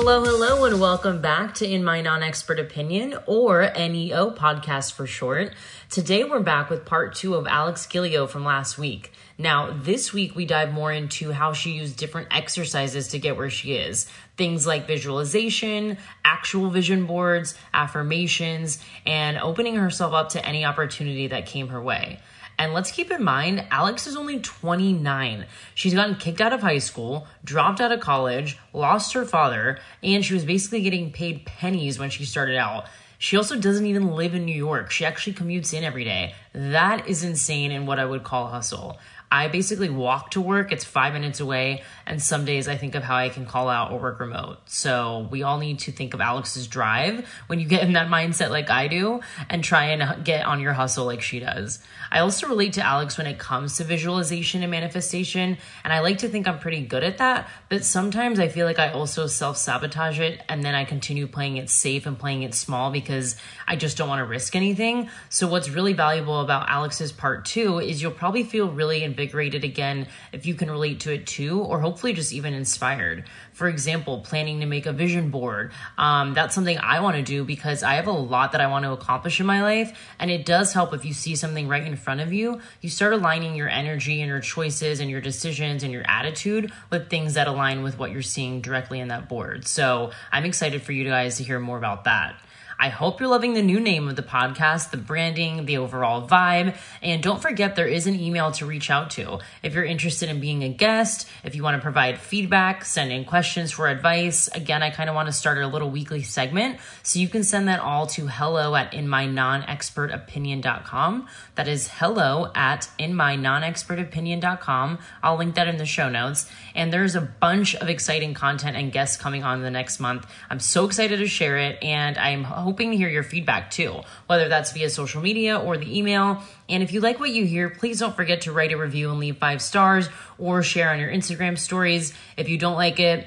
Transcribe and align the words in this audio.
hello, 0.00 0.22
hello, 0.22 0.64
and 0.64 0.80
welcome 0.80 1.20
back 1.20 1.52
to 1.54 1.66
In 1.66 1.82
My 1.82 2.00
Non 2.00 2.22
Expert 2.22 2.60
Opinion, 2.60 3.18
or 3.26 3.68
NEO 3.76 4.30
podcast 4.30 4.92
for 4.92 5.08
short. 5.08 5.52
Today 5.90 6.22
we're 6.22 6.38
back 6.38 6.70
with 6.70 6.84
part 6.84 7.16
two 7.16 7.34
of 7.34 7.48
Alex 7.48 7.84
Gilio 7.84 8.28
from 8.28 8.44
last 8.44 8.78
week. 8.78 9.12
Now, 9.38 9.72
this 9.72 10.12
week 10.12 10.36
we 10.36 10.46
dive 10.46 10.72
more 10.72 10.92
into 10.92 11.32
how 11.32 11.52
she 11.52 11.72
used 11.72 11.96
different 11.96 12.28
exercises 12.30 13.08
to 13.08 13.18
get 13.18 13.36
where 13.36 13.50
she 13.50 13.74
is. 13.74 14.08
Things 14.36 14.68
like 14.68 14.86
visualization, 14.86 15.98
actual 16.24 16.70
vision 16.70 17.06
boards, 17.06 17.56
affirmations, 17.74 18.78
and 19.04 19.36
opening 19.36 19.74
herself 19.74 20.12
up 20.12 20.28
to 20.28 20.46
any 20.46 20.64
opportunity 20.64 21.26
that 21.26 21.46
came 21.46 21.70
her 21.70 21.82
way. 21.82 22.20
And 22.58 22.74
let's 22.74 22.90
keep 22.90 23.10
in 23.12 23.22
mind, 23.22 23.64
Alex 23.70 24.08
is 24.08 24.16
only 24.16 24.40
29. 24.40 25.46
She's 25.74 25.94
gotten 25.94 26.16
kicked 26.16 26.40
out 26.40 26.52
of 26.52 26.60
high 26.60 26.78
school, 26.78 27.28
dropped 27.44 27.80
out 27.80 27.92
of 27.92 28.00
college, 28.00 28.58
lost 28.72 29.12
her 29.12 29.24
father, 29.24 29.78
and 30.02 30.24
she 30.24 30.34
was 30.34 30.44
basically 30.44 30.82
getting 30.82 31.12
paid 31.12 31.46
pennies 31.46 32.00
when 32.00 32.10
she 32.10 32.24
started 32.24 32.56
out. 32.56 32.86
She 33.16 33.36
also 33.36 33.58
doesn't 33.58 33.86
even 33.86 34.12
live 34.12 34.34
in 34.34 34.44
New 34.44 34.54
York. 34.54 34.90
She 34.90 35.04
actually 35.04 35.34
commutes 35.34 35.72
in 35.72 35.84
every 35.84 36.04
day. 36.04 36.34
That 36.52 37.08
is 37.08 37.24
insane 37.24 37.72
in 37.72 37.86
what 37.86 37.98
I 37.98 38.04
would 38.04 38.22
call 38.24 38.48
hustle. 38.48 38.98
I 39.30 39.48
basically 39.48 39.90
walk 39.90 40.30
to 40.32 40.40
work. 40.40 40.72
It's 40.72 40.84
five 40.84 41.12
minutes 41.12 41.40
away. 41.40 41.82
And 42.06 42.22
some 42.22 42.44
days 42.44 42.66
I 42.66 42.76
think 42.76 42.94
of 42.94 43.02
how 43.02 43.16
I 43.16 43.28
can 43.28 43.44
call 43.44 43.68
out 43.68 43.92
or 43.92 43.98
work 43.98 44.20
remote. 44.20 44.58
So 44.66 45.28
we 45.30 45.42
all 45.42 45.58
need 45.58 45.80
to 45.80 45.92
think 45.92 46.14
of 46.14 46.20
Alex's 46.20 46.66
drive 46.66 47.28
when 47.46 47.60
you 47.60 47.66
get 47.66 47.82
in 47.82 47.92
that 47.92 48.08
mindset 48.18 48.50
like 48.50 48.70
I 48.70 48.88
do 48.88 49.20
and 49.50 49.62
try 49.62 49.86
and 49.86 50.24
get 50.24 50.46
on 50.46 50.60
your 50.60 50.72
hustle 50.72 51.04
like 51.04 51.20
she 51.20 51.40
does. 51.40 51.80
I 52.10 52.20
also 52.20 52.48
relate 52.48 52.74
to 52.74 52.82
Alex 52.82 53.18
when 53.18 53.26
it 53.26 53.38
comes 53.38 53.76
to 53.76 53.84
visualization 53.84 54.62
and 54.62 54.70
manifestation. 54.70 55.58
And 55.84 55.92
I 55.92 56.00
like 56.00 56.18
to 56.18 56.28
think 56.28 56.48
I'm 56.48 56.58
pretty 56.58 56.80
good 56.80 57.04
at 57.04 57.18
that. 57.18 57.48
But 57.68 57.84
sometimes 57.84 58.38
I 58.38 58.48
feel 58.48 58.66
like 58.66 58.78
I 58.78 58.90
also 58.92 59.26
self 59.26 59.58
sabotage 59.58 60.20
it 60.20 60.40
and 60.48 60.64
then 60.64 60.74
I 60.74 60.84
continue 60.84 61.26
playing 61.26 61.58
it 61.58 61.68
safe 61.68 62.06
and 62.06 62.18
playing 62.18 62.44
it 62.44 62.54
small 62.54 62.90
because 62.90 63.36
I 63.66 63.76
just 63.76 63.98
don't 63.98 64.08
want 64.08 64.20
to 64.20 64.24
risk 64.24 64.56
anything. 64.56 65.10
So 65.28 65.48
what's 65.48 65.68
really 65.68 65.92
valuable 65.92 66.40
about 66.40 66.70
Alex's 66.70 67.12
part 67.12 67.44
two 67.44 67.78
is 67.78 68.00
you'll 68.00 68.12
probably 68.12 68.42
feel 68.42 68.70
really 68.70 69.04
invigorated 69.18 69.64
again 69.64 70.06
if 70.32 70.46
you 70.46 70.54
can 70.54 70.70
relate 70.70 71.00
to 71.00 71.12
it 71.12 71.26
too, 71.26 71.60
or 71.60 71.80
hopefully 71.80 72.12
just 72.12 72.32
even 72.32 72.54
inspired. 72.54 73.24
For 73.52 73.68
example, 73.68 74.20
planning 74.20 74.60
to 74.60 74.66
make 74.66 74.86
a 74.86 74.92
vision 74.92 75.30
board. 75.30 75.72
Um, 75.96 76.34
that's 76.34 76.54
something 76.54 76.78
I 76.78 77.00
want 77.00 77.16
to 77.16 77.22
do 77.22 77.44
because 77.44 77.82
I 77.82 77.94
have 77.94 78.06
a 78.06 78.12
lot 78.12 78.52
that 78.52 78.60
I 78.60 78.68
want 78.68 78.84
to 78.84 78.92
accomplish 78.92 79.40
in 79.40 79.46
my 79.46 79.62
life. 79.62 79.98
And 80.20 80.30
it 80.30 80.46
does 80.46 80.72
help 80.72 80.94
if 80.94 81.04
you 81.04 81.12
see 81.12 81.34
something 81.34 81.66
right 81.66 81.84
in 81.84 81.96
front 81.96 82.20
of 82.20 82.32
you, 82.32 82.60
you 82.80 82.88
start 82.88 83.12
aligning 83.12 83.56
your 83.56 83.68
energy 83.68 84.20
and 84.20 84.28
your 84.28 84.40
choices 84.40 85.00
and 85.00 85.10
your 85.10 85.20
decisions 85.20 85.82
and 85.82 85.92
your 85.92 86.08
attitude 86.08 86.72
with 86.90 87.10
things 87.10 87.34
that 87.34 87.48
align 87.48 87.82
with 87.82 87.98
what 87.98 88.12
you're 88.12 88.22
seeing 88.22 88.60
directly 88.60 89.00
in 89.00 89.08
that 89.08 89.28
board. 89.28 89.66
So 89.66 90.12
I'm 90.30 90.44
excited 90.44 90.82
for 90.82 90.92
you 90.92 91.04
guys 91.04 91.38
to 91.38 91.42
hear 91.42 91.58
more 91.58 91.78
about 91.78 92.04
that. 92.04 92.36
I 92.80 92.90
hope 92.90 93.18
you're 93.18 93.28
loving 93.28 93.54
the 93.54 93.62
new 93.62 93.80
name 93.80 94.08
of 94.08 94.14
the 94.14 94.22
podcast, 94.22 94.92
the 94.92 94.98
branding, 94.98 95.66
the 95.66 95.78
overall 95.78 96.28
vibe. 96.28 96.76
And 97.02 97.20
don't 97.20 97.42
forget, 97.42 97.74
there 97.74 97.88
is 97.88 98.06
an 98.06 98.20
email 98.20 98.52
to 98.52 98.66
reach 98.66 98.88
out 98.88 99.10
to. 99.10 99.40
If 99.64 99.74
you're 99.74 99.82
interested 99.82 100.28
in 100.28 100.38
being 100.38 100.62
a 100.62 100.68
guest, 100.68 101.28
if 101.42 101.56
you 101.56 101.64
want 101.64 101.76
to 101.76 101.82
provide 101.82 102.20
feedback, 102.20 102.84
send 102.84 103.10
in 103.10 103.24
questions 103.24 103.72
for 103.72 103.88
advice. 103.88 104.46
Again, 104.46 104.84
I 104.84 104.90
kind 104.90 105.10
of 105.10 105.16
want 105.16 105.26
to 105.26 105.32
start 105.32 105.58
a 105.58 105.66
little 105.66 105.90
weekly 105.90 106.22
segment. 106.22 106.78
So 107.02 107.18
you 107.18 107.28
can 107.28 107.42
send 107.42 107.66
that 107.66 107.80
all 107.80 108.06
to 108.08 108.26
hello 108.28 108.76
at 108.76 108.92
inmynonexpertopinion.com. 108.92 111.26
That 111.56 111.66
is 111.66 111.88
hello 111.88 112.52
at 112.54 112.88
inmynonexpertopinion.com. 113.00 114.98
I'll 115.24 115.36
link 115.36 115.56
that 115.56 115.66
in 115.66 115.78
the 115.78 115.86
show 115.86 116.08
notes. 116.08 116.48
And 116.76 116.92
there's 116.92 117.16
a 117.16 117.22
bunch 117.22 117.74
of 117.74 117.88
exciting 117.88 118.34
content 118.34 118.76
and 118.76 118.92
guests 118.92 119.16
coming 119.16 119.42
on 119.42 119.62
the 119.62 119.70
next 119.72 119.98
month. 119.98 120.28
I'm 120.48 120.60
so 120.60 120.84
excited 120.84 121.18
to 121.18 121.26
share 121.26 121.58
it. 121.58 121.82
And 121.82 122.16
I'm 122.16 122.44
hoping 122.44 122.67
to 122.76 122.96
hear 122.96 123.08
your 123.08 123.22
feedback 123.22 123.70
too, 123.70 124.02
whether 124.26 124.48
that's 124.48 124.72
via 124.72 124.90
social 124.90 125.22
media 125.22 125.58
or 125.58 125.76
the 125.76 125.98
email. 125.98 126.42
And 126.68 126.82
if 126.82 126.92
you 126.92 127.00
like 127.00 127.20
what 127.20 127.30
you 127.30 127.44
hear, 127.44 127.70
please 127.70 127.98
don't 127.98 128.14
forget 128.14 128.42
to 128.42 128.52
write 128.52 128.72
a 128.72 128.76
review 128.76 129.10
and 129.10 129.18
leave 129.18 129.38
five 129.38 129.62
stars 129.62 130.08
or 130.38 130.62
share 130.62 130.90
on 130.90 130.98
your 130.98 131.10
Instagram 131.10 131.58
stories. 131.58 132.12
If 132.36 132.48
you 132.48 132.58
don't 132.58 132.76
like 132.76 133.00
it, 133.00 133.26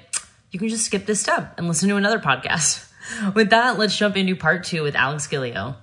you 0.52 0.60
can 0.60 0.70
just 0.70 0.86
skip 0.86 1.06
this 1.06 1.22
step 1.22 1.56
and 1.58 1.68
listen 1.68 1.90
to 1.90 1.96
another 1.96 2.20
podcast. 2.20 2.88
With 3.34 3.50
that, 3.50 3.80
let's 3.80 3.98
jump 3.98 4.16
into 4.16 4.36
part 4.36 4.64
two 4.64 4.84
with 4.84 4.96
Alex 4.96 5.28
Gilio. 5.28 5.76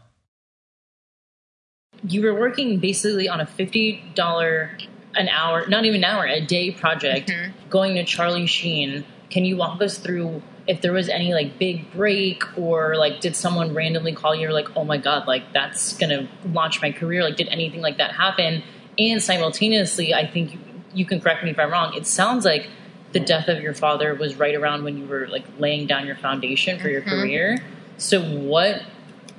You 2.05 2.23
were 2.23 2.39
working 2.39 2.79
basically 2.79 3.29
on 3.29 3.41
a 3.41 3.45
$50 3.45 4.87
an 5.17 5.29
hour, 5.29 5.67
not 5.67 5.85
even 5.85 6.05
an 6.05 6.05
hour, 6.05 6.25
a 6.25 6.41
day 6.41 6.71
project, 6.71 7.29
mm-hmm. 7.29 7.69
going 7.71 7.97
to 7.97 8.05
Charlie 8.05 8.47
Sheen. 8.47 9.05
Can 9.31 9.45
you 9.45 9.57
walk 9.57 9.83
us 9.83 9.99
through 9.99 10.43
if 10.69 10.81
there 10.83 10.93
was 10.93 11.09
any 11.09 11.35
like 11.35 11.59
big 11.59 11.91
break 11.91 12.45
or 12.57 12.95
like 12.97 13.21
did 13.21 13.35
someone 13.35 13.75
randomly 13.75 14.15
call 14.15 14.35
you 14.35 14.51
like 14.53 14.69
oh 14.77 14.85
my 14.85 14.99
god 14.99 15.27
like 15.27 15.53
that's 15.53 15.97
gonna 15.97 16.29
launch 16.53 16.81
my 16.81 16.93
career 16.93 17.25
like 17.25 17.37
did 17.37 17.49
anything 17.49 17.81
like 17.81 17.97
that 17.97 18.13
happen? 18.13 18.63
And 18.99 19.23
simultaneously 19.23 20.13
i 20.13 20.27
think 20.27 20.55
you, 20.55 20.59
you 20.93 21.07
can 21.07 21.21
correct 21.21 21.45
me 21.45 21.51
if 21.51 21.59
i'm 21.59 21.71
wrong 21.71 21.95
it 21.95 22.07
sounds 22.07 22.45
like 22.45 22.69
the 23.13 23.21
death 23.21 23.49
of 23.49 23.61
your 23.61 23.75
father 23.75 24.15
was 24.15 24.37
right 24.37 24.55
around 24.55 24.85
when 24.85 24.99
you 24.99 25.07
were 25.07 25.27
like 25.29 25.45
laying 25.59 25.87
down 25.87 26.07
your 26.07 26.17
foundation 26.17 26.79
for 26.79 26.89
your 26.89 27.01
mm-hmm. 27.01 27.21
career. 27.21 27.65
So 27.97 28.23
what 28.23 28.83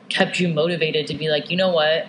kept 0.09 0.39
you 0.39 0.47
motivated 0.47 1.07
to 1.07 1.13
be 1.13 1.29
like 1.29 1.51
you 1.51 1.57
know 1.57 1.71
what? 1.71 2.07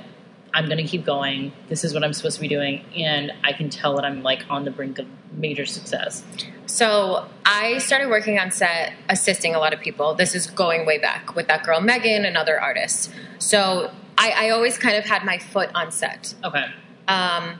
I'm 0.52 0.68
gonna 0.68 0.86
keep 0.86 1.04
going. 1.04 1.52
This 1.68 1.84
is 1.84 1.94
what 1.94 2.02
i'm 2.02 2.12
supposed 2.12 2.36
to 2.36 2.40
be 2.40 2.48
doing 2.48 2.84
and 2.96 3.32
i 3.44 3.52
can 3.52 3.70
tell 3.70 3.94
that 3.96 4.04
i'm 4.04 4.22
like 4.22 4.44
on 4.50 4.64
the 4.64 4.70
brink 4.70 4.98
of 4.98 5.06
major 5.32 5.64
success 5.64 6.24
so 6.70 7.28
I 7.44 7.78
started 7.78 8.08
working 8.08 8.38
on 8.38 8.50
set, 8.50 8.92
assisting 9.08 9.54
a 9.54 9.58
lot 9.58 9.74
of 9.74 9.80
people. 9.80 10.14
This 10.14 10.34
is 10.34 10.46
going 10.46 10.86
way 10.86 10.98
back 10.98 11.34
with 11.34 11.48
that 11.48 11.64
girl 11.64 11.80
Megan 11.80 12.24
and 12.24 12.36
other 12.36 12.60
artists. 12.60 13.10
So 13.38 13.90
I, 14.16 14.46
I 14.46 14.50
always 14.50 14.78
kind 14.78 14.96
of 14.96 15.04
had 15.04 15.24
my 15.24 15.38
foot 15.38 15.70
on 15.74 15.90
set. 15.90 16.34
Okay. 16.44 16.66
Um, 17.08 17.58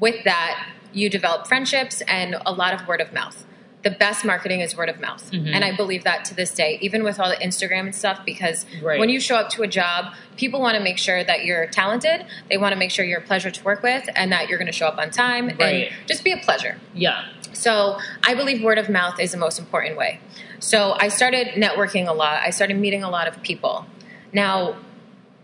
with 0.00 0.24
that, 0.24 0.72
you 0.92 1.10
develop 1.10 1.46
friendships 1.46 2.00
and 2.08 2.36
a 2.46 2.52
lot 2.52 2.72
of 2.72 2.88
word 2.88 3.00
of 3.00 3.12
mouth. 3.12 3.44
The 3.86 3.92
best 3.92 4.24
marketing 4.24 4.62
is 4.62 4.76
word 4.76 4.88
of 4.88 4.98
mouth. 4.98 5.30
Mm-hmm. 5.30 5.54
And 5.54 5.64
I 5.64 5.76
believe 5.76 6.02
that 6.02 6.24
to 6.24 6.34
this 6.34 6.50
day, 6.50 6.76
even 6.80 7.04
with 7.04 7.20
all 7.20 7.28
the 7.28 7.36
Instagram 7.36 7.82
and 7.82 7.94
stuff, 7.94 8.24
because 8.26 8.66
right. 8.82 8.98
when 8.98 9.08
you 9.08 9.20
show 9.20 9.36
up 9.36 9.48
to 9.50 9.62
a 9.62 9.68
job, 9.68 10.12
people 10.36 10.60
want 10.60 10.76
to 10.76 10.82
make 10.82 10.98
sure 10.98 11.22
that 11.22 11.44
you're 11.44 11.68
talented. 11.68 12.26
They 12.50 12.56
want 12.56 12.72
to 12.72 12.78
make 12.80 12.90
sure 12.90 13.04
you're 13.04 13.20
a 13.20 13.24
pleasure 13.24 13.52
to 13.52 13.62
work 13.62 13.84
with 13.84 14.08
and 14.16 14.32
that 14.32 14.48
you're 14.48 14.58
going 14.58 14.66
to 14.66 14.72
show 14.72 14.88
up 14.88 14.98
on 14.98 15.10
time 15.10 15.46
right. 15.46 15.60
and 15.60 16.08
just 16.08 16.24
be 16.24 16.32
a 16.32 16.36
pleasure. 16.36 16.80
Yeah. 16.94 17.28
So 17.52 18.00
I 18.24 18.34
believe 18.34 18.60
word 18.60 18.78
of 18.78 18.88
mouth 18.88 19.20
is 19.20 19.30
the 19.30 19.38
most 19.38 19.60
important 19.60 19.96
way. 19.96 20.18
So 20.58 20.96
I 20.98 21.06
started 21.06 21.50
networking 21.54 22.08
a 22.08 22.12
lot. 22.12 22.42
I 22.42 22.50
started 22.50 22.76
meeting 22.78 23.04
a 23.04 23.08
lot 23.08 23.28
of 23.28 23.40
people. 23.44 23.86
Now, 24.32 24.78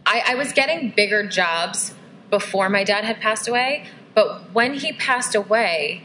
I, 0.04 0.22
I 0.26 0.34
was 0.34 0.52
getting 0.52 0.90
bigger 0.96 1.28
jobs 1.28 1.94
before 2.28 2.68
my 2.68 2.82
dad 2.82 3.04
had 3.04 3.20
passed 3.20 3.46
away, 3.46 3.86
but 4.14 4.52
when 4.52 4.74
he 4.74 4.94
passed 4.94 5.36
away, 5.36 6.02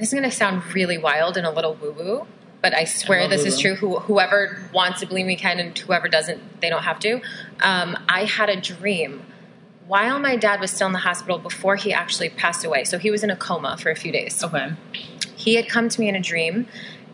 this 0.00 0.08
is 0.08 0.18
going 0.18 0.28
to 0.28 0.34
sound 0.34 0.74
really 0.74 0.98
wild 0.98 1.36
and 1.36 1.46
a 1.46 1.50
little 1.50 1.74
woo 1.74 1.92
woo, 1.92 2.26
but 2.60 2.74
I 2.74 2.82
swear 2.84 3.20
I 3.20 3.28
this 3.28 3.44
is 3.44 3.60
true. 3.60 3.76
Who, 3.76 4.00
whoever 4.00 4.58
wants 4.74 4.98
to 5.00 5.06
believe 5.06 5.26
me 5.26 5.36
can, 5.36 5.60
and 5.60 5.78
whoever 5.78 6.08
doesn't, 6.08 6.60
they 6.60 6.68
don't 6.68 6.82
have 6.82 6.98
to. 7.00 7.20
Um, 7.60 7.96
I 8.08 8.24
had 8.24 8.48
a 8.48 8.60
dream 8.60 9.22
while 9.86 10.18
my 10.18 10.36
dad 10.36 10.60
was 10.60 10.72
still 10.72 10.88
in 10.88 10.92
the 10.92 11.00
hospital 11.00 11.38
before 11.38 11.76
he 11.76 11.92
actually 11.92 12.30
passed 12.30 12.64
away. 12.64 12.82
So 12.82 12.98
he 12.98 13.12
was 13.12 13.22
in 13.22 13.30
a 13.30 13.36
coma 13.36 13.76
for 13.76 13.90
a 13.90 13.96
few 13.96 14.10
days. 14.10 14.42
Okay 14.42 14.72
he 15.40 15.54
had 15.54 15.68
come 15.68 15.88
to 15.88 16.00
me 16.00 16.08
in 16.08 16.14
a 16.14 16.20
dream 16.20 16.66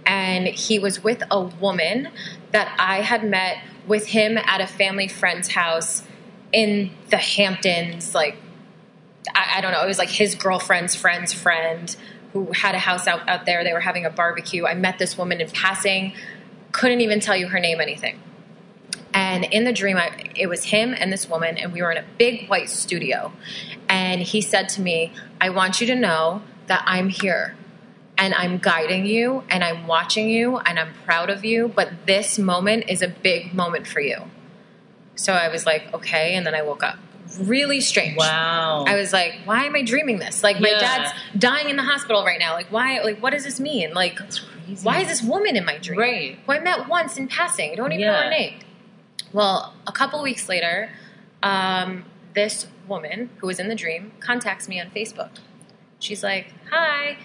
and 0.05 0.47
he 0.47 0.79
was 0.79 1.03
with 1.03 1.23
a 1.31 1.41
woman 1.41 2.09
that 2.51 2.75
I 2.79 3.01
had 3.01 3.25
met 3.25 3.59
with 3.87 4.09
him 4.09 4.37
at 4.37 4.61
a 4.61 4.67
family 4.67 5.09
friend's 5.09 5.49
house 5.49 6.03
in 6.53 6.91
the 7.11 7.17
Hamptons. 7.17 8.15
Like, 8.15 8.37
I, 9.35 9.55
I, 9.57 9.61
don't 9.61 9.73
know, 9.73 9.83
it 9.83 9.87
was 9.87 9.99
like 9.99 10.09
his 10.09 10.35
girlfriend's 10.35 10.95
friend's 10.95 11.33
friend 11.33 11.95
who 12.33 12.53
had 12.53 12.75
a 12.75 12.79
house 12.79 13.07
out, 13.07 13.29
out 13.29 13.47
there. 13.47 13.65
They 13.65 13.73
were 13.73 13.81
having 13.81 14.05
a 14.05 14.11
barbecue. 14.11 14.67
I 14.67 14.75
met 14.75 14.99
this 14.99 15.17
woman 15.17 15.41
in 15.41 15.51
passing, 15.51 16.15
couldn't 16.73 17.01
even 17.01 17.21
tell 17.21 17.37
you 17.37 17.49
her 17.49 17.61
name, 17.61 17.81
anything. 17.81 18.21
And 19.15 19.45
in 19.45 19.65
the 19.65 19.73
dream, 19.73 19.97
I, 19.97 20.31
it 20.35 20.47
was 20.47 20.65
him 20.65 20.95
and 20.99 21.11
this 21.11 21.29
woman, 21.29 21.57
and 21.57 21.73
we 21.73 21.81
were 21.81 21.91
in 21.91 21.97
a 21.97 22.05
big 22.19 22.49
white 22.49 22.69
studio. 22.69 23.33
And 23.89 24.21
he 24.21 24.43
said 24.43 24.69
to 24.71 24.83
me, 24.83 25.13
I 25.41 25.49
want 25.51 25.81
you 25.81 25.87
to 25.87 25.95
know 25.95 26.43
that 26.67 26.83
I'm 26.87 27.09
here 27.09 27.57
and 28.19 28.35
I'm 28.35 28.59
guiding 28.59 29.07
you 29.07 29.45
and 29.49 29.63
I'm 29.63 29.87
watching 29.87 30.29
you 30.29 30.59
and 30.59 30.79
I'm 30.79 30.93
proud 31.05 31.31
of 31.31 31.45
you, 31.45 31.69
but 31.69 32.07
this 32.07 32.39
moment 32.39 32.85
is 32.89 33.03
a 33.03 33.09
big 33.09 33.55
moment 33.55 33.87
for 33.87 34.01
you. 34.01 34.23
So 35.15 35.33
I 35.33 35.49
was 35.49 35.67
like, 35.67 35.93
okay. 35.95 36.35
And 36.35 36.47
then 36.47 36.55
I 36.55 36.63
woke 36.63 36.83
up. 36.83 36.99
Really 37.41 37.81
strange. 37.81 38.17
Wow. 38.17 38.85
I 38.87 38.95
was 38.97 39.13
like, 39.13 39.35
why 39.45 39.65
am 39.65 39.75
I 39.75 39.83
dreaming 39.83 40.19
this? 40.19 40.43
Like, 40.43 40.61
my 40.61 40.71
yeah. 40.71 40.79
dad's 40.79 41.13
dying 41.37 41.69
in 41.69 41.77
the 41.77 41.83
hospital 41.83 42.25
right 42.25 42.39
now. 42.39 42.55
Like, 42.55 42.71
why? 42.71 43.01
Like, 43.01 43.23
what 43.23 43.31
does 43.31 43.45
this 43.45 43.61
mean? 43.61 43.95
Like, 43.95 44.19
why 44.83 45.01
is 45.01 45.09
this 45.09 45.23
woman 45.23 45.57
in 45.57 45.65
my 45.65 45.79
dream? 45.79 45.99
Right. 45.99 46.39
Who 46.47 46.53
I 46.53 46.61
met 46.61 46.89
once 46.89 47.17
in 47.17 47.29
passing. 47.29 47.73
I 47.73 47.75
don't 47.75 47.93
even 47.93 48.01
yeah. 48.01 48.13
know 48.13 48.23
her 48.23 48.31
name. 48.31 48.61
Well, 49.33 49.75
a 49.87 49.93
couple 49.93 50.23
weeks 50.23 50.49
later, 50.49 50.91
um, 51.43 52.05
this 52.35 52.67
woman 52.89 53.31
who 53.39 53.47
was 53.47 53.59
in 53.59 53.69
the 53.69 53.75
dream 53.75 54.13
contacts 54.21 54.69
me 54.69 54.81
on 54.81 54.91
Facebook. 54.91 55.31
She's 55.99 56.23
like, 56.23 56.53
hi 56.71 57.19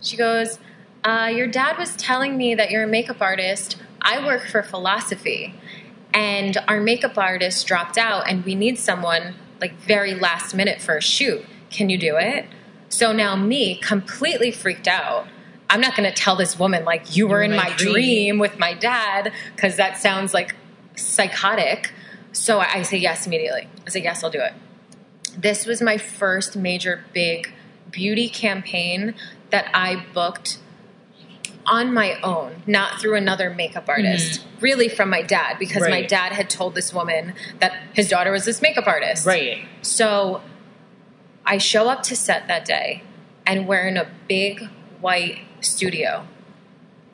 she 0.00 0.16
goes, 0.16 0.58
uh, 1.04 1.30
Your 1.32 1.46
dad 1.46 1.78
was 1.78 1.96
telling 1.96 2.36
me 2.36 2.54
that 2.54 2.70
you're 2.70 2.84
a 2.84 2.88
makeup 2.88 3.20
artist. 3.20 3.76
I 4.00 4.24
work 4.24 4.46
for 4.46 4.62
philosophy 4.62 5.54
and 6.14 6.56
our 6.68 6.80
makeup 6.80 7.18
artist 7.18 7.66
dropped 7.66 7.98
out 7.98 8.28
and 8.28 8.44
we 8.44 8.54
need 8.54 8.78
someone 8.78 9.34
like 9.60 9.74
very 9.74 10.14
last 10.14 10.54
minute 10.54 10.80
for 10.80 10.96
a 10.96 11.02
shoot. 11.02 11.44
Can 11.70 11.90
you 11.90 11.98
do 11.98 12.16
it? 12.16 12.46
So 12.88 13.12
now 13.12 13.36
me 13.36 13.76
completely 13.76 14.50
freaked 14.50 14.88
out. 14.88 15.26
I'm 15.70 15.80
not 15.80 15.94
going 15.94 16.08
to 16.08 16.14
tell 16.14 16.36
this 16.36 16.58
woman 16.58 16.84
like 16.84 17.14
you 17.14 17.28
were 17.28 17.42
in 17.42 17.54
my, 17.54 17.70
dream. 17.76 17.92
dream 17.92 18.38
with 18.38 18.58
my 18.58 18.72
dad 18.72 19.32
because 19.54 19.76
that 19.76 19.98
sounds 19.98 20.32
like 20.32 20.54
psychotic. 20.96 21.92
So 22.32 22.60
I, 22.60 22.76
I 22.76 22.82
say 22.82 22.96
yes 22.96 23.26
immediately. 23.26 23.68
I 23.86 23.90
say 23.90 24.02
yes, 24.02 24.24
I'll 24.24 24.30
do 24.30 24.40
it. 24.40 24.54
This 25.36 25.66
was 25.66 25.82
my 25.82 25.98
first 25.98 26.56
major 26.56 27.04
big 27.12 27.52
beauty 27.90 28.28
campaign 28.28 29.14
that 29.50 29.70
I 29.74 30.04
booked 30.14 30.58
on 31.70 31.92
my 31.92 32.20
own, 32.22 32.62
not 32.66 33.00
through 33.00 33.16
another 33.16 33.50
makeup 33.50 33.88
artist, 33.88 34.40
mm-hmm. 34.40 34.60
really 34.60 34.88
from 34.88 35.10
my 35.10 35.22
dad, 35.22 35.58
because 35.58 35.82
right. 35.82 35.90
my 35.90 36.02
dad 36.02 36.32
had 36.32 36.50
told 36.50 36.74
this 36.74 36.92
woman 36.92 37.34
that 37.60 37.72
his 37.94 38.08
daughter 38.08 38.32
was 38.32 38.44
this 38.44 38.62
makeup 38.62 38.86
artist. 38.86 39.26
Right. 39.26 39.66
So 39.82 40.42
I 41.44 41.58
show 41.58 41.88
up 41.88 42.02
to 42.04 42.16
set 42.16 42.48
that 42.48 42.64
day 42.64 43.02
and 43.46 43.66
we're 43.66 43.86
in 43.88 43.96
a 43.96 44.06
big 44.28 44.68
white 45.00 45.38
studio. 45.60 46.26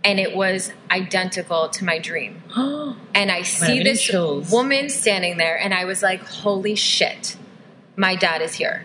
And 0.02 0.20
it 0.20 0.36
was 0.36 0.72
identical 0.90 1.68
to 1.70 1.84
my 1.84 1.98
dream. 1.98 2.42
and 2.56 3.30
I 3.30 3.42
see 3.42 3.82
this 3.82 4.02
chills. 4.02 4.50
woman 4.50 4.90
standing 4.90 5.38
there, 5.38 5.58
and 5.58 5.72
I 5.72 5.86
was 5.86 6.02
like, 6.02 6.20
holy 6.20 6.74
shit, 6.74 7.36
my 7.96 8.14
dad 8.14 8.42
is 8.42 8.54
here. 8.54 8.84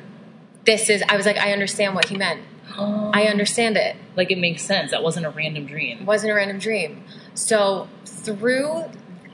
This 0.64 0.90
is, 0.90 1.04
I 1.10 1.18
was 1.18 1.26
like, 1.26 1.38
I 1.38 1.52
understand 1.52 1.94
what 1.94 2.06
he 2.06 2.16
meant. 2.16 2.42
I 2.78 3.24
understand 3.24 3.78
it. 3.78 3.96
Like 4.16 4.32
it 4.32 4.38
makes 4.38 4.64
sense. 4.64 4.92
That 4.92 5.04
wasn't 5.04 5.26
a 5.26 5.30
random 5.30 5.66
dream. 5.66 6.00
It 6.00 6.06
wasn't 6.06 6.32
a 6.32 6.36
random 6.36 6.60
dream. 6.60 7.04
So 7.34 7.88
through 8.06 8.86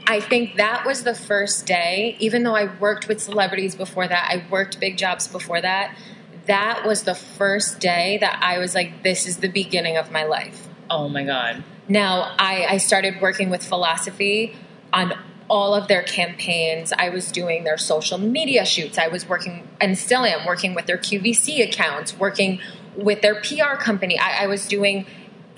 I 0.07 0.19
think 0.19 0.57
that 0.57 0.85
was 0.85 1.03
the 1.03 1.15
first 1.15 1.65
day, 1.65 2.15
even 2.19 2.43
though 2.43 2.55
I 2.55 2.73
worked 2.79 3.07
with 3.07 3.21
celebrities 3.21 3.75
before 3.75 4.07
that, 4.07 4.29
I 4.29 4.45
worked 4.49 4.79
big 4.79 4.97
jobs 4.97 5.27
before 5.27 5.61
that. 5.61 5.97
That 6.45 6.85
was 6.85 7.03
the 7.03 7.15
first 7.15 7.79
day 7.79 8.19
that 8.19 8.39
I 8.41 8.59
was 8.59 8.75
like, 8.75 9.01
this 9.01 9.25
is 9.25 9.37
the 9.37 9.47
beginning 9.47 9.97
of 9.97 10.11
my 10.11 10.23
life. 10.23 10.67
Oh 10.91 11.09
my 11.09 11.23
God. 11.23 11.63
Now, 11.87 12.35
I, 12.37 12.65
I 12.69 12.77
started 12.77 13.19
working 13.19 13.49
with 13.49 13.65
philosophy 13.65 14.55
on 14.93 15.13
all 15.47 15.73
of 15.73 15.87
their 15.87 16.03
campaigns. 16.03 16.93
I 16.93 17.09
was 17.09 17.31
doing 17.31 17.63
their 17.63 17.77
social 17.77 18.17
media 18.19 18.65
shoots. 18.65 18.97
I 18.97 19.07
was 19.07 19.27
working, 19.27 19.67
and 19.81 19.97
still 19.97 20.23
am, 20.23 20.45
working 20.45 20.75
with 20.75 20.85
their 20.85 20.97
QVC 20.97 21.67
accounts, 21.67 22.17
working 22.17 22.59
with 22.97 23.21
their 23.21 23.35
PR 23.35 23.75
company. 23.77 24.17
I, 24.19 24.43
I 24.43 24.47
was 24.47 24.67
doing 24.67 25.05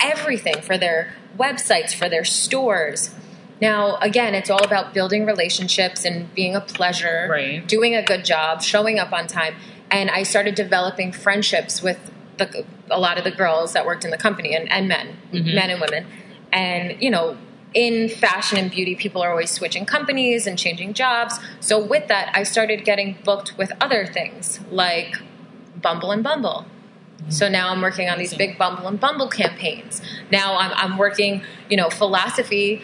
everything 0.00 0.60
for 0.60 0.78
their 0.78 1.14
websites, 1.36 1.94
for 1.94 2.08
their 2.08 2.24
stores. 2.24 3.14
Now, 3.60 3.96
again, 3.96 4.34
it's 4.34 4.50
all 4.50 4.64
about 4.64 4.94
building 4.94 5.26
relationships 5.26 6.04
and 6.04 6.32
being 6.34 6.54
a 6.54 6.60
pleasure, 6.60 7.28
right. 7.30 7.66
doing 7.66 7.94
a 7.94 8.02
good 8.02 8.24
job, 8.24 8.62
showing 8.62 8.98
up 8.98 9.12
on 9.12 9.26
time. 9.26 9.56
And 9.90 10.10
I 10.10 10.22
started 10.22 10.54
developing 10.54 11.12
friendships 11.12 11.82
with 11.82 12.12
the, 12.36 12.64
a 12.90 13.00
lot 13.00 13.18
of 13.18 13.24
the 13.24 13.30
girls 13.30 13.72
that 13.72 13.84
worked 13.84 14.04
in 14.04 14.10
the 14.10 14.18
company 14.18 14.54
and, 14.54 14.70
and 14.70 14.86
men, 14.86 15.16
mm-hmm. 15.32 15.54
men 15.54 15.70
and 15.70 15.80
women. 15.80 16.06
And, 16.52 17.02
you 17.02 17.10
know, 17.10 17.36
in 17.74 18.08
fashion 18.08 18.58
and 18.58 18.70
beauty, 18.70 18.94
people 18.94 19.22
are 19.22 19.30
always 19.30 19.50
switching 19.50 19.84
companies 19.84 20.46
and 20.46 20.58
changing 20.58 20.94
jobs. 20.94 21.38
So, 21.60 21.84
with 21.84 22.08
that, 22.08 22.30
I 22.34 22.42
started 22.42 22.84
getting 22.84 23.18
booked 23.24 23.58
with 23.58 23.72
other 23.80 24.06
things 24.06 24.60
like 24.70 25.16
Bumble 25.76 26.10
and 26.10 26.22
Bumble. 26.22 26.64
So 27.28 27.48
now 27.48 27.70
I'm 27.70 27.82
working 27.82 28.08
on 28.08 28.18
these 28.18 28.34
big 28.34 28.56
Bumble 28.56 28.86
and 28.88 28.98
Bumble 28.98 29.28
campaigns. 29.28 30.00
Now 30.30 30.56
I'm, 30.56 30.72
I'm 30.74 30.98
working, 30.98 31.42
you 31.68 31.76
know, 31.76 31.90
philosophy. 31.90 32.82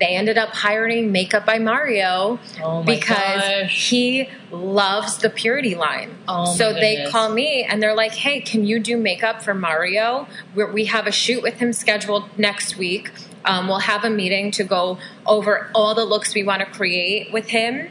They 0.00 0.16
ended 0.16 0.38
up 0.38 0.50
hiring 0.50 1.12
Makeup 1.12 1.44
by 1.44 1.58
Mario 1.58 2.38
oh 2.62 2.82
because 2.82 3.42
gosh. 3.42 3.90
he 3.90 4.28
loves 4.50 5.18
the 5.18 5.28
purity 5.28 5.74
line. 5.74 6.16
Oh 6.26 6.46
so 6.54 6.72
they 6.72 7.06
call 7.10 7.30
me 7.30 7.64
and 7.64 7.82
they're 7.82 7.94
like, 7.94 8.12
"Hey, 8.12 8.40
can 8.40 8.64
you 8.64 8.80
do 8.80 8.96
makeup 8.96 9.42
for 9.42 9.52
Mario? 9.52 10.26
We're, 10.54 10.72
we 10.72 10.86
have 10.86 11.06
a 11.06 11.12
shoot 11.12 11.42
with 11.42 11.56
him 11.56 11.74
scheduled 11.74 12.38
next 12.38 12.78
week. 12.78 13.10
Um, 13.44 13.68
we'll 13.68 13.80
have 13.80 14.04
a 14.04 14.10
meeting 14.10 14.50
to 14.52 14.64
go 14.64 14.98
over 15.26 15.70
all 15.74 15.94
the 15.94 16.04
looks 16.06 16.34
we 16.34 16.44
want 16.44 16.60
to 16.60 16.66
create 16.66 17.30
with 17.30 17.48
him, 17.48 17.90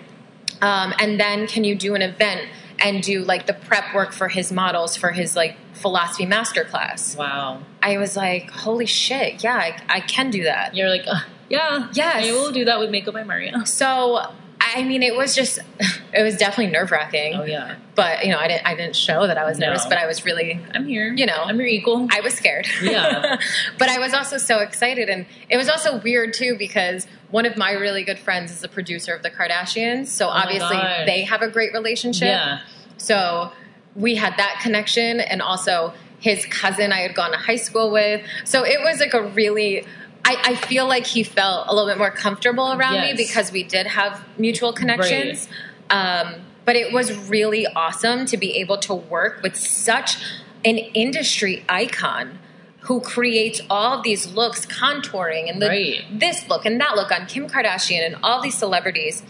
um, 0.63 0.93
and 0.99 1.19
then 1.19 1.45
can 1.45 1.63
you 1.63 1.75
do 1.75 1.93
an 1.93 2.01
event?" 2.01 2.49
And 2.81 3.01
do 3.03 3.23
like 3.23 3.45
the 3.47 3.53
prep 3.53 3.93
work 3.93 4.11
for 4.11 4.27
his 4.27 4.51
models 4.51 4.95
for 4.95 5.11
his 5.11 5.35
like 5.35 5.55
philosophy 5.73 6.25
masterclass. 6.25 7.17
Wow. 7.17 7.61
I 7.81 7.97
was 7.97 8.15
like, 8.15 8.49
holy 8.49 8.85
shit, 8.85 9.43
yeah, 9.43 9.55
I, 9.55 9.79
I 9.89 9.99
can 10.01 10.31
do 10.31 10.43
that. 10.43 10.75
You're 10.75 10.89
like, 10.89 11.05
uh, 11.07 11.21
yeah, 11.49 11.89
yes. 11.93 12.27
I 12.27 12.31
will 12.31 12.51
do 12.51 12.65
that 12.65 12.79
with 12.79 12.89
Makeup 12.89 13.13
by 13.13 13.23
Mario. 13.23 13.59
So, 13.65 14.31
I 14.75 14.83
mean, 14.83 15.04
it 15.04 15.16
was 15.16 15.36
just, 15.36 15.60
it 16.13 16.24
was 16.24 16.38
definitely 16.38 16.71
nerve 16.71 16.92
wracking. 16.92 17.36
Oh 17.36 17.44
yeah. 17.44 17.75
But 17.95 18.25
you 18.25 18.31
know, 18.31 18.38
I 18.39 18.48
didn't, 18.48 18.66
I 18.66 18.75
didn't 18.75 18.95
show 18.95 19.27
that 19.27 19.38
I 19.38 19.44
was 19.45 19.57
nervous, 19.60 19.83
No. 19.83 19.89
but 19.89 19.98
I 19.98 20.06
was 20.07 20.25
really, 20.25 20.60
I'm 20.74 20.86
here. 20.88 21.13
You 21.13 21.25
know. 21.25 21.44
I'm 21.44 21.57
your 21.57 21.68
equal. 21.68 22.07
I 22.12 22.21
was 22.21 22.33
scared. 22.33 22.68
Yeah. 22.81 23.38
but 23.77 23.89
I 23.89 24.00
was 24.00 24.13
also 24.13 24.38
so 24.38 24.60
excited, 24.60 25.10
and 25.10 25.25
it 25.50 25.57
was 25.57 25.69
also 25.69 26.00
weird 26.01 26.33
too 26.33 26.56
because 26.57 27.07
one 27.31 27.45
of 27.45 27.57
my 27.57 27.71
really 27.71 28.04
good 28.04 28.19
friends 28.19 28.51
is 28.51 28.62
the 28.62 28.68
producer 28.69 29.13
of 29.13 29.21
the 29.24 29.30
Kardashians, 29.30 30.07
so 30.07 30.27
Oh 30.27 30.30
obviously 30.30 30.77
they 31.06 31.24
have 31.24 31.42
a 31.42 31.50
great 31.50 31.74
relationship. 31.74 32.27
yeah. 32.27 32.62
So 32.98 33.51
we 33.95 34.16
had 34.16 34.36
that 34.38 34.60
connection, 34.62 35.19
and 35.19 35.42
also 35.42 35.94
his 36.19 36.45
cousin 36.45 36.92
I 36.92 37.00
had 37.00 37.16
gone 37.16 37.31
to 37.31 37.38
high 37.38 37.56
school 37.56 37.92
with. 37.92 38.21
So 38.45 38.63
it 38.66 38.80
was 38.81 39.00
like 39.00 39.13
a 39.13 39.24
really. 39.24 39.86
I, 40.29 40.51
I 40.51 40.55
feel 40.55 40.87
like 40.87 41.05
he 41.07 41.23
felt 41.23 41.67
a 41.67 41.73
little 41.73 41.89
bit 41.89 41.97
more 41.97 42.11
comfortable 42.11 42.71
around 42.73 42.95
Yes. 42.95 43.17
me 43.17 43.23
because 43.25 43.51
we 43.51 43.63
did 43.63 43.87
have 43.87 44.23
mutual 44.37 44.73
connections. 44.73 45.47
Um, 45.89 46.35
but 46.65 46.75
it 46.75 46.93
was 46.93 47.11
really 47.29 47.65
awesome 47.65 48.25
to 48.27 48.37
be 48.37 48.57
able 48.57 48.77
to 48.79 48.93
work 48.93 49.41
with 49.41 49.55
such 49.55 50.17
an 50.63 50.77
industry 50.77 51.65
icon 51.67 52.37
who 52.81 53.01
creates 53.01 53.59
all 53.69 54.01
these 54.01 54.27
looks, 54.33 54.65
contouring 54.67 55.49
and 55.49 55.61
the, 55.61 55.67
Right. 55.67 56.19
this 56.19 56.47
look 56.47 56.65
and 56.65 56.79
that 56.79 56.95
look 56.95 57.11
on 57.11 57.25
Kim 57.25 57.47
Kardashian 57.49 58.05
and 58.05 58.15
all 58.21 58.41
these 58.41 58.57
celebrities 58.57 59.23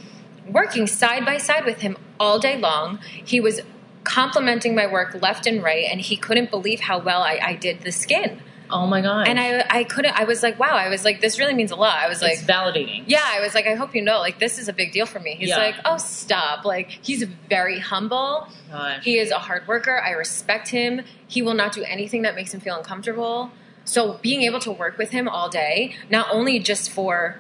working 0.47 0.85
side 0.87 1.23
by 1.25 1.37
side 1.37 1.63
with 1.65 1.79
him 1.81 1.97
all 2.19 2.39
day 2.39 2.57
long. 2.57 2.99
He 3.23 3.39
was 3.39 3.61
complimenting 4.03 4.75
my 4.75 4.85
work 4.87 5.15
left 5.21 5.47
and 5.47 5.63
right, 5.63 5.85
and 5.89 6.01
he 6.01 6.17
couldn't 6.17 6.49
believe 6.51 6.81
how 6.81 6.99
well 6.99 7.21
I, 7.21 7.39
I 7.41 7.53
did 7.53 7.81
the 7.81 7.91
skin. 7.91 8.41
Oh 8.71 8.85
my 8.87 9.01
god. 9.01 9.27
And 9.27 9.39
I, 9.39 9.65
I 9.69 9.83
couldn't. 9.83 10.13
I 10.19 10.25
was 10.25 10.43
like, 10.43 10.59
wow. 10.59 10.75
I 10.75 10.89
was 10.89 11.03
like, 11.03 11.21
this 11.21 11.39
really 11.39 11.53
means 11.53 11.71
a 11.71 11.75
lot. 11.75 11.97
I 11.97 12.07
was 12.07 12.21
like, 12.21 12.33
it's 12.33 12.43
validating. 12.43 13.03
yeah. 13.07 13.23
I 13.25 13.41
was 13.41 13.55
like, 13.55 13.65
I 13.67 13.73
hope 13.75 13.95
you 13.95 14.01
know, 14.01 14.19
like, 14.19 14.39
this 14.39 14.59
is 14.59 14.67
a 14.67 14.73
big 14.73 14.91
deal 14.91 15.05
for 15.05 15.19
me. 15.19 15.35
He's 15.35 15.49
Yeah. 15.49 15.57
like, 15.57 15.75
oh, 15.85 15.97
stop. 15.97 16.65
Like, 16.65 16.89
he's 17.01 17.23
very 17.49 17.79
humble. 17.79 18.47
Gosh. 18.71 19.03
He 19.03 19.17
is 19.17 19.31
a 19.31 19.39
hard 19.39 19.67
worker. 19.67 19.99
I 19.99 20.11
respect 20.11 20.67
him. 20.69 21.01
He 21.27 21.41
will 21.41 21.55
not 21.55 21.73
do 21.73 21.83
anything 21.83 22.21
that 22.21 22.35
makes 22.35 22.53
him 22.53 22.59
feel 22.59 22.77
uncomfortable. 22.77 23.51
So 23.85 24.19
being 24.21 24.43
able 24.43 24.59
to 24.59 24.71
work 24.71 24.97
with 24.99 25.09
him 25.09 25.27
all 25.27 25.49
day, 25.49 25.95
not 26.11 26.27
only 26.31 26.59
just 26.59 26.91
for 26.91 27.39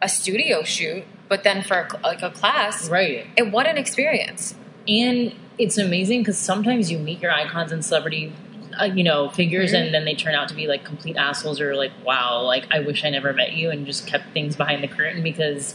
a 0.00 0.08
studio 0.08 0.62
shoot, 0.62 1.04
but 1.28 1.44
then 1.44 1.62
for 1.62 1.88
like 2.02 2.22
a 2.22 2.30
class, 2.30 2.88
Right. 2.88 3.26
and 3.36 3.52
what 3.52 3.66
an 3.66 3.76
experience. 3.76 4.54
And 4.88 5.34
it's 5.58 5.76
amazing 5.76 6.20
because 6.22 6.38
sometimes 6.38 6.90
you 6.90 6.98
meet 6.98 7.20
your 7.20 7.30
icons 7.30 7.70
and 7.70 7.84
celebrity, 7.84 8.32
uh, 8.80 8.84
you 8.84 9.04
know, 9.04 9.28
figures, 9.28 9.72
Mhm. 9.72 9.80
and 9.86 9.94
then 9.94 10.04
they 10.04 10.14
turn 10.14 10.34
out 10.34 10.48
to 10.48 10.54
be 10.54 10.66
like 10.66 10.84
complete 10.84 11.16
assholes 11.16 11.60
or 11.60 11.74
like, 11.76 11.92
wow, 12.04 12.40
like 12.42 12.66
I 12.70 12.80
wish 12.80 13.04
I 13.04 13.10
never 13.10 13.32
met 13.32 13.52
you, 13.52 13.70
and 13.70 13.84
just 13.86 14.06
kept 14.06 14.32
things 14.32 14.56
behind 14.56 14.82
the 14.82 14.88
curtain 14.88 15.22
because 15.22 15.74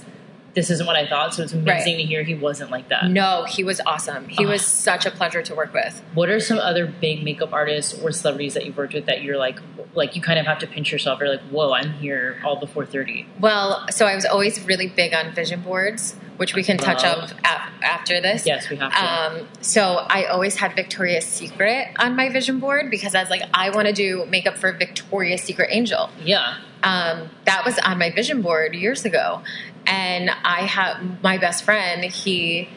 this 0.55 0.69
isn't 0.69 0.87
what 0.87 0.95
I 0.95 1.05
thought. 1.07 1.33
So 1.33 1.43
it's 1.43 1.53
amazing 1.53 1.95
Right. 1.95 2.01
to 2.01 2.07
hear 2.07 2.23
he 2.23 2.33
wasn't 2.33 2.71
like 2.71 2.87
that. 2.89 3.05
No, 3.09 3.43
he 3.47 3.63
was 3.63 3.81
awesome. 3.85 4.29
He 4.29 4.45
was 4.45 4.65
such 4.65 5.05
a 5.05 5.11
pleasure 5.11 5.41
to 5.43 5.53
work 5.53 5.73
with. 5.73 6.01
What 6.13 6.29
are 6.29 6.39
some 6.39 6.57
other 6.59 6.85
big 6.87 7.23
makeup 7.23 7.51
artists 7.53 7.93
or 8.01 8.11
celebrities 8.11 8.53
that 8.53 8.65
you've 8.65 8.77
worked 8.77 8.93
with 8.93 9.05
that 9.07 9.21
you're 9.21 9.37
like, 9.37 9.59
like 9.93 10.15
you 10.15 10.21
kind 10.21 10.39
of 10.39 10.45
have 10.45 10.59
to 10.59 10.67
pinch 10.67 10.91
yourself? 10.91 11.19
You're 11.19 11.29
like, 11.29 11.41
whoa, 11.49 11.73
I'm 11.73 11.91
here 11.93 12.37
all 12.45 12.55
before 12.55 12.85
thirty. 12.85 13.27
Well, 13.39 13.85
so 13.91 14.05
I 14.05 14.15
was 14.15 14.25
always 14.25 14.65
really 14.65 14.87
big 14.87 15.13
on 15.13 15.33
vision 15.33 15.61
boards, 15.61 16.15
which 16.37 16.55
we 16.55 16.63
can 16.63 16.77
touch 16.77 17.03
up 17.03 17.31
af- 17.43 17.69
after 17.83 18.21
this. 18.21 18.45
Yes, 18.45 18.69
we 18.69 18.77
have 18.77 18.91
to. 18.93 19.39
Um, 19.41 19.47
so 19.61 20.05
I 20.09 20.25
always 20.25 20.55
had 20.55 20.73
Victoria's 20.75 21.25
Secret 21.25 21.89
on 21.99 22.15
my 22.15 22.29
vision 22.29 22.59
board 22.59 22.89
because 22.89 23.13
I 23.13 23.19
was 23.21 23.29
like, 23.29 23.41
I 23.53 23.69
want 23.71 23.87
to 23.87 23.93
do 23.93 24.25
makeup 24.27 24.57
for 24.57 24.71
Victoria's 24.71 25.41
Secret 25.41 25.69
Angel. 25.71 26.09
yeah. 26.23 26.59
Um, 26.83 27.31
that 27.45 27.65
was 27.65 27.79
on 27.79 27.97
my 27.97 28.11
vision 28.11 28.43
board 28.43 28.75
years 28.75 29.05
ago, 29.05 29.41
and 29.87 30.29
I 30.43 30.61
have 30.61 31.21
my 31.23 31.37
best 31.37 31.63
friend. 31.63 32.03
He 32.03 32.69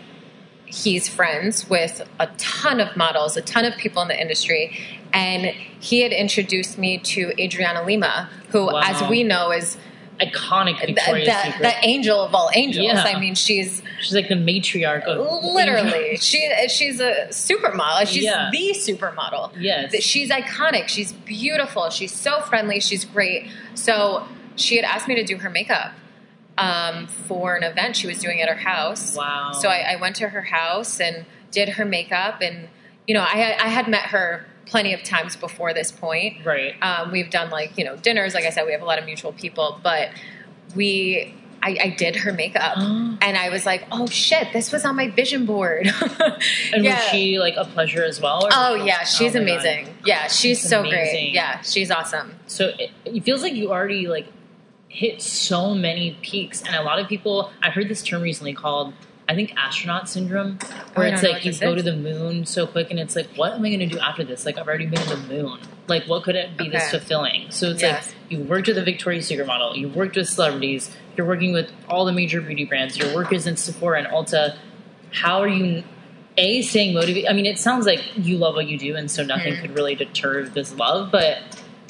he's 0.67 1.09
friends 1.09 1.69
with 1.71 2.03
a 2.21 2.27
ton 2.37 2.79
of 2.81 2.95
models, 2.97 3.37
a 3.37 3.43
ton 3.43 3.65
of 3.65 3.75
people 3.79 4.03
in 4.03 4.09
the 4.09 4.21
industry, 4.21 4.79
and 5.12 5.47
he 5.81 6.00
had 6.03 6.12
introduced 6.12 6.77
me 6.77 6.99
to 6.99 7.33
Adriana 7.43 7.83
Lima, 7.85 8.29
who, 8.50 8.67
Wow. 8.67 8.81
as 8.85 9.09
we 9.09 9.23
know, 9.25 9.50
is 9.50 9.79
Iconic 10.21 10.81
the, 10.81 10.87
Victoria's 10.93 11.29
the, 11.29 11.43
Secret. 11.45 11.62
the 11.62 11.87
angel 11.87 12.21
of 12.21 12.35
all 12.35 12.50
angels. 12.53 12.85
Yeah. 12.85 13.03
I 13.03 13.19
mean, 13.21 13.35
she's 13.37 13.83
She's 14.00 14.15
like 14.15 14.29
the 14.29 14.35
matriarch 14.35 15.05
of 15.05 15.45
literally 15.45 16.17
she 16.21 16.50
she's 16.69 17.00
a 17.00 17.29
supermodel. 17.31 18.07
She's 18.09 18.25
Yeah. 18.25 18.50
the 18.53 18.75
supermodel. 18.77 19.53
Yes. 19.59 19.95
She's 20.03 20.29
iconic. 20.31 20.88
She's 20.88 21.12
beautiful. 21.12 21.88
She's 21.91 22.12
so 22.12 22.41
friendly. 22.41 22.81
She's 22.81 23.05
great. 23.05 23.49
So 23.75 24.27
she 24.57 24.75
had 24.77 24.85
asked 24.85 25.07
me 25.09 25.15
to 25.15 25.25
do 25.25 25.38
her 25.38 25.49
makeup 25.50 25.93
um, 26.59 27.07
for 27.07 27.55
an 27.57 27.62
event 27.62 27.97
she 27.97 28.07
was 28.07 28.19
doing 28.19 28.41
at 28.43 28.49
her 28.49 28.57
house. 28.57 29.17
Wow. 29.17 29.53
So 29.53 29.69
I, 29.69 29.93
I 29.93 29.97
went 29.97 30.17
to 30.17 30.29
her 30.29 30.43
house 30.43 31.00
and 31.00 31.25
did 31.50 31.71
her 31.71 31.85
makeup, 31.85 32.41
and 32.43 32.69
you 33.07 33.15
know, 33.15 33.23
I, 33.23 33.57
I 33.61 33.69
had 33.69 33.88
met 33.88 34.07
her 34.07 34.45
plenty 34.67 34.93
of 34.93 35.03
times 35.03 35.35
before 35.37 35.73
this 35.73 35.91
point. 35.91 36.45
Right. 36.45 36.75
Um, 36.83 37.11
we've 37.11 37.31
done 37.31 37.49
like 37.50 37.79
you 37.79 37.85
know 37.85 37.97
dinners. 37.97 38.35
Like 38.35 38.45
I 38.45 38.50
said, 38.50 38.67
we 38.67 38.73
have 38.73 38.83
a 38.83 38.87
lot 38.87 38.99
of 38.99 39.05
mutual 39.07 39.33
people, 39.33 39.81
but 39.83 40.11
we. 40.75 41.35
I, 41.61 41.77
I 41.83 41.88
did 41.91 42.15
her 42.15 42.33
makeup, 42.33 42.77
and 42.79 43.21
I 43.37 43.49
was 43.50 43.67
like, 43.67 43.85
"Oh 43.91 44.07
shit, 44.07 44.53
this 44.53 44.71
was 44.71 44.85
on 44.85 44.95
my 44.95 45.09
vision 45.11 45.45
board." 45.45 45.88
And 46.73 46.85
yeah. 46.85 46.95
was 46.97 47.05
she 47.09 47.41
like 47.41 47.55
a 47.57 47.65
pleasure 47.65 48.05
as 48.05 48.21
well? 48.21 48.45
or- 48.47 48.50
Oh 48.53 48.75
yeah, 48.77 49.03
she's 49.03 49.35
Oh 49.35 49.41
my 49.41 49.47
God. 49.47 49.53
amazing. 49.65 49.95
Yeah, 50.05 50.29
she's 50.29 50.61
That's 50.61 50.71
so 50.71 50.81
amazing. 50.81 50.95
great. 51.25 51.33
Yeah, 51.35 51.61
she's 51.62 51.91
awesome. 51.91 52.37
So 52.47 52.69
it, 52.79 52.91
it 53.05 53.25
feels 53.25 53.43
like 53.43 53.55
you 53.55 53.73
already 53.73 54.07
like 54.07 54.27
hit 54.88 55.21
so 55.23 55.75
many 55.75 56.16
peaks, 56.23 56.62
and 56.62 56.75
a 56.75 56.83
lot 56.83 56.99
of 56.99 57.09
people. 57.09 57.50
I 57.62 57.71
heard 57.71 57.88
this 57.88 58.02
term 58.02 58.23
recently 58.23 58.54
called, 58.54 58.95
I 59.28 59.35
think, 59.35 59.52
astronaut 59.57 60.09
syndrome, 60.09 60.59
where 60.95 61.07
I 61.09 61.11
it's 61.12 61.23
like 61.23 61.45
you 61.45 61.52
go 61.52 61.75
is. 61.75 61.83
to 61.85 61.90
the 61.90 61.97
moon 61.97 62.47
so 62.47 62.66
quick, 62.66 62.90
and 62.90 62.99
it's 62.99 63.14
like, 63.14 63.28
what 63.37 63.52
am 63.52 63.64
I 63.64 63.68
going 63.68 63.80
to 63.80 63.87
do 63.87 63.99
after 63.99 64.25
this? 64.25 64.47
Like 64.47 64.59
I've 64.59 64.66
already 64.66 64.87
been 64.87 65.00
to 65.02 65.16
the 65.16 65.28
moon. 65.28 65.59
Like 65.87 66.04
what 66.07 66.23
could 66.23 66.37
it 66.37 66.57
be 66.57 66.68
this 66.68 66.90
fulfilling? 66.90 67.50
So 67.50 67.71
it's 67.71 67.83
Yes. 67.83 68.07
like 68.09 68.14
you 68.30 68.40
worked 68.45 68.66
with 68.68 68.76
a 68.78 68.83
Victoria's 68.83 69.26
Secret 69.26 69.47
model, 69.47 69.76
you 69.76 69.88
worked 69.88 70.16
with 70.16 70.28
celebrities, 70.28 70.90
you're 71.16 71.26
working 71.26 71.52
with 71.52 71.71
all 71.88 72.04
the 72.04 72.12
major 72.12 72.40
beauty 72.40 72.64
brands, 72.66 72.97
your 72.99 73.14
work 73.14 73.33
is 73.33 73.47
in 73.47 73.57
Sephora 73.57 73.99
and 73.99 74.07
Ulta. 74.09 74.57
How 75.12 75.40
are 75.40 75.49
you? 75.49 75.83
A 76.40 76.62
staying 76.62 76.95
motivated. 76.95 77.28
I 77.28 77.33
mean, 77.33 77.47
it 77.47 77.59
sounds 77.59 77.85
like 77.85 78.00
you 78.16 78.37
love 78.38 78.54
what 78.54 78.68
you 78.68 78.78
do, 78.78 78.95
and 78.95 79.11
so 79.11 79.25
nothing 79.25 79.54
Mhm. 79.54 79.61
could 79.61 79.75
really 79.75 79.97
deter 79.97 80.45
this 80.45 80.73
love. 80.75 81.11
But 81.11 81.38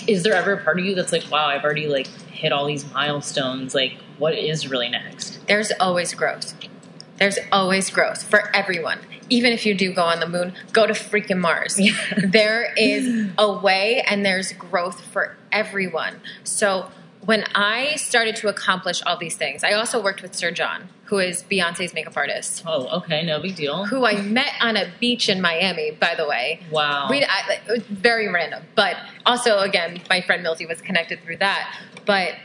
is 0.07 0.23
there 0.23 0.35
ever 0.35 0.55
a 0.55 0.62
part 0.62 0.78
of 0.78 0.85
you 0.85 0.95
that's 0.95 1.12
like, 1.12 1.31
wow, 1.31 1.47
I've 1.47 1.64
already 1.64 1.87
like 1.87 2.07
hit 2.31 2.52
all 2.52 2.67
these 2.67 2.90
milestones. 2.93 3.75
Like, 3.75 3.99
what 4.19 4.35
is 4.35 4.69
really 4.69 4.88
next? 4.88 5.47
There's 5.47 5.73
always 5.81 6.14
growth. 6.14 6.55
There's 7.19 7.38
always 7.50 7.90
growth 7.90 8.23
for 8.23 8.55
everyone. 8.55 9.00
Even 9.31 9.52
if 9.52 9.67
you 9.67 9.75
do 9.75 9.93
go 9.93 10.02
on 10.02 10.21
the 10.21 10.28
moon, 10.28 10.55
go 10.73 10.87
to 10.87 10.93
freaking 10.93 11.38
Mars. 11.38 11.78
there 12.25 12.73
is 12.76 13.28
a 13.37 13.52
way 13.52 14.02
and 14.09 14.25
there's 14.25 14.52
growth 14.52 15.00
for 15.00 15.37
everyone. 15.52 16.21
So 16.45 16.90
when 17.28 17.44
I 17.54 17.97
started 17.97 18.37
to 18.37 18.49
accomplish 18.49 19.02
all 19.04 19.18
these 19.18 19.37
things, 19.37 19.62
I 19.62 19.73
also 19.73 20.02
worked 20.02 20.23
with 20.23 20.35
Sir 20.35 20.50
John, 20.50 20.88
who 21.04 21.18
is 21.18 21.42
Beyonce's 21.42 21.92
makeup 21.92 22.16
artist, 22.16 22.62
Oh, 22.66 22.87
okay, 23.00 23.23
no 23.23 23.38
big 23.38 23.54
deal. 23.54 23.85
who 23.85 24.06
I 24.06 24.23
met 24.23 24.54
on 24.62 24.78
a 24.78 24.90
beach 24.99 25.28
in 25.28 25.42
Miami, 25.42 25.90
by 25.90 26.14
the 26.14 26.26
way. 26.26 26.61
Wow. 26.70 27.08
We, 27.11 27.23
I, 27.23 27.61
it 27.66 27.70
was 27.70 27.82
very 27.82 28.28
random, 28.28 28.62
but 28.75 28.97
also 29.26 29.58
again, 29.58 30.00
my 30.08 30.23
friend 30.23 30.42
Milty 30.42 30.64
was 30.64 30.80
connected 30.80 31.20
through 31.23 31.37
that. 31.37 31.78
But 32.06 32.37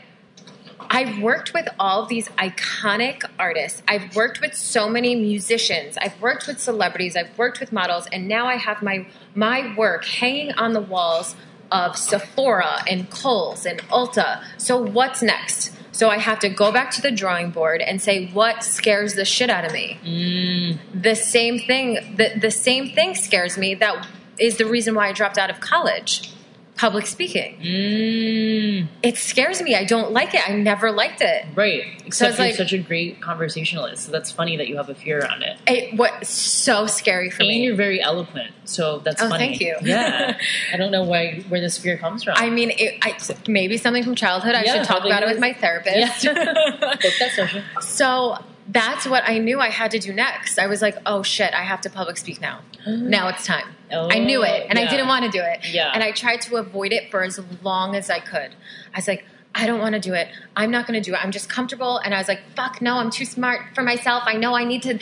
I've 0.90 1.18
worked 1.18 1.54
with 1.54 1.66
all 1.78 2.02
of 2.02 2.10
these 2.10 2.28
iconic 2.36 3.22
artists. 3.38 3.82
I've 3.88 4.14
worked 4.14 4.42
with 4.42 4.54
so 4.54 4.90
many 4.90 5.14
musicians. 5.14 5.96
I've 5.96 6.20
worked 6.20 6.46
with 6.46 6.60
celebrities. 6.60 7.16
I've 7.16 7.38
worked 7.38 7.58
with 7.58 7.72
models, 7.72 8.06
and 8.12 8.28
now 8.28 8.48
I 8.48 8.56
have 8.56 8.82
my 8.82 9.06
my 9.34 9.74
work 9.76 10.04
hanging 10.04 10.52
on 10.52 10.74
the 10.74 10.82
walls 10.82 11.36
of 11.74 11.98
Sephora 11.98 12.84
and 12.88 13.10
Kohl's 13.10 13.66
and 13.66 13.80
Ulta. 13.90 14.42
So 14.58 14.80
what's 14.80 15.22
next? 15.22 15.72
So 15.90 16.08
I 16.08 16.18
have 16.18 16.38
to 16.40 16.48
go 16.48 16.72
back 16.72 16.90
to 16.92 17.02
the 17.02 17.10
drawing 17.10 17.50
board 17.50 17.80
and 17.80 18.00
say 18.00 18.26
what 18.32 18.64
scares 18.64 19.14
the 19.14 19.24
shit 19.24 19.50
out 19.50 19.64
of 19.64 19.72
me 19.72 19.98
Mm, 20.04 20.78
the 20.92 21.14
same 21.14 21.58
thing 21.58 22.16
the, 22.16 22.32
the 22.38 22.50
same 22.50 22.90
thing 22.90 23.14
scares 23.14 23.56
me 23.56 23.74
that 23.76 24.06
is 24.38 24.56
the 24.56 24.66
reason 24.66 24.94
why 24.96 25.08
i 25.08 25.12
dropped 25.12 25.38
out 25.38 25.50
of 25.50 25.60
college 25.60 26.33
public 26.76 27.06
speaking 27.06 27.56
mm, 27.60 28.88
it 29.02 29.16
scares 29.16 29.62
me 29.62 29.74
i 29.76 29.84
don't 29.84 30.10
like 30.12 30.34
it 30.34 30.48
i 30.48 30.52
never 30.52 30.90
liked 30.90 31.20
it 31.20 31.44
right. 31.54 31.82
Except 32.06 32.30
it's 32.32 32.38
you're 32.38 32.48
like- 32.48 32.56
such 32.56 32.72
a 32.74 32.78
great 32.78 33.20
conversationalist. 33.22 34.04
So 34.04 34.12
that's 34.12 34.30
funny 34.30 34.58
that 34.58 34.68
you 34.68 34.76
have 34.76 34.90
a 34.90 34.94
fear 34.94 35.20
around 35.20 35.42
it. 35.42 35.56
it 35.66 35.96
was 35.98 36.28
so 36.28 36.86
scary 36.86 37.30
for 37.30 37.42
me. 37.42 37.48
And 37.48 37.58
me 37.60 37.64
you're 37.64 37.76
very 37.76 38.00
eloquent, 38.02 38.52
so 38.64 38.98
that's 38.98 39.22
Oh, 39.22 39.30
funny. 39.30 39.46
thank 39.46 39.60
you. 39.60 39.74
Yeah, 39.82 40.36
I 40.72 40.76
don't 40.76 40.90
know 40.92 41.02
why 41.04 41.42
where 41.48 41.60
this 41.62 41.78
fear 41.78 41.96
comes 41.96 42.22
from. 42.24 42.34
i 42.36 42.50
mean 42.50 42.72
it, 42.76 42.98
I, 43.02 43.16
maybe 43.48 43.78
something 43.78 44.04
from 44.04 44.14
childhood 44.14 44.54
i 44.54 44.64
Yeah, 44.64 44.74
should 44.74 44.84
talk 44.84 45.04
about 45.06 45.22
it 45.22 45.28
with 45.28 45.40
my 45.40 45.54
therapist 45.54 45.96
yeah, 46.24 46.34
book 46.34 47.00
that 47.00 47.30
session. 47.34 47.64
so 47.80 48.36
that's 48.68 49.06
what 49.06 49.22
i 49.28 49.38
knew 49.38 49.60
i 49.60 49.68
had 49.68 49.90
to 49.90 49.98
do 49.98 50.12
next 50.12 50.58
i 50.58 50.66
was 50.66 50.80
like 50.80 50.96
oh 51.06 51.22
shit 51.22 51.52
i 51.54 51.62
have 51.62 51.80
to 51.82 51.90
public 51.90 52.16
speak 52.16 52.40
now 52.40 52.60
now 52.86 53.28
it's 53.28 53.44
time 53.46 53.66
Oh, 53.92 54.08
I 54.10 54.18
knew 54.18 54.42
it, 54.42 54.66
and 54.68 54.78
I 54.78 54.88
didn't 54.88 55.06
want 55.08 55.24
to 55.26 55.30
do 55.30 55.40
it. 55.44 55.72
Yeah. 55.72 55.92
And 55.94 56.02
I 56.02 56.10
tried 56.10 56.40
to 56.42 56.56
avoid 56.56 56.90
it 56.92 57.10
for 57.12 57.22
as 57.22 57.38
long 57.62 57.94
as 57.94 58.10
I 58.10 58.18
could. 58.18 58.54
I 58.92 58.96
was 58.98 59.06
like, 59.06 59.24
I 59.54 59.66
don't 59.66 59.78
want 59.78 59.92
to 59.94 60.00
do 60.00 60.14
it. 60.14 60.26
I'm 60.56 60.70
not 60.72 60.86
going 60.88 61.00
to 61.00 61.04
do 61.08 61.14
it. 61.14 61.22
I'm 61.22 61.30
just 61.30 61.48
comfortable. 61.48 61.98
And 61.98 62.12
I 62.12 62.18
was 62.18 62.26
like, 62.26 62.40
fuck 62.56 62.80
no, 62.82 62.96
I'm 62.96 63.10
too 63.10 63.26
smart 63.26 63.60
for 63.74 63.82
myself. 63.82 64.24
I 64.26 64.34
know 64.36 64.54
I 64.56 64.64
need 64.64 64.82
to 64.84 64.98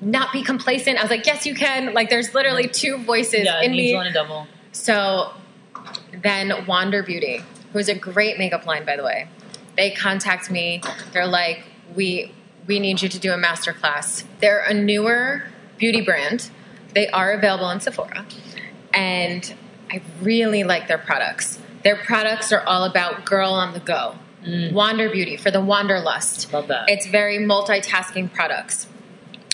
not 0.00 0.32
be 0.32 0.42
complacent. 0.44 0.98
I 0.98 1.02
was 1.02 1.10
like, 1.10 1.26
yes, 1.26 1.44
you 1.46 1.54
can. 1.56 1.92
Like, 1.94 2.08
there's 2.10 2.34
literally 2.34 2.68
two 2.68 2.98
voices 2.98 3.46
Yeah, 3.46 3.62
in 3.62 3.72
me. 3.72 3.94
a 3.94 4.12
double. 4.12 4.46
So 4.70 5.32
then 6.22 6.66
Wander 6.66 7.02
Beauty, 7.02 7.42
who's 7.72 7.88
a 7.88 7.94
great 7.94 8.38
makeup 8.38 8.64
line, 8.66 8.84
by 8.84 8.96
the 8.96 9.02
way, 9.02 9.28
they 9.76 9.90
contact 9.90 10.50
me. 10.50 10.82
They're 11.12 11.26
like, 11.26 11.64
we 11.96 12.32
we 12.66 12.78
need 12.78 13.02
you 13.02 13.08
to 13.08 13.18
do 13.18 13.32
a 13.32 13.36
master 13.36 13.72
class. 13.72 14.24
They're 14.40 14.60
a 14.60 14.74
newer 14.74 15.44
beauty 15.78 16.00
brand. 16.00 16.50
They 16.94 17.08
are 17.08 17.32
available 17.32 17.70
in 17.70 17.80
Sephora, 17.80 18.26
and 18.92 19.54
I 19.90 20.02
really 20.20 20.64
like 20.64 20.88
their 20.88 20.98
products. 20.98 21.58
Their 21.84 21.96
products 21.96 22.52
are 22.52 22.62
all 22.62 22.84
about 22.84 23.24
girl 23.24 23.52
on 23.52 23.72
the 23.72 23.80
go. 23.80 24.18
Mm. 24.44 24.72
Wander 24.72 25.10
Beauty 25.10 25.36
for 25.36 25.50
the 25.50 25.60
wanderlust. 25.60 26.52
Love 26.52 26.68
that. 26.68 26.84
It's 26.88 27.06
very 27.06 27.38
multitasking 27.38 28.32
products. 28.32 28.86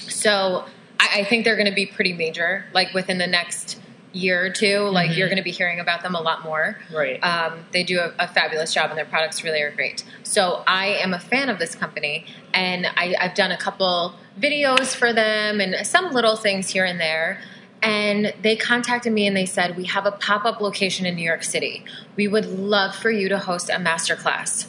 So 0.09 0.67
I, 1.01 1.21
I 1.21 1.25
think 1.25 1.45
they're 1.45 1.57
going 1.57 1.69
to 1.69 1.75
be 1.75 1.87
pretty 1.87 2.13
major, 2.13 2.67
like 2.73 2.93
within 2.93 3.19
the 3.19 3.27
next 3.27 3.81
year 4.13 4.45
or 4.45 4.51
two. 4.51 4.81
Like 4.89 5.17
you're 5.17 5.29
going 5.29 5.39
to 5.39 5.43
be 5.43 5.51
hearing 5.51 5.81
about 5.81 6.03
them 6.03 6.15
a 6.15 6.21
lot 6.21 6.43
more. 6.45 6.79
Right. 6.93 7.23
Um, 7.23 7.65
they 7.73 7.83
do 7.83 8.01
a, 8.01 8.13
a 8.19 8.29
fabulous 8.29 8.73
job, 8.73 8.91
and 8.91 8.99
their 8.99 9.05
products 9.05 9.43
really 9.43 9.63
are 9.63 9.71
great. 9.71 10.05
So 10.23 10.63
I 10.67 10.87
am 10.87 11.15
a 11.15 11.21
fan 11.21 11.49
of 11.49 11.59
this 11.59 11.75
company, 11.75 12.27
and 12.53 12.87
I, 12.87 13.15
I've 13.21 13.35
done 13.35 13.53
a 13.53 13.57
couple 13.57 14.15
videos 14.41 14.95
for 14.95 15.13
them 15.13 15.61
and 15.61 15.87
some 15.87 16.13
little 16.13 16.37
things 16.37 16.71
here 16.71 16.85
and 16.85 17.01
there. 17.01 17.41
And 17.83 18.33
they 18.43 18.55
contacted 18.55 19.13
me 19.13 19.27
and 19.27 19.37
they 19.37 19.47
said, 19.47 19.77
We 19.77 19.87
have 19.87 20.07
a 20.07 20.13
pop 20.13 20.45
up 20.45 20.61
location 20.61 21.05
in 21.05 21.17
New 21.17 21.25
York 21.25 21.43
City. 21.43 21.85
We 22.15 22.29
would 22.29 22.47
love 22.47 22.95
for 22.95 23.11
you 23.11 23.29
to 23.29 23.39
host 23.39 23.71
a 23.71 23.79
master 23.79 24.15
class. 24.15 24.69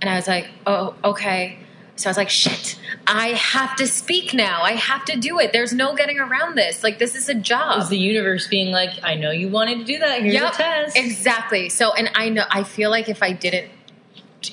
And 0.00 0.08
I 0.08 0.14
was 0.14 0.28
like, 0.28 0.48
Oh, 0.64 0.94
okay. 1.02 1.58
So 1.96 2.08
I 2.08 2.10
was 2.10 2.16
like, 2.16 2.30
shit, 2.30 2.78
I 3.06 3.28
have 3.28 3.76
to 3.76 3.86
speak 3.86 4.32
now. 4.32 4.62
I 4.62 4.72
have 4.72 5.04
to 5.04 5.16
do 5.16 5.38
it. 5.38 5.52
There's 5.52 5.72
no 5.72 5.94
getting 5.94 6.18
around 6.18 6.56
this. 6.56 6.82
Like, 6.82 6.98
this 6.98 7.14
is 7.14 7.28
a 7.28 7.34
job. 7.34 7.82
Is 7.82 7.90
the 7.90 7.98
universe 7.98 8.46
being 8.48 8.72
like, 8.72 8.90
I 9.02 9.14
know 9.14 9.30
you 9.30 9.48
wanted 9.48 9.78
to 9.78 9.84
do 9.84 9.98
that. 9.98 10.22
Here's 10.22 10.34
Yep, 10.34 10.54
a 10.54 10.56
test. 10.56 10.96
Exactly. 10.96 11.68
So, 11.68 11.92
and 11.92 12.10
I 12.14 12.30
know, 12.30 12.44
I 12.50 12.64
feel 12.64 12.90
like 12.90 13.08
if 13.08 13.22
I 13.22 13.32
didn't, 13.32 13.70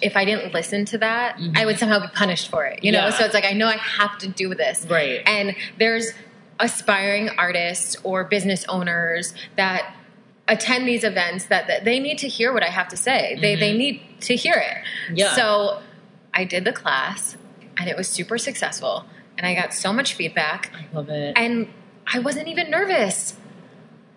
if 0.01 0.15
I 0.15 0.25
didn't 0.25 0.53
listen 0.53 0.85
to 0.85 0.97
that, 0.99 1.37
mm-hmm. 1.37 1.57
I 1.57 1.65
would 1.65 1.79
somehow 1.79 1.99
be 1.99 2.07
punished 2.13 2.49
for 2.49 2.65
it. 2.65 2.83
You 2.83 2.91
know. 2.91 3.05
Yeah. 3.05 3.09
So 3.11 3.25
it's 3.25 3.33
like 3.33 3.45
I 3.45 3.53
know 3.53 3.67
I 3.67 3.77
have 3.77 4.17
to 4.19 4.27
do 4.27 4.53
this. 4.53 4.85
Right. 4.87 5.21
And 5.25 5.55
there's 5.79 6.11
aspiring 6.59 7.29
artists 7.37 7.95
or 8.03 8.25
business 8.25 8.65
owners 8.67 9.33
that 9.55 9.95
attend 10.47 10.87
these 10.87 11.03
events 11.03 11.45
that, 11.45 11.67
that 11.67 11.85
they 11.85 11.99
need 11.99 12.17
to 12.19 12.27
hear 12.27 12.51
what 12.53 12.63
I 12.63 12.69
have 12.69 12.89
to 12.89 12.97
say. 12.97 13.37
They 13.39 13.55
they 13.55 13.69
mm-hmm. 13.69 13.77
need 13.77 14.01
to 14.21 14.35
hear 14.35 14.55
it. 14.55 15.17
Yeah. 15.17 15.33
So 15.33 15.81
I 16.33 16.43
did 16.43 16.63
the 16.65 16.73
class, 16.73 17.37
and 17.77 17.89
it 17.89 17.97
was 17.97 18.07
super 18.07 18.37
successful, 18.37 19.05
and 19.37 19.45
I 19.47 19.55
got 19.55 19.73
so 19.73 19.91
much 19.93 20.13
feedback 20.13 20.71
I 20.73 20.95
love 20.95 21.09
it. 21.09 21.33
and 21.37 21.67
I 22.11 22.19
wasn't 22.19 22.47
even 22.47 22.69
nervous. 22.69 23.35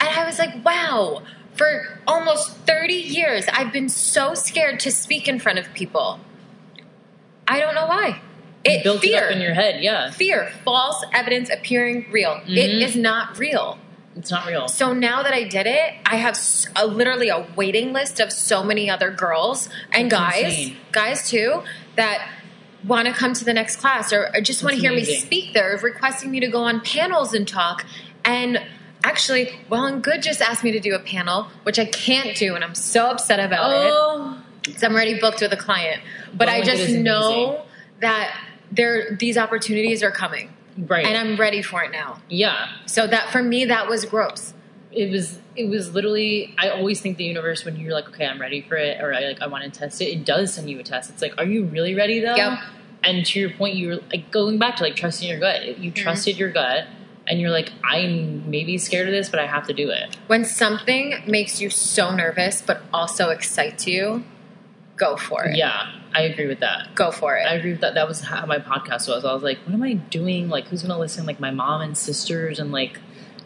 And 0.00 0.08
I 0.08 0.24
was 0.26 0.38
like, 0.38 0.64
wow, 0.64 1.22
for 1.54 2.00
almost 2.08 2.56
30 2.66 2.92
years, 2.94 3.46
I've 3.52 3.72
been 3.72 3.88
so 3.88 4.34
scared 4.34 4.80
to 4.80 4.90
speak 4.90 5.28
in 5.28 5.38
front 5.38 5.58
of 5.58 5.72
people. 5.74 6.18
I 7.46 7.60
don't 7.60 7.74
know 7.74 7.86
why. 7.86 8.20
You 8.64 8.72
It, 8.72 8.82
built 8.84 9.00
fear, 9.00 9.18
it 9.18 9.24
up 9.24 9.30
in 9.32 9.40
your 9.42 9.54
head. 9.54 9.82
Yeah. 9.82 10.10
fear, 10.10 10.50
false 10.64 11.04
evidence 11.12 11.50
appearing 11.50 12.06
real. 12.10 12.40
It 12.46 12.70
Mhm. 12.70 12.82
is 12.82 12.96
not 12.96 13.38
real. 13.38 13.78
It's 14.16 14.30
not 14.30 14.46
real. 14.46 14.68
So 14.68 14.92
now 14.92 15.22
that 15.22 15.32
I 15.32 15.44
did 15.44 15.66
it, 15.66 15.94
I 16.06 16.16
have 16.16 16.38
a, 16.76 16.86
literally 16.86 17.28
a 17.28 17.46
waiting 17.56 17.92
list 17.92 18.20
of 18.20 18.30
so 18.32 18.62
many 18.62 18.88
other 18.90 19.10
girls 19.10 19.68
and 19.90 20.10
That's 20.10 20.22
guys, 20.34 20.44
insane. 20.58 20.76
guys 20.92 21.28
too, 21.30 21.62
that 21.96 22.28
want 22.84 23.06
to 23.06 23.14
come 23.14 23.32
to 23.34 23.44
the 23.44 23.52
next 23.52 23.76
class 23.76 24.12
or, 24.12 24.30
or 24.34 24.40
just 24.40 24.62
want 24.64 24.74
to 24.74 24.80
hear 24.80 24.92
me 24.92 25.04
speak. 25.04 25.54
They're 25.54 25.78
requesting 25.82 26.30
me 26.30 26.40
to 26.40 26.48
go 26.48 26.62
on 26.62 26.80
panels 26.80 27.32
and 27.32 27.46
talk. 27.46 27.86
And 28.24 28.60
actually, 29.04 29.50
Well 29.68 29.84
and 29.86 30.02
Good 30.02 30.22
just 30.22 30.40
asked 30.40 30.64
me 30.64 30.72
to 30.72 30.80
do 30.80 30.94
a 30.94 30.98
panel, 30.98 31.48
which 31.62 31.78
I 31.78 31.84
can't 31.84 32.36
do, 32.36 32.54
and 32.54 32.64
I'm 32.64 32.74
so 32.74 33.06
upset 33.06 33.38
about 33.40 33.70
it 33.70 33.90
oh. 33.92 34.42
because 34.62 34.82
I'm 34.82 34.94
already 34.94 35.18
booked 35.20 35.40
with 35.40 35.52
a 35.52 35.56
client. 35.56 36.02
But 36.34 36.48
Well 36.48 36.56
I 36.56 36.62
just 36.62 36.88
know 36.90 37.44
amazing. 37.46 37.66
that 38.00 38.40
there 38.72 39.16
these 39.16 39.36
opportunities 39.38 40.02
are 40.02 40.10
coming, 40.10 40.52
Right. 40.78 41.06
and 41.06 41.16
I'm 41.16 41.38
ready 41.38 41.62
for 41.62 41.84
it 41.84 41.92
now. 41.92 42.20
yeah. 42.28 42.68
So 42.86 43.06
that 43.06 43.30
for 43.30 43.42
me, 43.42 43.66
that 43.66 43.88
was 43.88 44.04
growth. 44.06 44.54
It 44.94 45.10
was 45.10 45.38
it 45.56 45.68
was 45.68 45.94
literally 45.94 46.54
I 46.58 46.70
always 46.70 47.00
think 47.00 47.16
the 47.16 47.24
universe 47.24 47.64
when 47.64 47.76
you're 47.76 47.92
like 47.92 48.08
okay 48.08 48.26
I'm 48.26 48.40
ready 48.40 48.60
for 48.62 48.76
it 48.76 49.02
or 49.02 49.12
I 49.14 49.20
like 49.20 49.40
I 49.40 49.46
want 49.46 49.64
to 49.64 49.70
test 49.70 50.00
it 50.00 50.06
it 50.06 50.24
does 50.24 50.54
send 50.54 50.68
you 50.70 50.78
a 50.78 50.82
test. 50.82 51.10
It's 51.10 51.22
like 51.22 51.34
are 51.38 51.44
you 51.44 51.64
really 51.64 51.94
ready 51.94 52.20
though? 52.20 52.36
Yep. 52.36 52.58
and 53.04 53.26
to 53.26 53.40
your 53.40 53.50
point 53.50 53.76
you're 53.76 54.00
like 54.12 54.30
going 54.30 54.58
back 54.58 54.76
to 54.76 54.82
like 54.82 54.96
trusting 54.96 55.28
your 55.28 55.40
gut. 55.40 55.62
Mm-hmm. 55.62 55.82
you 55.82 55.90
trusted 55.90 56.36
your 56.36 56.50
gut 56.50 56.86
and 57.26 57.40
you're 57.40 57.50
like 57.50 57.72
I'm 57.84 58.50
maybe 58.50 58.78
scared 58.78 59.08
of 59.08 59.12
this 59.12 59.28
but 59.28 59.40
I 59.40 59.46
have 59.46 59.66
to 59.68 59.72
do 59.72 59.90
it. 59.90 60.16
When 60.26 60.44
something 60.44 61.14
makes 61.26 61.60
you 61.60 61.70
so 61.70 62.14
nervous 62.14 62.62
but 62.62 62.82
also 62.92 63.30
excites 63.30 63.86
you, 63.86 64.24
go 64.96 65.16
for 65.16 65.44
it. 65.44 65.56
yeah 65.56 65.90
I 66.14 66.22
agree 66.24 66.46
with 66.46 66.60
that. 66.60 66.94
Go 66.94 67.10
for 67.10 67.38
it. 67.38 67.44
I 67.44 67.54
agree 67.54 67.70
with 67.70 67.80
that. 67.80 67.94
That 67.94 68.06
was 68.06 68.20
how 68.20 68.44
my 68.44 68.58
podcast 68.58 69.08
was. 69.08 69.24
I 69.24 69.32
was 69.32 69.42
like 69.42 69.58
what 69.64 69.72
am 69.72 69.82
I 69.82 69.94
doing? 69.94 70.50
Like 70.50 70.66
who's 70.66 70.82
gonna 70.82 70.98
listen? 70.98 71.24
Like 71.24 71.40
my 71.40 71.50
mom 71.50 71.80
and 71.80 71.96
sisters 71.96 72.58
and 72.58 72.70
like 72.70 72.98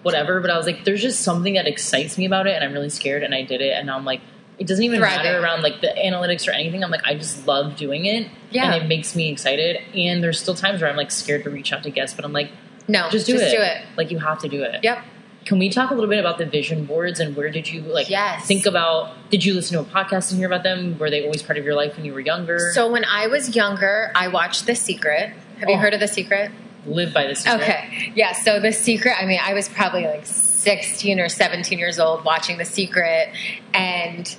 whatever 0.07 0.41
but 0.41 0.51
I 0.51 0.57
was 0.57 0.67
like 0.67 0.85
there's 0.85 1.03
just 1.03 1.21
something 1.21 1.55
that 1.55 1.67
excites 1.67 2.17
me 2.17 2.25
about 2.27 2.47
it 2.47 2.55
and 2.55 2.65
I'm 2.65 2.73
really 2.73 2.89
scared 2.91 3.23
and 3.25 3.35
I 3.35 3.43
did 3.43 3.61
it 3.61 3.73
and 3.77 3.87
now 3.89 3.97
I'm 3.97 4.05
like 4.05 4.21
it 4.59 4.67
doesn't 4.67 4.83
even 4.85 5.01
Thriving. 5.01 5.25
matter 5.25 5.43
around 5.43 5.63
like 5.63 5.81
the 5.83 5.89
analytics 5.89 6.47
or 6.49 6.53
anything 6.53 6.83
I'm 6.85 6.91
like 6.91 7.05
I 7.05 7.15
just 7.15 7.47
love 7.47 7.77
doing 7.77 8.07
it 8.07 8.29
Yeah. 8.51 8.73
and 8.73 8.83
it 8.83 8.87
makes 8.87 9.15
me 9.17 9.31
excited 9.31 9.77
and 9.95 10.23
there's 10.23 10.41
still 10.41 10.55
times 10.55 10.81
where 10.81 10.89
I'm 10.91 10.97
like 10.97 11.11
scared 11.11 11.43
to 11.45 11.51
reach 11.51 11.73
out 11.73 11.83
to 11.83 11.91
guests 11.91 12.15
but 12.17 12.25
I'm 12.25 12.33
like 12.33 12.51
no, 12.89 13.11
just 13.11 13.27
do 13.27 13.35
it 13.37 13.51
do 13.51 13.61
it. 13.61 13.83
like 13.97 14.11
you 14.13 14.19
have 14.21 14.39
to 14.43 14.49
do 14.49 14.63
it 14.63 14.85
Yep. 14.85 14.99
can 15.45 15.59
we 15.59 15.69
talk 15.71 15.91
a 15.91 15.95
little 15.95 16.09
bit 16.09 16.21
about 16.21 16.39
the 16.39 16.47
vision 16.47 16.85
boards 16.85 17.19
and 17.19 17.37
where 17.37 17.51
did 17.51 17.69
you 17.69 17.81
like 17.83 18.09
Yes. 18.09 18.47
think 18.47 18.65
about 18.65 19.11
did 19.31 19.45
you 19.45 19.55
listen 19.55 19.77
to 19.77 19.81
a 19.83 19.93
podcast 19.93 20.31
and 20.31 20.39
hear 20.39 20.47
about 20.47 20.63
them 20.63 20.97
were 20.99 21.11
they 21.11 21.25
always 21.25 21.43
part 21.43 21.59
of 21.59 21.65
your 21.65 21.75
life 21.75 21.97
when 21.97 22.05
you 22.07 22.15
were 22.15 22.21
younger 22.21 22.59
So 22.75 22.89
when 22.91 23.05
I 23.05 23.27
was 23.27 23.57
younger, 23.57 24.13
I 24.15 24.29
watched 24.29 24.67
The 24.67 24.77
Secret. 24.77 25.33
Have 25.59 25.69
you 25.69 25.75
Oh. 25.75 25.79
heard 25.79 25.95
of 25.95 26.01
The 26.01 26.07
Secret? 26.09 26.51
Live 26.87 27.13
by 27.13 27.27
this 27.27 27.47
Okay. 27.47 28.13
Yeah. 28.15 28.33
So 28.33 28.61
The 28.61 28.73
Secret, 28.73 29.15
I 29.21 29.27
mean, 29.27 29.41
I 29.43 29.55
was 29.55 29.69
probably 29.69 30.05
like 30.05 30.27
16 30.27 31.21
or 31.21 31.29
17 31.29 31.79
years 31.79 31.99
old 31.99 32.25
watching 32.25 32.59
The 32.59 32.65
Secret. 32.65 33.31
And 33.75 34.35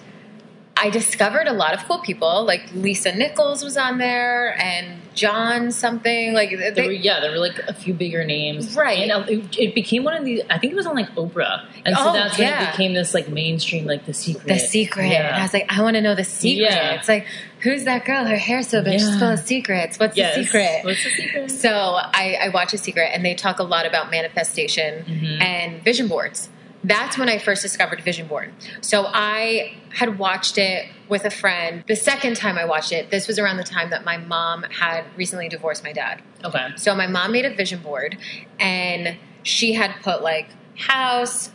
I 0.79 0.89
discovered 0.91 1.47
a 1.47 1.53
lot 1.53 1.73
of 1.73 1.83
cool 1.85 1.99
people. 1.99 2.45
Like 2.45 2.71
Lisa 2.73 3.11
Nichols 3.15 3.63
was 3.63 3.77
on 3.77 3.97
there 3.97 4.55
and 4.61 5.01
John 5.15 5.71
something. 5.71 6.33
Like, 6.33 6.51
There 6.51 6.85
were, 6.85 6.91
yeah, 6.91 7.19
there 7.19 7.31
were 7.31 7.39
like 7.39 7.57
a 7.67 7.73
few 7.73 7.95
bigger 7.95 8.23
names, 8.23 8.75
Right. 8.75 8.99
And 8.99 9.11
uh, 9.11 9.25
it, 9.27 9.57
it 9.57 9.73
became 9.75 10.03
one 10.03 10.13
of 10.13 10.23
the. 10.23 10.43
I 10.51 10.59
think 10.59 10.73
it 10.73 10.75
was 10.75 10.85
on 10.85 10.95
like 10.95 11.09
Oprah, 11.15 11.65
and 11.83 11.95
so 11.97 12.09
Oh, 12.09 12.13
that's 12.13 12.37
when 12.37 12.47
yeah. 12.47 12.67
it 12.69 12.71
became 12.73 12.93
this 12.93 13.15
like 13.15 13.27
mainstream, 13.27 13.85
like 13.87 14.05
the 14.05 14.13
secret. 14.13 14.47
the 14.47 14.59
secret. 14.59 15.05
And 15.11 15.35
I 15.35 15.41
was 15.41 15.53
like, 15.53 15.65
I 15.69 15.81
want 15.81 15.95
to 15.95 16.01
know 16.01 16.13
the 16.13 16.23
secret. 16.23 16.69
Yeah. 16.69 16.93
It's 16.93 17.07
like, 17.07 17.25
who's 17.61 17.83
that 17.85 18.05
girl? 18.05 18.25
Her 18.25 18.37
hair's 18.37 18.67
so 18.67 18.83
big. 18.83 18.99
She's 18.99 19.17
full 19.19 19.29
of 19.31 19.39
secrets. 19.39 19.97
What's 19.99 20.15
Yes. 20.17 20.35
the 20.35 20.43
secret? 20.43 20.79
What's 20.83 21.03
the 21.03 21.09
secret? 21.09 21.51
So 21.51 21.69
I, 21.71 22.37
I 22.41 22.49
watch 22.49 22.73
a 22.73 22.77
secret, 22.77 23.09
and 23.13 23.23
they 23.25 23.33
talk 23.35 23.59
a 23.59 23.63
lot 23.63 23.85
about 23.85 24.11
manifestation 24.11 25.03
Mhm. 25.05 25.41
and 25.41 25.83
vision 25.83 26.07
boards. 26.07 26.49
That's 26.83 27.17
when 27.17 27.27
I 27.27 27.39
first 27.39 27.63
discovered 27.63 28.01
vision 28.01 28.27
board. 28.27 28.53
So 28.81 29.07
I 29.11 29.73
had 29.95 30.19
watched 30.19 30.57
it 30.57 30.85
with 31.09 31.25
a 31.25 31.31
friend. 31.31 31.83
The 31.87 31.95
second 31.95 32.35
time 32.37 32.57
I 32.57 32.65
watched 32.65 32.91
it, 32.91 33.09
this 33.09 33.27
was 33.27 33.39
around 33.39 33.57
the 33.57 33.63
time 33.63 33.89
that 33.89 34.05
my 34.05 34.17
mom 34.17 34.63
had 34.63 35.03
recently 35.17 35.49
divorced 35.49 35.83
my 35.83 35.91
dad. 35.91 36.21
Okay. 36.45 36.67
So 36.75 36.95
my 36.95 37.07
mom 37.07 37.31
made 37.31 37.45
a 37.45 37.49
vision 37.53 37.79
board, 37.79 38.17
and 38.59 39.17
she 39.43 39.73
had 39.73 39.91
put 40.03 40.21
like 40.21 40.49
house, 40.77 41.49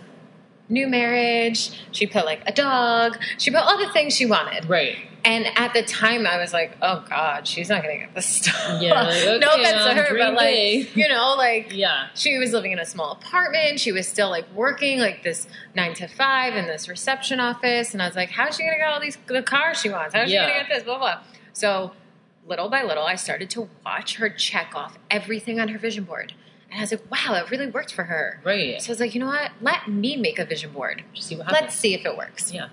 new 0.68 0.88
marriage. 0.88 1.70
She 1.92 2.06
put 2.06 2.24
like 2.24 2.42
a 2.46 2.52
dog. 2.52 3.16
She 3.38 3.50
put 3.50 3.60
all 3.60 3.78
the 3.78 3.88
things 3.92 4.16
she 4.16 4.26
wanted. 4.26 4.68
Right. 4.68 4.96
And 5.24 5.46
at 5.56 5.72
the 5.72 5.82
time, 5.84 6.26
I 6.26 6.38
was 6.38 6.52
like, 6.52 6.76
"Oh 6.82 7.04
God, 7.08 7.46
she's 7.46 7.68
not 7.68 7.82
going 7.82 8.00
to 8.00 8.06
get 8.06 8.14
this 8.14 8.26
stuff." 8.26 8.82
Yeah, 8.82 9.02
like, 9.02 9.40
no 9.40 9.48
offense 9.50 9.84
to 9.84 9.94
her, 9.94 10.18
but 10.18 10.34
like, 10.34 10.54
big. 10.54 10.96
you 10.96 11.08
know, 11.08 11.34
like 11.38 11.72
Yeah. 11.72 12.08
she 12.14 12.38
was 12.38 12.52
living 12.52 12.72
in 12.72 12.80
a 12.80 12.84
small 12.84 13.12
apartment. 13.12 13.78
She 13.78 13.92
was 13.92 14.08
still 14.08 14.30
like 14.30 14.46
working 14.52 14.98
like 14.98 15.22
this 15.22 15.46
nine 15.76 15.94
to 15.94 16.08
five 16.08 16.56
in 16.56 16.66
this 16.66 16.88
reception 16.88 17.38
office, 17.38 17.92
and 17.92 18.02
I 18.02 18.06
was 18.06 18.16
like, 18.16 18.30
"How's 18.30 18.56
she 18.56 18.62
going 18.64 18.74
to 18.74 18.78
get 18.78 18.88
all 18.88 19.00
these 19.00 19.16
the 19.26 19.42
cars 19.42 19.80
she 19.80 19.90
wants? 19.90 20.14
How's 20.14 20.28
she 20.28 20.34
going 20.36 20.48
to 20.48 20.54
get 20.54 20.68
this?" 20.68 20.82
Blah 20.82 20.98
blah. 20.98 21.20
So 21.52 21.92
little 22.44 22.68
by 22.68 22.82
little, 22.82 23.04
I 23.04 23.14
started 23.14 23.48
to 23.50 23.68
watch 23.86 24.16
her 24.16 24.28
check 24.28 24.72
off 24.74 24.98
everything 25.08 25.60
on 25.60 25.68
her 25.68 25.78
vision 25.78 26.02
board, 26.02 26.32
and 26.68 26.78
I 26.78 26.82
was 26.82 26.90
like, 26.90 27.08
"Wow, 27.08 27.34
it 27.36 27.48
really 27.48 27.68
worked 27.68 27.94
for 27.94 28.04
her." 28.04 28.40
Right. 28.42 28.82
So 28.82 28.90
I 28.90 28.92
was 28.92 28.98
like, 29.00 29.14
"You 29.14 29.20
know 29.20 29.26
what? 29.26 29.52
Let 29.60 29.86
me 29.88 30.16
make 30.16 30.40
a 30.40 30.44
vision 30.44 30.72
board. 30.72 31.04
Just 31.14 31.28
see 31.28 31.36
what 31.36 31.46
happens. 31.46 31.62
Let's 31.62 31.76
see 31.76 31.94
if 31.94 32.04
it 32.04 32.16
works." 32.16 32.52
Yeah. 32.52 32.70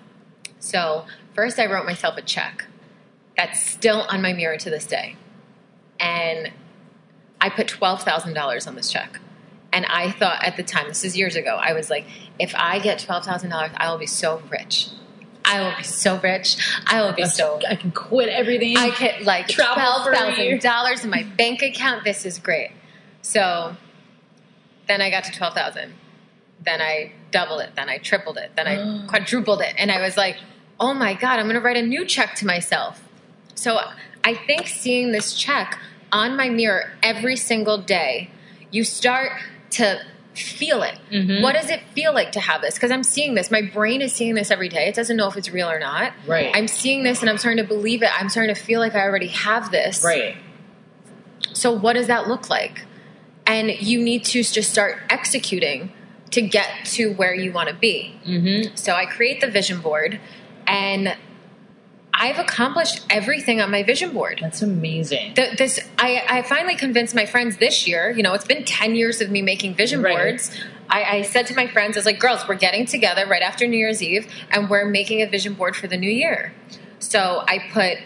So 0.62 1.06
first, 1.40 1.58
I 1.58 1.68
wrote 1.68 1.86
myself 1.86 2.18
a 2.18 2.22
check. 2.22 2.66
That's 3.38 3.64
still 3.64 4.02
on 4.02 4.22
my 4.22 4.34
mirror 4.34 4.58
to 4.58 4.70
this 4.70 4.86
day, 4.86 5.16
and 5.98 6.52
I 7.40 7.50
put 7.50 7.70
twelve 7.70 8.04
thousand 8.04 8.34
dollars 8.34 8.68
on 8.68 8.76
this 8.76 8.92
check. 8.92 9.20
And 9.72 9.86
I 9.86 10.12
thought 10.12 10.44
at 10.44 10.58
the 10.58 10.64
time, 10.64 10.90
this 10.90 11.06
is 11.06 11.16
years 11.16 11.36
ago, 11.38 11.56
I 11.56 11.72
was 11.74 11.90
like, 11.90 12.06
if 12.40 12.54
I 12.56 12.80
get 12.80 13.00
twelve 13.00 13.24
thousand 13.24 13.52
dollars, 13.52 13.72
I 13.78 13.90
will 13.90 13.98
be 13.98 14.08
so 14.08 14.42
rich. 14.50 14.90
I 15.46 15.62
will 15.62 15.74
be 15.78 15.84
so 15.84 16.20
rich. 16.20 16.58
I 16.86 17.02
will 17.02 17.14
be 17.14 17.24
so. 17.26 17.62
I 17.70 17.76
can 17.76 17.92
quit 17.92 18.28
everything. 18.28 18.76
I 18.76 18.90
get 19.00 19.24
like 19.24 19.48
twelve 19.48 19.78
thousand 19.78 20.60
dollars 20.62 21.06
in 21.06 21.10
my 21.10 21.24
bank 21.24 21.62
account. 21.62 22.04
This 22.04 22.26
is 22.26 22.38
great. 22.40 22.72
So 23.22 23.78
then 24.90 25.02
I 25.02 25.10
got 25.10 25.24
to 25.24 25.32
twelve 25.32 25.54
thousand. 25.54 25.94
Then 26.66 26.82
I 26.82 27.14
doubled 27.32 27.62
it. 27.62 27.70
Then 27.78 27.88
I 27.88 28.00
tripled 28.00 28.38
it. 28.38 28.52
Then 28.58 28.68
I 28.68 28.76
Mm. 28.76 29.08
quadrupled 29.08 29.62
it. 29.62 29.74
And 29.78 29.90
I 29.90 30.02
was 30.02 30.18
like, 30.18 30.36
oh 30.80 30.94
my 30.94 31.14
god, 31.14 31.40
I'm 31.40 31.46
going 31.46 31.56
to 31.56 31.62
write 31.62 31.78
a 31.78 31.82
new 31.82 32.06
check 32.06 32.36
to 32.36 32.46
myself. 32.46 33.04
So 33.56 33.80
I 34.24 34.34
think 34.34 34.68
seeing 34.68 35.12
this 35.12 35.34
check 35.34 35.78
on 36.12 36.36
my 36.38 36.50
mirror 36.50 36.92
every 37.04 37.36
single 37.36 37.78
day, 37.78 38.30
you 38.72 38.84
start 38.84 39.32
to 39.72 40.00
feel 40.34 40.84
it. 40.84 40.98
Mhm. 41.12 41.42
What 41.42 41.54
does 41.56 41.70
it 41.70 41.82
feel 41.94 42.14
like 42.14 42.32
to 42.32 42.40
have 42.40 42.62
this? 42.62 42.76
Because 42.76 42.92
I'm 42.92 43.04
seeing 43.04 43.34
this. 43.36 43.52
My 43.52 43.62
brain 43.62 44.02
is 44.02 44.14
seeing 44.14 44.36
this 44.36 44.52
every 44.52 44.70
day. 44.70 44.88
It 44.88 44.96
doesn't 44.96 45.18
know 45.18 45.28
if 45.28 45.36
it's 45.36 45.50
real 45.52 45.70
or 45.70 45.80
not. 45.80 46.14
Right. 46.26 46.50
I'm 46.54 46.68
seeing 46.68 47.04
this 47.04 47.20
and 47.22 47.30
I'm 47.30 47.38
starting 47.38 47.62
to 47.62 47.68
believe 47.68 48.02
it. 48.04 48.10
I'm 48.18 48.30
starting 48.30 48.54
to 48.56 48.62
feel 48.62 48.80
like 48.80 48.96
I 48.96 49.02
already 49.02 49.28
have 49.28 49.72
this. 49.72 50.04
right. 50.04 50.36
So, 51.54 51.72
what 51.74 51.94
does 51.94 52.08
that 52.08 52.28
look 52.28 52.50
like? 52.50 52.86
And 53.46 53.70
you 53.82 54.00
need 54.02 54.24
to 54.26 54.44
just 54.44 54.72
start 54.72 55.00
executing 55.10 55.92
to 56.32 56.42
get 56.42 56.68
to 56.86 57.12
where 57.14 57.34
you 57.34 57.52
want 57.52 57.70
to 57.70 57.76
be. 57.76 58.14
Mm-hmm. 58.26 58.76
So, 58.76 58.94
I 58.94 59.06
create 59.06 59.42
the 59.42 59.50
vision 59.50 59.82
board 59.82 60.20
and 60.70 61.18
I've 62.14 62.38
accomplished 62.38 63.06
everything 63.10 63.60
on 63.60 63.72
my 63.72 63.84
vision 63.84 64.14
board. 64.14 64.40
That's 64.42 64.62
amazing. 64.62 65.34
The, 65.34 65.56
this 65.58 65.80
I, 65.98 66.24
I 66.30 66.42
finally 66.44 66.76
convinced 66.76 67.16
my 67.16 67.26
friends 67.26 67.58
this 67.58 67.88
year. 67.88 68.12
You 68.12 68.24
know, 68.24 68.34
it's 68.34 68.46
been 68.46 68.64
ten 68.66 68.96
years 68.96 69.20
of 69.20 69.32
me 69.32 69.42
making 69.42 69.76
vision 69.76 70.02
Right. 70.02 70.16
boards. 70.16 70.56
I, 70.90 71.04
I 71.04 71.22
said 71.24 71.48
to 71.48 71.56
my 71.56 71.68
friends, 71.68 71.98
"I 71.98 72.00
was 72.00 72.06
like, 72.06 72.20
girls, 72.20 72.48
we're 72.48 72.56
getting 72.56 72.86
together 72.86 73.26
right 73.26 73.42
after 73.42 73.68
New 73.68 73.78
Year's 73.78 74.02
Eve, 74.02 74.28
and 74.52 74.70
we're 74.70 74.86
making 74.86 75.22
a 75.22 75.28
vision 75.28 75.54
board 75.54 75.76
for 75.76 75.88
the 75.88 75.98
new 75.98 76.10
year." 76.10 76.54
So 77.00 77.44
I 77.48 77.60
put 77.72 77.98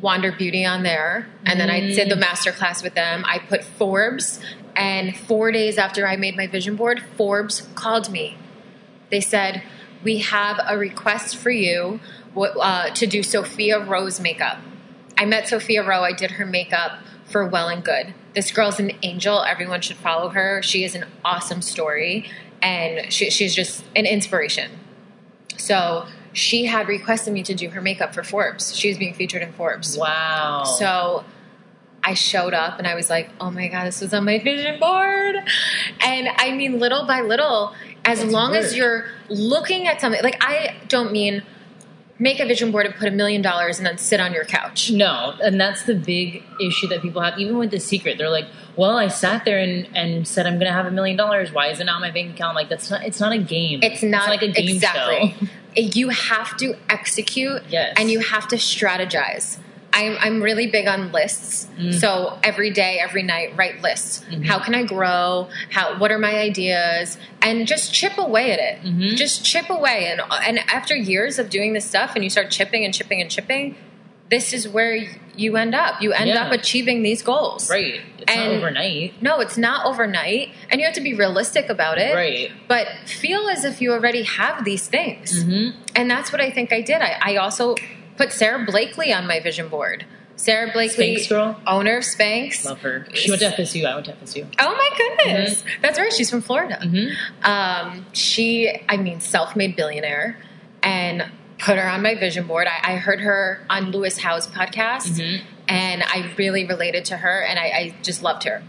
Wander 0.00 0.32
Beauty 0.32 0.64
on 0.64 0.82
there, 0.82 1.28
and 1.44 1.58
then 1.58 1.70
I 1.70 1.80
did 1.80 2.10
the 2.10 2.16
mm. 2.16 2.20
master 2.20 2.52
class 2.52 2.82
with 2.82 2.94
them. 2.94 3.24
I 3.26 3.38
put 3.38 3.64
Forbes, 3.64 4.40
and 4.74 5.16
four 5.16 5.52
days 5.52 5.78
after 5.78 6.06
I 6.06 6.16
made 6.16 6.36
my 6.36 6.46
vision 6.46 6.76
board, 6.76 7.02
Forbes 7.16 7.62
called 7.74 8.10
me. 8.10 8.36
They 9.10 9.20
said, 9.20 9.62
"We 10.06 10.18
have 10.18 10.60
a 10.64 10.78
request 10.78 11.36
for 11.36 11.50
you 11.50 11.98
uh, 12.36 12.90
to 12.90 13.06
do 13.06 13.22
Sophia 13.22 13.84
Rose 13.84 14.20
makeup." 14.20 14.58
I 15.18 15.24
met 15.24 15.48
Sophia 15.48 15.82
Rowe. 15.82 16.02
I 16.02 16.12
did 16.12 16.32
her 16.32 16.46
makeup 16.46 16.92
for 17.24 17.44
Well 17.46 17.68
and 17.68 17.82
Good. 17.82 18.14
This 18.34 18.52
girl's 18.52 18.78
an 18.78 18.92
angel. 19.02 19.42
Everyone 19.42 19.80
should 19.80 19.96
follow 19.96 20.28
her. 20.28 20.62
She 20.62 20.84
is 20.84 20.94
an 20.94 21.06
awesome 21.24 21.62
story, 21.62 22.30
and 22.62 23.12
she, 23.12 23.30
she's 23.30 23.54
just 23.54 23.84
an 23.96 24.06
inspiration. 24.06 24.70
So 25.56 26.06
she 26.32 26.66
had 26.66 26.86
requested 26.86 27.32
me 27.32 27.42
to 27.44 27.54
do 27.54 27.70
her 27.70 27.80
makeup 27.80 28.14
for 28.14 28.22
Forbes. 28.22 28.76
She 28.76 28.88
was 28.88 28.98
being 28.98 29.14
featured 29.14 29.42
in 29.42 29.52
Forbes. 29.52 29.96
Wow. 29.96 30.64
So 30.64 31.24
I 32.06 32.14
showed 32.14 32.54
up 32.54 32.78
and 32.78 32.86
I 32.86 32.94
was 32.94 33.10
like, 33.10 33.30
oh 33.40 33.50
my 33.50 33.66
God, 33.68 33.86
this 33.86 34.00
was 34.00 34.14
on 34.14 34.26
my 34.26 34.38
vision 34.38 34.78
board. 34.78 35.36
And 36.00 36.28
I 36.36 36.52
mean, 36.52 36.78
little 36.78 37.04
by 37.06 37.22
little, 37.22 37.74
as 38.06 38.20
That's 38.20 38.32
long 38.32 38.54
as 38.54 38.76
you're 38.76 39.04
looking 39.28 39.86
at 39.86 40.00
something, 40.00 40.22
like 40.22 40.38
I 40.40 40.76
don't 40.88 41.12
mean 41.12 41.42
make 42.18 42.40
a 42.40 42.46
vision 42.46 42.70
board 42.70 42.86
and 42.86 42.94
put 42.94 43.08
a 43.08 43.10
million 43.10 43.42
dollars 43.42 43.78
and 43.78 43.86
then 43.86 43.98
sit 43.98 44.20
on 44.20 44.32
your 44.32 44.44
couch. 44.44 44.90
No, 44.90 45.34
and 45.42 45.60
that's 45.60 45.82
the 45.82 45.94
big 45.94 46.42
issue 46.60 46.86
that 46.88 47.02
people 47.02 47.20
have. 47.20 47.38
Even 47.38 47.58
with 47.58 47.70
the 47.70 47.80
secret, 47.80 48.16
they're 48.16 48.30
like, 48.30 48.46
"Well, 48.76 48.96
I 48.96 49.08
sat 49.08 49.44
there 49.44 49.58
and, 49.58 49.88
and 49.94 50.26
said 50.26 50.46
I'm 50.46 50.54
going 50.54 50.66
to 50.66 50.72
have 50.72 50.86
a 50.86 50.90
million 50.90 51.16
dollars. 51.16 51.52
Why 51.52 51.68
is 51.68 51.80
it 51.80 51.84
not 51.84 51.96
in 51.96 52.00
my 52.02 52.10
bank 52.10 52.34
account?" 52.34 52.54
like 52.54 52.68
that's 52.68 52.90
not. 52.90 53.04
It's 53.04 53.20
not 53.20 53.32
a 53.32 53.38
game. 53.38 53.80
It's 53.82 54.02
not 54.02 54.28
like 54.28 54.42
a 54.42 54.50
game 54.50 54.76
exactly. 54.76 55.34
show. 55.38 55.46
You 55.76 56.08
have 56.08 56.56
to 56.58 56.74
execute 56.88 57.62
Yes. 57.68 57.94
and 57.98 58.10
you 58.10 58.20
have 58.20 58.48
to 58.48 58.56
strategize. 58.56 59.58
I'm, 59.96 60.16
I'm 60.20 60.42
really 60.42 60.66
big 60.66 60.86
on 60.86 61.10
lists. 61.10 61.66
Mm. 61.78 61.94
So 61.98 62.38
every 62.44 62.70
day, 62.70 62.98
every 63.00 63.22
night, 63.22 63.56
write 63.56 63.80
lists. 63.80 64.22
Mm-hmm. 64.30 64.42
How 64.42 64.58
can 64.58 64.74
I 64.74 64.84
grow? 64.84 65.48
How? 65.70 65.98
What 65.98 66.12
are 66.12 66.18
my 66.18 66.36
ideas? 66.36 67.16
And 67.40 67.66
just 67.66 67.92
chip 67.94 68.18
away 68.18 68.52
at 68.52 68.58
it. 68.58 68.82
Mm-hmm. 68.82 69.16
Just 69.16 69.44
chip 69.44 69.70
away. 69.70 70.06
And 70.08 70.20
and 70.44 70.58
after 70.70 70.94
years 70.94 71.38
of 71.38 71.48
doing 71.50 71.72
this 71.72 71.86
stuff, 71.88 72.14
and 72.14 72.22
you 72.22 72.30
start 72.30 72.50
chipping 72.50 72.84
and 72.84 72.92
chipping 72.92 73.20
and 73.22 73.30
chipping, 73.30 73.74
this 74.30 74.52
is 74.52 74.68
where 74.68 74.94
you 75.34 75.56
end 75.56 75.74
up. 75.74 76.02
You 76.02 76.12
end 76.12 76.28
Yeah. 76.28 76.44
up 76.46 76.52
achieving 76.52 77.02
these 77.02 77.22
goals. 77.22 77.70
Right. 77.70 78.00
It's 78.18 78.34
not 78.34 78.44
And- 78.46 78.56
overnight. 78.58 79.22
No, 79.22 79.40
it's 79.40 79.56
not 79.56 79.86
overnight, 79.86 80.50
and 80.70 80.80
you 80.80 80.86
have 80.86 80.94
to 80.96 81.00
be 81.00 81.14
realistic 81.14 81.68
about 81.70 81.96
it. 81.98 82.14
Right. 82.14 82.50
But 82.68 82.88
feel 83.06 83.48
as 83.48 83.64
if 83.64 83.80
you 83.80 83.92
already 83.92 84.24
have 84.24 84.64
these 84.64 84.88
things. 84.88 85.42
Mm-hmm. 85.44 85.80
And 85.94 86.10
that's 86.10 86.32
what 86.32 86.40
I 86.40 86.50
think 86.50 86.72
I 86.72 86.80
did. 86.82 87.00
I, 87.00 87.16
I 87.22 87.36
also 87.36 87.76
put 88.16 88.32
Sara 88.32 88.64
Blakely 88.64 89.12
on 89.12 89.26
my 89.26 89.40
vision 89.40 89.68
board. 89.68 90.04
Sara 90.36 90.70
Blakely, 90.70 91.16
Spanx 91.16 91.28
girl? 91.30 91.60
owner 91.66 91.98
of 91.98 92.04
Spanx. 92.04 92.64
Love 92.64 92.80
her. 92.82 93.06
She 93.14 93.30
went 93.30 93.40
to 93.40 93.48
FSU. 93.48 93.86
I 93.86 93.94
went 93.94 94.06
to 94.06 94.12
FSU. 94.12 94.46
Oh 94.58 94.74
my 94.74 94.90
goodness, 95.24 95.64
that's 95.80 95.98
right. 95.98 96.12
She's 96.12 96.28
from 96.28 96.42
Florida. 96.42 96.78
Mm-hmm. 96.82 97.50
Um, 97.50 98.04
she, 98.12 98.70
I 98.88 98.98
mean, 98.98 99.20
self-made 99.20 99.76
billionaire, 99.76 100.36
and 100.82 101.24
put 101.58 101.78
her 101.78 101.88
on 101.88 102.02
my 102.02 102.14
vision 102.14 102.46
board. 102.46 102.66
I, 102.66 102.92
I 102.92 102.96
heard 102.96 103.20
her 103.20 103.64
on 103.70 103.90
Lewis 103.92 104.18
Howes' 104.18 104.46
podcast, 104.46 105.18
Mhm. 105.18 105.40
and 105.68 106.02
I 106.02 106.30
really 106.36 106.66
related 106.66 107.06
to 107.06 107.16
her, 107.16 107.40
and 107.42 107.58
I, 107.58 107.62
I 107.64 107.94
just 108.02 108.22
loved 108.22 108.44
her. 108.44 108.62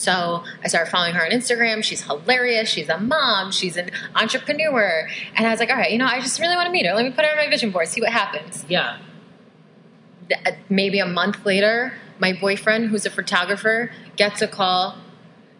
So 0.00 0.44
I 0.64 0.68
started 0.68 0.90
following 0.90 1.12
her 1.14 1.22
on 1.22 1.30
Instagram. 1.30 1.84
She's 1.84 2.02
hilarious. 2.02 2.70
She's 2.70 2.88
a 2.88 2.98
mom. 2.98 3.52
She's 3.52 3.76
an 3.76 3.90
entrepreneur. 4.14 5.06
And 5.36 5.46
I 5.46 5.50
was 5.50 5.60
like, 5.60 5.68
all 5.68 5.76
right, 5.76 5.92
you 5.92 5.98
know, 5.98 6.06
I 6.06 6.20
just 6.20 6.40
really 6.40 6.56
want 6.56 6.66
to 6.66 6.72
meet 6.72 6.86
her. 6.86 6.94
Let 6.94 7.04
me 7.04 7.10
put 7.10 7.26
her 7.26 7.30
on 7.30 7.36
my 7.36 7.50
vision 7.50 7.70
board, 7.70 7.86
see 7.86 8.00
what 8.00 8.10
happens. 8.10 8.64
Yeah. 8.66 8.96
Uh, 10.32 10.52
Maybe 10.70 11.00
a 11.00 11.06
month 11.06 11.44
later, 11.44 11.92
my 12.18 12.32
boyfriend, 12.32 12.88
who's 12.88 13.04
a 13.04 13.10
photographer, 13.10 13.90
gets 14.16 14.40
a 14.40 14.48
call. 14.48 14.96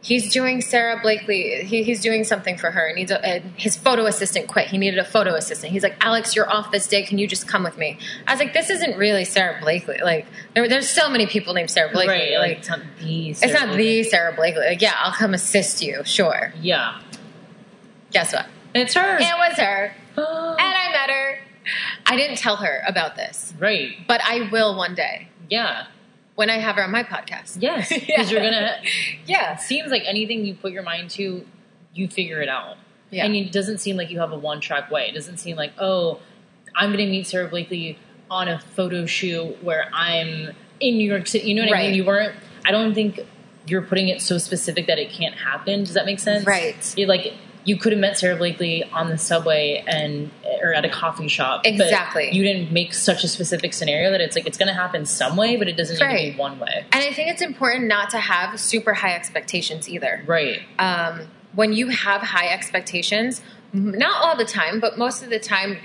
He's 0.03 0.33
doing 0.33 0.63
Sara 0.63 0.99
Blakely. 1.03 1.63
He, 1.65 1.83
he's 1.83 2.01
doing 2.01 2.25
something 2.25 2.57
for 2.57 2.71
her. 2.71 2.91
Needs 2.95 3.11
a, 3.11 3.21
a, 3.23 3.41
his 3.57 3.77
photo 3.77 4.07
assistant 4.07 4.49
quit. 4.49 4.69
He 4.69 4.79
needed 4.79 4.99
a 4.99 5.05
photo 5.05 5.35
assistant. 5.35 5.73
He's 5.73 5.83
like, 5.83 5.97
Alex, 6.01 6.35
you're 6.35 6.49
off 6.51 6.71
this 6.73 6.87
day. 6.87 7.03
Can 7.03 7.19
you 7.19 7.27
just 7.29 7.47
come 7.47 7.65
with 7.65 7.77
me? 7.77 7.99
I 8.27 8.33
was 8.33 8.41
like, 8.41 8.55
this 8.55 8.71
isn't 8.71 8.97
really 8.97 9.25
Sara 9.27 9.61
Blakely. 9.61 9.99
Like, 10.03 10.27
there, 10.55 10.69
there's 10.69 10.89
so 10.89 11.11
many 11.11 11.27
people 11.27 11.53
named 11.53 11.71
Sara 11.71 11.93
Blakely. 11.93 12.15
right. 12.15 12.39
Like, 12.39 12.49
Like, 12.49 12.59
it's 12.59 12.69
not 12.71 12.81
the. 12.99 13.31
it's 13.31 13.43
not 13.53 13.77
the 13.77 14.03
Sara 14.05 14.35
Blakely. 14.35 14.65
Like, 14.65 14.81
yeah, 14.81 14.95
I'll 14.99 15.13
come 15.13 15.35
assist 15.35 15.83
you. 15.83 16.03
Sure. 16.05 16.53
Yeah. 16.61 17.01
Guess 18.11 18.33
what? 18.33 18.47
It's 18.75 18.95
her. 18.95 19.17
It 19.19 19.35
was 19.37 19.57
her, 19.59 19.95
and 20.17 20.25
I 20.59 20.93
met 20.93 21.11
her. 21.11 21.39
I 22.07 22.17
didn't 22.17 22.39
tell 22.39 22.57
her 22.57 22.83
about 22.87 23.17
this, 23.17 23.53
right. 23.59 23.93
but 24.09 24.21
I 24.25 24.49
will 24.51 24.77
one 24.77 24.95
day 24.95 25.29
Yeah. 25.49 25.87
When 26.41 26.49
I 26.49 26.57
have 26.57 26.77
her 26.77 26.83
on 26.85 26.91
my 26.91 27.03
podcast. 27.03 27.59
Yes. 27.61 27.91
Because 27.93 28.09
Yeah. 28.09 28.23
you're 28.31 28.41
gonna. 28.41 28.77
Yeah. 29.27 29.55
It 29.57 29.61
seems 29.61 29.91
like 29.91 30.05
anything 30.07 30.47
you 30.47 30.55
put 30.55 30.73
your 30.73 30.83
mind 30.83 31.11
to, 31.11 31.45
you 31.93 32.09
figure 32.09 32.41
it 32.41 32.49
out. 32.49 32.79
Yeah. 33.11 33.27
And 33.27 33.37
it 33.37 33.53
doesn't 33.53 33.77
seem 33.79 33.97
like 33.99 34.09
you 34.11 34.21
have 34.21 34.33
a 34.33 34.39
one 34.39 34.61
track 34.63 34.91
way. 34.91 35.07
It 35.07 35.15
doesn't 35.15 35.37
seem 35.37 35.57
like, 35.57 35.73
oh, 35.79 36.19
I'm 36.75 36.93
going 36.93 37.05
to 37.05 37.11
meet 37.11 37.27
Sara 37.27 37.47
Blakely 37.47 37.99
on 38.31 38.49
a 38.49 38.59
photo 38.59 39.05
shoot 39.05 39.63
where 39.63 39.91
I'm 39.93 40.55
in 40.81 40.97
New 40.97 41.07
York 41.11 41.27
City. 41.27 41.47
You 41.49 41.57
know 41.57 41.67
what 41.67 41.77
I 41.77 41.83
mean? 41.89 41.95
You 41.95 42.07
weren't, 42.07 42.35
I 42.65 42.71
don't 42.71 42.95
think 42.95 43.21
you're 43.67 43.83
putting 43.83 44.09
it 44.09 44.23
so 44.23 44.39
specific 44.39 44.87
that 44.87 44.99
it 44.99 45.11
can't 45.11 45.35
happen. 45.35 45.81
Does 45.85 45.93
that 45.95 46.07
make 46.07 46.21
sense? 46.21 46.47
Right. 46.47 46.95
You're 46.97 47.09
like, 47.09 47.35
you 47.65 47.77
could 47.77 47.93
have 47.93 48.01
met 48.01 48.19
Sara 48.19 48.37
Blakely 48.37 48.85
on 48.85 49.09
the 49.11 49.19
subway 49.19 49.85
and 49.87 50.31
or 50.63 50.73
at 50.73 50.85
a 50.85 50.89
coffee 50.89 51.29
shop. 51.29 51.63
but 51.65 51.73
Exactly. 51.73 52.31
you 52.33 52.43
didn't 52.43 52.73
make 52.73 52.95
such 52.95 53.23
a 53.25 53.29
specific 53.29 53.75
scenario 53.75 54.11
that 54.11 54.21
it's 54.21 54.35
like 54.37 54.47
it's 54.47 54.59
going 54.59 54.69
to 54.69 54.75
happen 54.75 55.05
some 55.07 55.37
way, 55.37 55.57
but 55.57 55.69
it 55.69 55.77
doesn't 55.77 55.99
need 55.99 56.31
to 56.31 56.33
be 56.33 56.39
one 56.39 56.59
way. 56.59 56.85
And 56.93 57.05
I 57.05 57.13
think 57.13 57.29
it's 57.29 57.43
important 57.43 57.87
not 57.87 58.11
to 58.11 58.19
have 58.19 58.59
super 58.59 58.95
high 58.95 59.15
expectations 59.15 59.89
either. 59.89 60.23
Right. 60.27 60.61
Um, 60.79 61.29
when 61.55 61.73
you 61.73 61.89
have 61.89 62.23
high 62.23 62.49
expectations, 62.49 63.43
not 63.73 64.25
all 64.25 64.37
the 64.37 64.45
time, 64.45 64.81
but 64.81 64.97
most 64.99 65.23
of 65.23 65.31
the 65.31 65.39
time, 65.39 65.79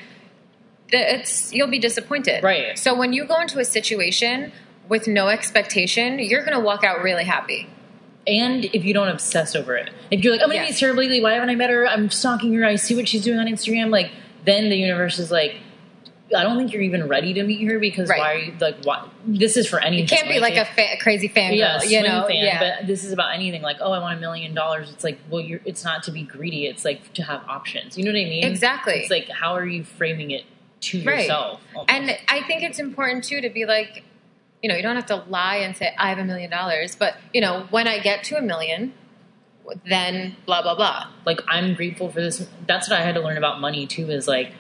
it's 0.89 1.53
you'll 1.53 1.67
be 1.69 1.79
disappointed. 1.79 2.43
Right. 2.43 2.77
So 2.77 2.95
when 2.95 3.13
you 3.13 3.25
go 3.25 3.39
into 3.41 3.59
a 3.59 3.65
situation 3.65 4.51
with 4.87 5.07
no 5.07 5.27
expectation, 5.29 6.19
you're 6.19 6.45
going 6.45 6.57
to 6.57 6.63
walk 6.63 6.83
out 6.83 7.01
really 7.01 7.23
happy. 7.23 7.67
And 8.27 8.65
if 8.65 8.83
you 8.83 8.93
don't 8.93 9.07
obsess 9.09 9.55
over 9.55 9.75
it, 9.75 9.91
if 10.11 10.23
you're 10.23 10.33
like, 10.33 10.41
oh, 10.41 10.45
I'm 10.45 10.49
gonna 10.49 10.61
Yes. 10.61 10.69
meet 10.71 10.77
Sara 10.77 10.93
Blakely, 10.93 11.21
why 11.21 11.33
haven't 11.33 11.49
I 11.49 11.55
met 11.55 11.69
her? 11.69 11.87
I'm 11.87 12.09
stalking 12.09 12.53
her. 12.55 12.65
I 12.65 12.75
see 12.75 12.95
what 12.95 13.07
she's 13.07 13.23
doing 13.23 13.37
on 13.39 13.45
Instagram. 13.47 13.89
Like, 13.91 14.11
then 14.45 14.69
the 14.69 14.77
universe 14.77 15.19
is 15.19 15.29
like, 15.31 15.57
I 16.35 16.41
don't 16.41 16.57
think 16.57 16.73
you're 16.73 16.81
even 16.81 17.07
ready 17.07 17.35
to 17.35 17.43
meet 17.43 17.63
her 17.69 17.77
because 17.77 18.09
Right. 18.09 18.19
why 18.19 18.33
are 18.33 18.37
you 18.37 18.53
like, 18.59 18.83
what? 18.83 19.09
This 19.27 19.57
is 19.57 19.67
for 19.67 19.79
anything. 19.79 20.03
You 20.03 20.07
can't 20.07 20.27
be 20.27 20.39
like 20.39 20.55
a, 20.55 20.65
fa- 20.65 20.93
a 20.93 20.97
crazy 20.97 21.29
fangirl, 21.29 21.55
yeah, 21.57 21.83
you 21.83 22.01
know? 22.01 22.25
fan, 22.27 22.43
yeah. 22.43 22.77
but 22.79 22.87
this 22.87 23.03
is 23.03 23.11
about 23.11 23.35
anything. 23.35 23.61
Like, 23.61 23.77
oh, 23.79 23.91
I 23.91 23.99
want 23.99 24.17
a 24.17 24.21
million 24.21 24.55
dollars. 24.55 24.89
It's 24.91 25.03
like, 25.03 25.19
well, 25.29 25.39
you're. 25.41 25.61
It's 25.65 25.83
not 25.83 26.01
to 26.03 26.11
be 26.11 26.23
greedy. 26.23 26.65
It's 26.65 26.83
like 26.83 27.13
to 27.13 27.21
have 27.23 27.41
options. 27.47 27.95
You 27.95 28.05
know 28.05 28.11
what 28.11 28.19
I 28.19 28.23
mean? 28.25 28.43
Exactly. 28.43 28.93
It's 28.95 29.11
like, 29.11 29.29
how 29.29 29.53
are 29.53 29.65
you 29.67 29.83
framing 29.83 30.31
it 30.31 30.45
to 30.81 31.03
Right. 31.03 31.19
yourself? 31.21 31.61
almost? 31.75 31.91
And 31.91 32.17
I 32.27 32.41
think 32.41 32.63
it's 32.63 32.79
important 32.79 33.23
too 33.23 33.39
to 33.41 33.49
be 33.51 33.65
like, 33.65 34.03
you 34.65 34.69
know, 34.69 34.75
you 34.75 34.81
don't 34.81 34.95
have 34.95 35.05
to 35.05 35.23
lie 35.29 35.57
and 35.57 35.77
say 35.77 35.93
I 35.95 36.09
have 36.09 36.17
a 36.17 36.25
million 36.25 36.49
dollars, 36.49 36.95
but 36.95 37.17
you 37.31 37.39
know, 37.39 37.67
when 37.69 37.87
I 37.87 37.99
get 37.99 38.23
to 38.23 38.35
a 38.35 38.41
million, 38.41 38.95
then 39.87 40.35
blah 40.47 40.63
blah 40.63 40.73
blah. 40.73 41.11
like 41.23 41.39
I'm 41.47 41.75
grateful 41.75 42.09
for 42.09 42.19
this. 42.19 42.47
That's 42.65 42.89
what 42.89 42.99
I 42.99 43.03
had 43.03 43.13
to 43.13 43.21
learn 43.21 43.37
about 43.37 43.61
money 43.61 43.85
too. 43.85 44.09
Is 44.09 44.27
like 44.27 44.53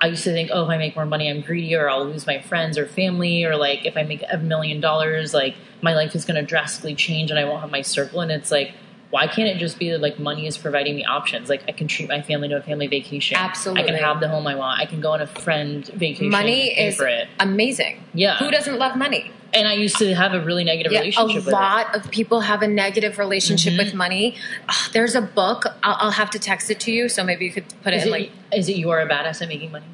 I 0.00 0.06
used 0.06 0.22
to 0.22 0.30
think, 0.30 0.50
oh, 0.52 0.62
if 0.62 0.70
I 0.70 0.76
make 0.78 0.94
more 0.94 1.06
money, 1.06 1.28
I'm 1.28 1.40
greedy, 1.40 1.74
or 1.74 1.90
I'll 1.90 2.04
lose 2.04 2.24
my 2.24 2.40
friends 2.40 2.78
or 2.78 2.86
family, 2.86 3.42
or 3.42 3.56
like 3.56 3.84
if 3.84 3.96
I 3.96 4.04
make 4.04 4.22
a 4.32 4.38
million 4.38 4.80
dollars, 4.80 5.34
like 5.34 5.56
my 5.80 5.92
life 5.92 6.14
is 6.14 6.24
going 6.24 6.36
to 6.36 6.46
drastically 6.46 6.94
change 6.94 7.32
and 7.32 7.40
I 7.40 7.44
won't 7.44 7.62
have 7.62 7.70
my 7.72 7.82
circle. 7.82 8.20
And 8.20 8.30
it's 8.30 8.52
like, 8.52 8.74
why 9.12 9.26
can't 9.26 9.46
it 9.46 9.58
just 9.58 9.78
be 9.78 9.90
that 9.90 10.00
like 10.00 10.18
money 10.18 10.46
is 10.46 10.56
providing 10.56 10.96
me 10.96 11.04
options? 11.04 11.50
Like 11.50 11.62
I 11.68 11.72
can 11.72 11.86
treat 11.86 12.08
my 12.08 12.22
family 12.22 12.48
to 12.48 12.56
a 12.56 12.62
family 12.62 12.86
vacation. 12.86 13.36
Absolutely. 13.36 13.82
I 13.82 13.86
can 13.86 13.94
have 13.96 14.20
the 14.20 14.28
home 14.28 14.46
I 14.46 14.54
want. 14.54 14.80
I 14.80 14.86
can 14.86 15.02
go 15.02 15.12
on 15.12 15.20
a 15.20 15.26
friend 15.26 15.86
vacation. 15.88 16.30
Money 16.30 16.70
is 16.70 16.98
amazing. 17.38 18.02
Yeah. 18.14 18.38
Who 18.38 18.50
doesn't 18.50 18.78
love 18.78 18.96
money? 18.96 19.30
And 19.54 19.68
I 19.68 19.74
used 19.74 19.96
to 19.98 20.14
have 20.14 20.32
a 20.32 20.40
really 20.40 20.64
negative 20.64 20.92
Yeah, 20.92 21.00
a 21.00 21.02
relationship 21.02 21.36
with 21.44 21.48
it. 21.48 21.52
A 21.52 21.60
lot 21.60 21.94
of 21.94 22.10
people 22.10 22.40
have 22.40 22.62
a 22.62 22.68
negative 22.68 23.18
relationship 23.18 23.74
Mhm. 23.74 23.78
with 23.78 23.94
money. 23.94 24.36
Ugh, 24.68 24.92
there's 24.92 25.14
a 25.14 25.20
book. 25.20 25.66
I'll, 25.82 25.96
I'll 26.00 26.10
have 26.12 26.30
to 26.30 26.38
text 26.38 26.70
it 26.70 26.80
to 26.80 26.90
you, 26.92 27.08
so 27.08 27.22
maybe 27.22 27.44
you 27.44 27.52
could 27.52 27.64
put 27.82 27.92
it 27.92 27.96
Is 27.98 28.02
in 28.04 28.08
it, 28.08 28.12
like. 28.12 28.30
is 28.52 28.68
it 28.70 28.76
you 28.76 28.88
are 28.90 29.00
a 29.00 29.06
badass 29.08 29.42
at 29.42 29.48
making 29.48 29.70
money? 29.72 29.84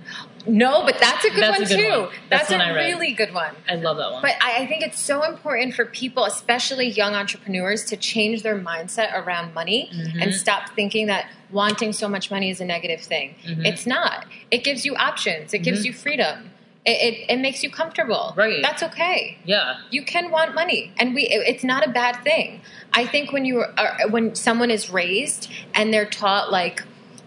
No, 0.47 0.83
but 0.85 0.97
that's 1.01 1.25
a 1.25 1.31
good 1.31 1.43
That's 1.43 1.59
a 1.59 1.63
one 1.63 1.69
good 1.69 1.77
too. 1.93 2.01
one. 2.03 2.09
That's 2.31 2.49
That's, 2.49 2.71
a 2.71 2.75
really 2.75 3.13
good 3.13 3.35
one. 3.35 3.55
I 3.69 3.75
love 3.75 3.97
that 3.99 4.13
one. 4.13 4.23
But 4.23 4.35
I, 4.41 4.63
I 4.63 4.67
think 4.67 4.83
it's 4.83 5.01
so 5.01 5.23
important 5.25 5.75
for 5.75 5.85
people, 5.85 6.25
especially 6.25 6.89
young 6.89 7.15
entrepreneurs, 7.15 7.85
to 7.87 7.97
change 7.97 8.43
their 8.43 8.57
mindset 8.59 9.13
around 9.13 9.53
money 9.55 9.91
Mhm. 9.93 10.23
and 10.23 10.35
stop 10.35 10.71
thinking 10.77 11.07
that 11.09 11.27
wanting 11.51 11.93
so 11.93 12.09
much 12.09 12.31
money 12.31 12.49
is 12.49 12.61
a 12.61 12.65
negative 12.65 13.01
thing. 13.01 13.35
Mhm. 13.47 13.67
It's 13.67 13.87
not. 13.87 14.25
It 14.51 14.63
gives 14.65 14.87
you 14.87 14.95
options. 14.95 15.53
It 15.53 15.59
gives 15.59 15.83
Mhm. 15.83 15.87
you 15.87 15.93
freedom. 15.93 16.51
It, 16.85 16.91
it, 16.91 17.31
it 17.33 17.37
makes 17.41 17.63
you 17.63 17.71
comfortable. 17.71 18.33
Right. 18.37 18.63
That's 18.63 18.83
okay. 18.83 19.39
yeah. 19.45 19.79
You 19.91 20.03
can 20.05 20.31
want 20.31 20.55
money, 20.55 20.93
and 20.97 21.15
we. 21.15 21.23
it- 21.25 21.47
It's 21.47 21.65
not 21.65 21.87
a 21.87 21.91
bad 21.91 22.23
thing. 22.25 22.61
I 22.93 23.05
think 23.07 23.33
when 23.33 23.45
you 23.45 23.61
are 23.77 23.97
when 24.11 24.35
someone 24.35 24.71
is 24.71 24.89
raised 24.91 25.51
and 25.75 25.93
they're 25.93 26.07
taught 26.07 26.51
like. 26.51 26.83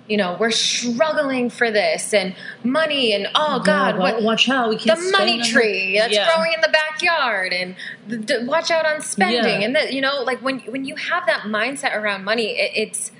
You 0.07 0.17
know, 0.17 0.35
we're 0.37 0.51
struggling 0.51 1.49
for 1.49 1.71
this 1.71 2.13
and 2.13 2.35
money 2.65 3.13
and 3.13 3.27
oh 3.33 3.61
God, 3.63 3.95
Yeah, 3.95 4.01
what, 4.01 4.23
watch 4.23 4.49
out! 4.49 4.67
We 4.69 4.75
the 4.75 4.83
can't 4.83 4.99
spend 4.99 5.11
money 5.13 5.39
on- 5.39 5.47
tree 5.47 5.97
that's 5.99 6.13
Yeah. 6.13 6.33
growing 6.35 6.51
in 6.53 6.59
the 6.59 6.67
backyard 6.67 7.53
and 7.53 7.75
the, 8.09 8.17
the- 8.17 8.45
watch 8.45 8.71
out 8.71 8.85
on 8.85 8.99
spending 8.99 9.61
Yeah. 9.61 9.65
and 9.67 9.75
that 9.75 9.93
you 9.93 10.01
know 10.01 10.21
like 10.23 10.41
when 10.41 10.59
when 10.61 10.83
you 10.83 10.95
have 10.97 11.25
that 11.27 11.41
mindset 11.43 11.95
around 11.95 12.25
money 12.25 12.47
it, 12.59 12.71
it's 12.75 13.11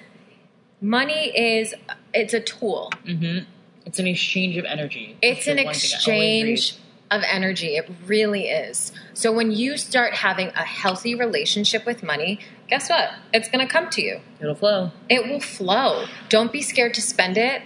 money 0.82 1.30
is 1.38 1.74
it's 2.14 2.34
a 2.34 2.40
tool 2.42 2.92
Mm-hmm. 3.06 3.46
It's 3.92 4.00
an 4.00 4.08
exchange 4.08 4.58
of 4.58 4.66
energy. 4.66 5.18
it's 5.22 5.48
an 5.48 5.58
one 5.58 5.74
thing 5.74 5.92
I 5.94 6.14
always 6.14 6.52
exchange 6.60 6.78
of 7.12 7.24
energy 7.30 7.76
it 7.76 7.92
really 8.06 8.48
is 8.48 8.94
so 9.14 9.34
when 9.34 9.52
you 9.52 9.76
start 9.76 10.14
having 10.14 10.48
a 10.50 10.64
healthy 10.64 11.14
relationship 11.14 11.86
with 11.86 12.04
money 12.04 12.40
guess 12.70 12.90
what 12.90 13.12
it's 13.34 13.50
going 13.50 13.66
to 13.66 13.70
come 13.70 13.90
to 13.90 14.02
you. 14.02 14.22
It'll 14.40 14.56
flow 14.56 14.92
it 15.10 15.28
will 15.28 15.42
flow 15.42 16.06
don't 16.30 16.54
be 16.54 16.62
scared 16.62 16.94
to 16.94 17.02
spend 17.02 17.38
it 17.38 17.64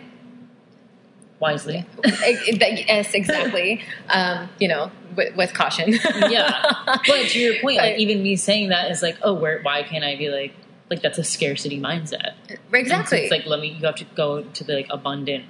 wisely. 1.39 1.85
Yes 2.03 3.13
exactly 3.13 3.81
um, 4.09 4.49
you 4.57 4.67
know 4.67 4.89
with, 5.15 5.35
with 5.35 5.53
caution 5.53 5.93
yeah, 6.29 6.73
but 6.85 7.27
to 7.29 7.39
your 7.39 7.59
point, 7.61 7.77
like 7.77 7.97
even 7.97 8.21
me 8.21 8.35
saying 8.35 8.69
that 8.69 8.91
is 8.91 9.01
like, 9.01 9.17
oh, 9.21 9.33
where? 9.33 9.61
Why 9.61 9.83
can't 9.83 10.03
I 10.03 10.15
be 10.15 10.29
like, 10.29 10.53
like 10.89 11.01
that's 11.01 11.17
a 11.17 11.23
scarcity 11.23 11.79
mindset. 11.79 12.33
exactly 12.71 13.19
It's 13.19 13.31
like 13.31 13.45
let 13.45 13.59
me. 13.59 13.69
You 13.69 13.85
have 13.85 13.95
to 13.95 14.05
go 14.15 14.43
to 14.43 14.63
the 14.63 14.73
like 14.73 14.87
abundant. 14.89 15.45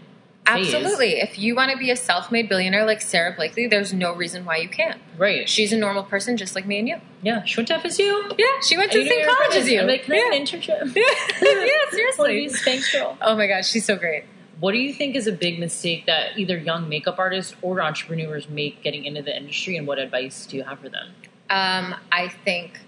Absolutely. 0.47 1.13
If 1.19 1.39
you 1.39 1.55
want 1.55 1.71
to 1.71 1.77
be 1.77 1.89
a 1.89 1.95
self-made 1.95 2.47
billionaire 2.47 2.85
like 2.85 3.01
Sara 3.01 3.33
Blakely, 3.35 3.67
there's 3.67 3.93
no 3.93 4.13
reason 4.13 4.45
why 4.45 4.57
you 4.57 4.69
can't. 4.69 5.01
Right. 5.17 5.49
She's 5.49 5.73
a 5.73 5.77
normal 5.77 6.03
person 6.03 6.37
just 6.37 6.55
like 6.55 6.65
me 6.65 6.79
and 6.79 6.87
you. 6.87 7.01
Yeah. 7.23 7.43
She 7.43 7.57
went 7.57 7.67
to 7.69 7.75
FSU. 7.75 8.35
Yeah, 8.37 8.45
she 8.61 8.77
went 8.77 8.91
to 8.91 9.03
the 9.03 9.09
same 9.09 9.25
college 9.25 9.55
as 9.55 9.69
you. 9.69 9.81
I'm 9.81 9.87
like, 9.87 10.03
can 10.03 10.13
I 10.13 10.17
yeah. 10.17 10.37
an 10.37 10.45
internship? 10.45 10.95
yeah, 10.95 11.91
seriously. 11.91 12.47
Spanx 12.47 12.91
girl? 12.93 13.17
Oh 13.21 13.35
my 13.35 13.47
gosh, 13.47 13.69
she's 13.69 13.85
so 13.85 13.95
great. 13.95 14.25
What 14.59 14.71
do 14.71 14.77
you 14.77 14.93
think 14.93 15.15
is 15.15 15.27
a 15.27 15.33
big 15.33 15.59
mistake 15.59 16.05
that 16.05 16.37
either 16.37 16.57
young 16.57 16.87
makeup 16.87 17.19
artists 17.19 17.55
or 17.61 17.81
entrepreneurs 17.81 18.47
make 18.47 18.81
getting 18.83 19.03
into 19.03 19.21
the 19.21 19.35
industry, 19.35 19.75
and 19.75 19.85
what 19.85 19.99
advice 19.99 20.45
do 20.45 20.55
you 20.55 20.63
have 20.63 20.79
for 20.79 20.87
them? 20.87 21.07
Um, 21.49 21.95
I 22.11 22.29
think 22.29 22.79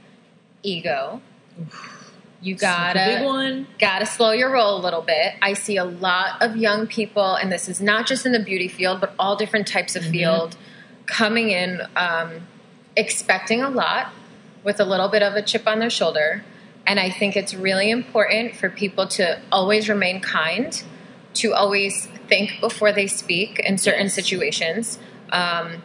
ego. 0.63 1.21
You 2.41 2.57
Such 2.57 2.67
a 2.69 2.93
big 2.93 3.19
gotta 3.23 3.65
gotta 3.79 4.05
slow 4.05 4.31
your 4.31 4.51
roll 4.51 4.77
a 4.77 4.81
little 4.81 5.01
bit. 5.01 5.33
I 5.41 5.53
see 5.53 5.77
a 5.77 5.83
lot 5.83 6.41
of 6.41 6.55
young 6.55 6.85
people, 6.87 7.33
and 7.35 7.51
this 7.51 7.67
is 7.67 7.81
not 7.81 8.05
just 8.05 8.25
in 8.25 8.31
the 8.31 8.39
beauty 8.39 8.67
field, 8.67 9.01
but 9.01 9.13
all 9.17 9.35
different 9.35 9.67
types 9.67 9.95
of 9.95 10.03
Mhm. 10.03 10.11
field, 10.11 10.57
coming 11.07 11.49
in 11.49 11.81
um, 11.95 12.47
expecting 12.95 13.61
a 13.63 13.69
lot 13.69 14.13
with 14.63 14.79
a 14.79 14.85
little 14.85 15.07
bit 15.07 15.23
of 15.23 15.33
a 15.33 15.41
chip 15.41 15.67
on 15.67 15.79
their 15.79 15.89
shoulder. 15.89 16.43
And 16.85 16.99
I 16.99 17.09
think 17.09 17.35
it's 17.35 17.53
really 17.53 17.89
important 17.89 18.55
for 18.55 18.69
people 18.69 19.07
to 19.07 19.39
always 19.51 19.89
remain 19.89 20.19
kind, 20.21 20.81
to 21.35 21.53
always 21.53 22.07
think 22.27 22.59
before 22.61 22.91
they 22.91 23.07
speak 23.07 23.59
in 23.59 23.77
certain 23.77 24.05
Yes. 24.05 24.13
situations. 24.13 24.99
Um, 25.31 25.83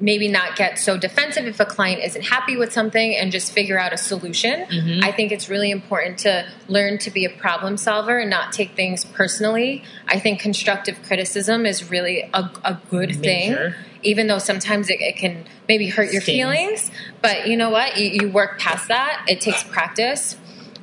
maybe 0.00 0.26
not 0.26 0.56
get 0.56 0.78
so 0.78 0.98
defensive 0.98 1.46
if 1.46 1.60
a 1.60 1.64
client 1.64 2.02
isn't 2.02 2.22
happy 2.22 2.56
with 2.56 2.72
something 2.72 3.14
and 3.14 3.30
just 3.30 3.52
figure 3.52 3.78
out 3.78 3.92
a 3.92 3.96
solution. 3.96 4.66
Mm-hmm. 4.66 5.04
I 5.04 5.12
think 5.12 5.30
it's 5.30 5.48
really 5.48 5.70
important 5.70 6.18
to 6.20 6.46
learn 6.66 6.98
to 6.98 7.10
be 7.10 7.24
a 7.24 7.30
problem 7.30 7.76
solver 7.76 8.18
and 8.18 8.28
not 8.28 8.52
take 8.52 8.74
things 8.74 9.04
personally. 9.04 9.84
I 10.08 10.18
think 10.18 10.40
constructive 10.40 11.00
criticism 11.02 11.64
is 11.64 11.90
really 11.90 12.28
a, 12.34 12.50
a 12.64 12.80
good 12.90 13.14
thing, 13.14 13.56
even 14.02 14.26
though 14.26 14.38
sometimes 14.38 14.90
it, 14.90 15.00
it 15.00 15.16
can 15.16 15.46
maybe 15.68 15.88
hurt 15.88 16.12
your 16.12 16.22
feelings. 16.22 16.90
But 17.22 17.46
you 17.46 17.56
know 17.56 17.70
what? 17.70 17.96
You, 17.96 18.08
you 18.08 18.28
work 18.30 18.58
past 18.58 18.88
that, 18.88 19.24
it 19.28 19.40
takes 19.40 19.62
practice. 19.62 20.36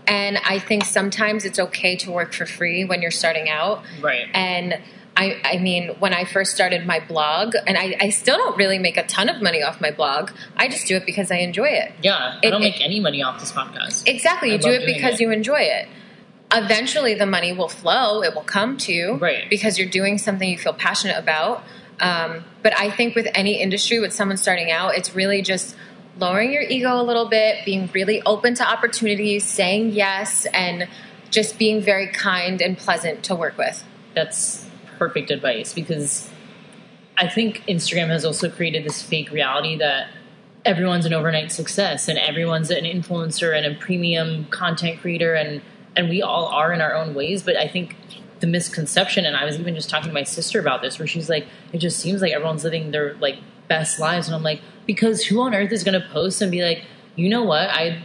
And 0.07 0.39
I 0.39 0.59
think 0.59 0.85
sometimes 0.85 1.45
it's 1.45 1.59
okay 1.59 1.95
to 1.97 2.11
work 2.11 2.33
for 2.33 2.45
free 2.45 2.85
when 2.85 3.01
you're 3.01 3.11
starting 3.11 3.49
out. 3.49 3.83
Right. 4.01 4.27
And 4.33 4.79
I, 5.17 5.39
I 5.43 5.57
mean, 5.57 5.89
when 5.99 6.13
I 6.13 6.23
first 6.23 6.53
started 6.55 6.85
my 6.85 6.99
blog, 6.99 7.53
and 7.67 7.77
I, 7.77 7.95
I 7.99 8.09
still 8.09 8.37
don't 8.37 8.57
really 8.57 8.79
make 8.79 8.97
a 8.97 9.03
ton 9.03 9.27
of 9.29 9.41
money 9.41 9.61
off 9.61 9.81
my 9.81 9.91
blog, 9.91 10.31
I 10.55 10.67
just 10.69 10.87
do 10.87 10.95
it 10.95 11.05
because 11.05 11.31
I 11.31 11.37
enjoy 11.37 11.67
it. 11.67 11.91
yeah, 12.01 12.15
I 12.15 12.39
It- 12.41 12.51
don't 12.51 12.61
it- 12.61 12.71
make 12.71 12.81
any 12.81 12.99
money 12.99 13.21
off 13.21 13.39
this 13.39 13.51
podcast. 13.51 14.07
Exactly. 14.07 14.51
I 14.51 14.53
You 14.53 14.59
do 14.59 14.69
it 14.71 14.85
because 14.85 15.15
it. 15.15 15.21
you 15.21 15.31
enjoy 15.31 15.59
it. 15.61 15.87
Eventually, 16.53 17.13
the 17.13 17.25
money 17.25 17.53
will 17.53 17.69
flow, 17.69 18.21
it 18.23 18.33
will 18.35 18.41
come 18.43 18.77
to 18.77 18.91
you. 18.93 19.13
Right. 19.15 19.49
Because 19.49 19.77
you're 19.79 19.89
doing 19.89 20.17
something 20.17 20.49
you 20.49 20.57
feel 20.57 20.73
passionate 20.73 21.17
about. 21.17 21.63
Um, 21.99 22.43
but 22.63 22.77
I 22.77 22.89
think 22.89 23.15
with 23.15 23.27
any 23.35 23.61
industry, 23.61 23.99
with 23.99 24.11
someone 24.13 24.37
starting 24.37 24.71
out, 24.71 24.95
it's 24.97 25.15
really 25.15 25.41
just 25.43 25.75
lowering 26.17 26.51
your 26.51 26.63
ego 26.63 26.99
a 26.99 27.03
little 27.03 27.27
bit, 27.29 27.63
being 27.63 27.89
really 27.93 28.21
open 28.23 28.53
to 28.55 28.67
opportunities, 28.67 29.43
saying 29.45 29.91
yes, 29.91 30.45
and 30.53 30.87
just 31.29 31.57
being 31.57 31.79
very 31.81 32.07
kind 32.07 32.61
and 32.61 32.77
pleasant 32.77 33.23
to 33.25 33.35
work 33.35 33.57
with. 33.57 33.83
That's 34.13 34.65
perfect 35.01 35.31
advice 35.31 35.73
because 35.73 36.29
I 37.17 37.27
think 37.27 37.63
Instagram 37.67 38.09
has 38.09 38.23
also 38.23 38.51
created 38.51 38.83
this 38.83 39.01
fake 39.01 39.31
reality 39.31 39.75
that 39.77 40.09
everyone's 40.63 41.07
an 41.07 41.13
overnight 41.13 41.51
success 41.51 42.07
and 42.07 42.19
everyone's 42.19 42.69
an 42.69 42.83
influencer 42.83 43.57
and 43.57 43.65
a 43.65 43.79
premium 43.79 44.45
content 44.51 44.99
creator 44.99 45.33
and 45.33 45.63
and 45.95 46.07
we 46.07 46.21
all 46.21 46.45
are 46.45 46.71
in 46.71 46.81
our 46.81 46.93
own 46.93 47.15
ways. 47.15 47.41
But 47.41 47.57
I 47.57 47.67
think 47.67 47.95
the 48.41 48.47
misconception 48.47 49.25
and 49.25 49.35
I 49.35 49.43
was 49.43 49.59
even 49.59 49.73
just 49.73 49.89
talking 49.89 50.09
to 50.09 50.13
my 50.13 50.21
sister 50.21 50.59
about 50.59 50.83
this 50.83 50.99
where 50.99 51.07
she's 51.07 51.29
like 51.31 51.47
it 51.73 51.79
just 51.79 51.99
seems 51.99 52.21
like 52.21 52.31
everyone's 52.31 52.63
living 52.63 52.91
their 52.91 53.15
like 53.15 53.37
best 53.67 53.99
lives. 53.99 54.27
And 54.27 54.35
I'm 54.35 54.43
like 54.43 54.61
because 54.85 55.25
who 55.25 55.41
on 55.41 55.55
earth 55.55 55.71
is 55.71 55.83
going 55.83 55.99
to 55.99 56.07
post 56.09 56.43
and 56.43 56.51
be 56.51 56.61
like 56.61 56.83
you 57.15 57.27
know 57.27 57.41
what? 57.41 57.71
I 57.71 58.03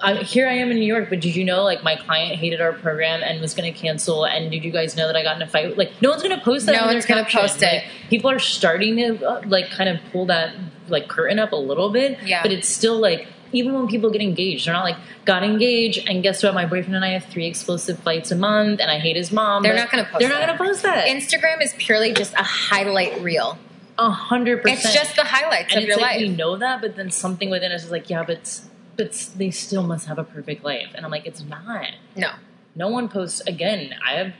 I, 0.00 0.16
here 0.16 0.48
I 0.48 0.52
am 0.54 0.70
in 0.70 0.78
New 0.78 0.86
York, 0.86 1.08
but 1.10 1.20
did 1.20 1.36
you 1.36 1.44
know 1.44 1.64
like 1.64 1.82
my 1.82 1.96
client 1.96 2.38
hated 2.38 2.60
our 2.60 2.72
program 2.72 3.22
and 3.22 3.40
was 3.40 3.54
going 3.54 3.72
to 3.72 3.78
cancel? 3.78 4.24
And 4.24 4.50
did 4.50 4.64
you 4.64 4.70
guys 4.70 4.96
know 4.96 5.06
that 5.06 5.16
I 5.16 5.22
got 5.22 5.36
in 5.36 5.42
a 5.42 5.46
fight? 5.46 5.76
Like 5.76 5.92
no 6.00 6.10
one's 6.10 6.22
going 6.22 6.36
to 6.36 6.44
post 6.44 6.66
that. 6.66 6.80
No 6.80 6.86
one's 6.86 7.06
gonna 7.06 7.24
post 7.24 7.62
it. 7.62 7.66
Like, 7.66 7.84
people 8.08 8.30
are 8.30 8.38
starting 8.38 8.96
to 8.96 9.26
uh, 9.26 9.42
like 9.46 9.70
kind 9.70 9.88
of 9.88 9.98
pull 10.12 10.26
that 10.26 10.54
like 10.88 11.08
curtain 11.08 11.38
up 11.38 11.52
a 11.52 11.56
little 11.56 11.90
bit. 11.90 12.18
Yeah. 12.22 12.42
But 12.42 12.52
it's 12.52 12.68
still 12.68 12.98
like 12.98 13.26
even 13.52 13.74
when 13.74 13.86
people 13.86 14.10
get 14.10 14.22
engaged, 14.22 14.66
they're 14.66 14.74
not 14.74 14.84
like 14.84 14.96
got 15.24 15.42
engaged 15.42 16.08
and 16.08 16.22
guess 16.22 16.42
what? 16.42 16.54
My 16.54 16.64
boyfriend 16.64 16.94
and 16.96 17.04
I 17.04 17.10
have 17.10 17.26
three 17.26 17.46
explosive 17.46 17.98
fights 17.98 18.30
a 18.30 18.36
month, 18.36 18.80
and 18.80 18.90
I 18.90 18.98
hate 18.98 19.16
his 19.16 19.30
mom. 19.30 19.62
They're 19.62 19.76
not 19.76 19.90
gonna 19.90 20.04
post 20.04 20.20
They're 20.20 20.28
that. 20.28 20.46
not 20.46 20.58
going 20.58 20.58
to 20.58 20.64
post 20.64 20.82
that. 20.84 21.06
Instagram 21.06 21.62
is 21.62 21.74
purely 21.76 22.12
just 22.12 22.32
a 22.34 22.42
highlight 22.42 23.20
reel. 23.20 23.58
A 23.98 24.10
hundred 24.10 24.62
percent. 24.62 24.84
It's 24.84 24.94
just 24.94 25.16
the 25.16 25.24
highlights 25.24 25.74
and 25.74 25.82
of 25.82 25.88
your 25.88 25.98
like 25.98 26.12
life. 26.12 26.20
we 26.20 26.28
know 26.30 26.56
that, 26.56 26.80
but 26.80 26.96
then 26.96 27.10
something 27.10 27.50
within 27.50 27.72
us 27.72 27.84
is 27.84 27.90
like, 27.90 28.08
yeah, 28.08 28.24
but 28.26 28.60
but 28.96 29.30
they 29.36 29.50
still 29.50 29.82
must 29.82 30.06
have 30.08 30.18
a 30.18 30.24
perfect 30.24 30.64
life, 30.64 30.88
and 30.94 31.04
I'm 31.04 31.10
like, 31.10 31.26
it's 31.26 31.42
not. 31.42 31.86
No. 32.16 32.30
No 32.74 32.88
one 32.88 33.08
posts 33.08 33.40
again. 33.42 33.94
I 34.06 34.14
have. 34.14 34.32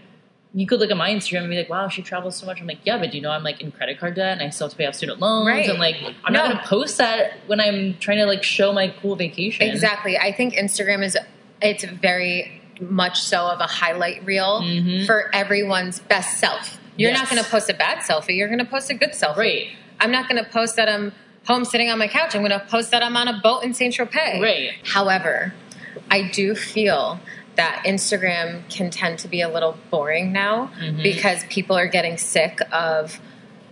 You 0.54 0.66
could 0.66 0.80
look 0.80 0.90
at 0.90 0.96
my 0.98 1.08
Instagram 1.10 1.40
and 1.42 1.50
be 1.50 1.56
like, 1.56 1.70
"Wow, 1.70 1.88
she 1.88 2.02
travels 2.02 2.36
so 2.36 2.44
much." 2.46 2.60
I'm 2.60 2.66
like, 2.66 2.80
"Yeah, 2.84 2.98
but 2.98 3.10
do 3.10 3.16
you 3.16 3.22
know 3.22 3.30
I'm 3.30 3.42
like 3.42 3.60
in 3.62 3.72
credit 3.72 3.98
card 3.98 4.14
debt 4.16 4.32
and 4.32 4.42
I 4.42 4.50
still 4.50 4.66
have 4.66 4.72
to 4.72 4.76
pay 4.76 4.84
off 4.86 4.94
student 4.94 5.18
loans?" 5.18 5.46
Right. 5.46 5.66
And 5.68 5.78
like, 5.78 5.96
I'm 6.24 6.32
No. 6.32 6.40
not 6.40 6.52
going 6.52 6.62
to 6.62 6.68
post 6.68 6.98
that 6.98 7.32
when 7.46 7.58
I'm 7.60 7.96
trying 7.98 8.18
to 8.18 8.26
like 8.26 8.42
show 8.42 8.70
my 8.72 8.88
cool 9.00 9.16
vacation. 9.16 9.66
Exactly. 9.68 10.18
I 10.18 10.30
think 10.32 10.54
Instagram 10.54 11.02
is 11.04 11.16
it's 11.62 11.84
very 11.84 12.60
much 12.80 13.20
so 13.22 13.46
of 13.46 13.60
a 13.60 13.66
highlight 13.66 14.24
reel 14.26 14.60
Mhm. 14.62 15.06
for 15.06 15.30
everyone's 15.34 16.00
best 16.00 16.38
self. 16.38 16.78
You're 16.96 17.12
not 17.12 17.30
going 17.30 17.42
to 17.42 17.48
post 17.48 17.70
a 17.70 17.74
bad 17.74 17.98
selfie. 17.98 18.36
You're 18.36 18.48
going 18.48 18.58
to 18.58 18.64
post 18.66 18.90
a 18.90 18.94
good 18.94 19.12
selfie. 19.12 19.36
Right. 19.36 19.66
I'm 20.00 20.10
not 20.10 20.28
going 20.28 20.42
to 20.42 20.50
post 20.50 20.76
that 20.76 20.88
I'm 20.88 21.12
home 21.46 21.64
sitting 21.64 21.90
on 21.90 21.98
my 21.98 22.08
couch. 22.08 22.34
I'm 22.34 22.42
going 22.42 22.52
to 22.58 22.64
post 22.68 22.90
that 22.92 23.02
I'm 23.02 23.16
on 23.16 23.28
a 23.28 23.40
boat 23.42 23.62
in 23.64 23.74
Saint 23.74 23.94
Tropez. 23.94 24.40
Right. 24.40 24.70
However, 24.84 25.52
I 26.10 26.28
do 26.28 26.54
feel 26.54 27.20
that 27.56 27.82
Instagram 27.86 28.68
can 28.70 28.90
tend 28.90 29.18
to 29.20 29.28
be 29.28 29.40
a 29.42 29.48
little 29.48 29.76
boring 29.90 30.32
now 30.32 30.70
Mhm. 30.80 31.02
because 31.02 31.44
people 31.50 31.76
are 31.76 31.86
getting 31.86 32.16
sick 32.16 32.60
of 32.72 33.20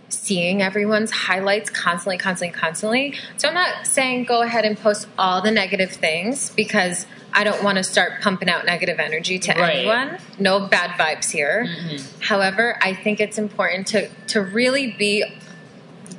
seeing 0.09 0.61
everyone's 0.61 1.09
highlights 1.09 1.69
constantly, 1.69 2.17
constantly, 2.17 2.55
constantly. 2.59 3.13
So 3.37 3.47
I'm 3.47 3.53
not 3.53 3.87
saying 3.87 4.25
go 4.25 4.41
ahead 4.41 4.65
and 4.65 4.77
post 4.77 5.07
all 5.17 5.41
the 5.41 5.51
negative 5.51 5.91
things 5.93 6.49
because 6.51 7.05
I 7.33 7.45
don't 7.45 7.63
want 7.63 7.77
to 7.77 7.83
start 7.83 8.21
pumping 8.21 8.49
out 8.49 8.65
negative 8.65 8.99
energy 8.99 9.39
to 9.39 9.53
Right. 9.53 9.77
anyone. 9.77 10.17
No 10.37 10.59
bad 10.59 10.91
vibes 10.91 11.31
here. 11.31 11.65
Mhm. 11.65 12.03
However, 12.23 12.77
I 12.81 12.93
think 12.93 13.21
it's 13.21 13.37
important 13.37 13.87
to 13.87 14.09
to 14.27 14.41
really 14.41 14.87
be 14.91 15.23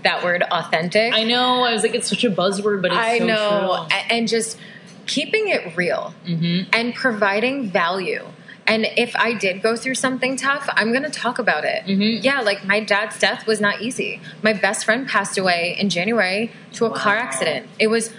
that 0.02 0.22
word 0.24 0.42
authentic. 0.50 1.12
I 1.14 1.24
know. 1.24 1.62
I 1.64 1.72
was 1.72 1.82
like, 1.82 1.94
it's 1.94 2.08
such 2.08 2.24
a 2.24 2.30
buzzword, 2.30 2.82
but 2.82 2.90
it's 2.92 2.98
I 3.00 3.18
so 3.18 3.26
know, 3.26 3.86
true. 3.88 3.98
and 4.10 4.28
just 4.28 4.58
keeping 5.06 5.48
it 5.48 5.76
real 5.76 6.14
Mhm. 6.26 6.66
and 6.72 6.94
providing 6.94 7.70
value. 7.70 8.24
And 8.66 8.86
if 8.96 9.14
I 9.16 9.32
did 9.34 9.60
go 9.60 9.74
through 9.74 9.96
something 9.96 10.36
tough, 10.36 10.68
I'm 10.76 10.92
going 10.92 11.02
to 11.02 11.10
talk 11.10 11.40
about 11.40 11.64
it. 11.64 11.84
Mhm. 11.86 12.22
Yeah, 12.22 12.40
like 12.42 12.64
my 12.64 12.78
dad's 12.78 13.18
death 13.18 13.44
was 13.46 13.60
not 13.60 13.80
easy. 13.82 14.20
My 14.42 14.52
best 14.52 14.84
friend 14.84 15.08
passed 15.08 15.36
away 15.36 15.74
in 15.78 15.88
January 15.90 16.52
to 16.74 16.86
a 16.86 16.90
car 16.90 17.16
accident. 17.16 17.66
It 17.80 17.88
was 17.88 18.10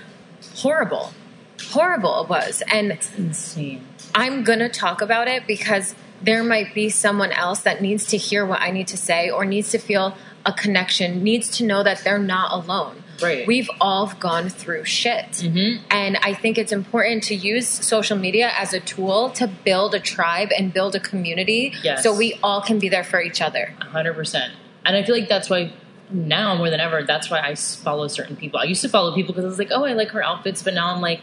horrible. 0.55 1.13
Horrible 1.71 2.23
it 2.23 2.29
was. 2.29 2.61
And 2.71 2.97
Insane. 3.17 3.85
I'm 4.13 4.43
going 4.43 4.59
to 4.59 4.69
talk 4.69 5.01
about 5.01 5.27
it 5.29 5.47
because 5.47 5.95
there 6.21 6.43
might 6.43 6.73
be 6.73 6.89
someone 6.89 7.31
else 7.31 7.61
that 7.61 7.81
needs 7.81 8.05
to 8.07 8.17
hear 8.17 8.45
what 8.45 8.61
I 8.61 8.71
need 8.71 8.87
to 8.87 8.97
say 8.97 9.29
or 9.29 9.45
needs 9.45 9.71
to 9.71 9.77
feel 9.77 10.15
a 10.45 10.53
connection, 10.53 11.23
needs 11.23 11.49
to 11.57 11.65
know 11.65 11.83
that 11.83 12.01
they're 12.03 12.19
not 12.19 12.51
alone. 12.51 13.03
Right. 13.21 13.47
We've 13.47 13.69
all 13.79 14.11
gone 14.19 14.49
through 14.49 14.85
shit. 14.85 15.25
Mhm. 15.31 15.79
And 15.89 16.17
I 16.23 16.33
think 16.33 16.57
it's 16.57 16.71
important 16.71 17.23
to 17.25 17.35
use 17.35 17.67
social 17.67 18.17
media 18.17 18.51
as 18.57 18.73
a 18.73 18.79
tool 18.79 19.29
to 19.31 19.47
build 19.47 19.93
a 19.95 19.99
tribe 19.99 20.49
and 20.57 20.73
build 20.73 20.95
a 20.95 20.99
community 20.99 21.73
Yes. 21.83 22.03
so 22.03 22.13
we 22.13 22.37
all 22.43 22.61
can 22.61 22.79
be 22.79 22.89
there 22.89 23.03
for 23.03 23.21
each 23.21 23.41
other. 23.41 23.73
hundred 23.79 24.15
percent. 24.15 24.51
And 24.85 24.97
I 24.97 25.03
feel 25.03 25.15
like 25.15 25.29
that's 25.29 25.49
why 25.49 25.71
now 26.09 26.55
more 26.55 26.69
than 26.69 26.79
ever, 26.79 27.03
that's 27.03 27.29
why 27.29 27.39
I 27.39 27.55
follow 27.55 28.07
certain 28.07 28.35
people. 28.35 28.59
I 28.59 28.63
used 28.65 28.81
to 28.81 28.89
follow 28.89 29.13
people 29.15 29.33
because 29.33 29.45
I 29.45 29.47
was 29.47 29.59
like, 29.59 29.69
oh, 29.71 29.85
I 29.85 29.93
like 29.93 30.09
her 30.09 30.23
outfits, 30.23 30.61
but 30.63 30.73
now 30.73 30.93
I'm 30.93 30.99
like, 31.01 31.21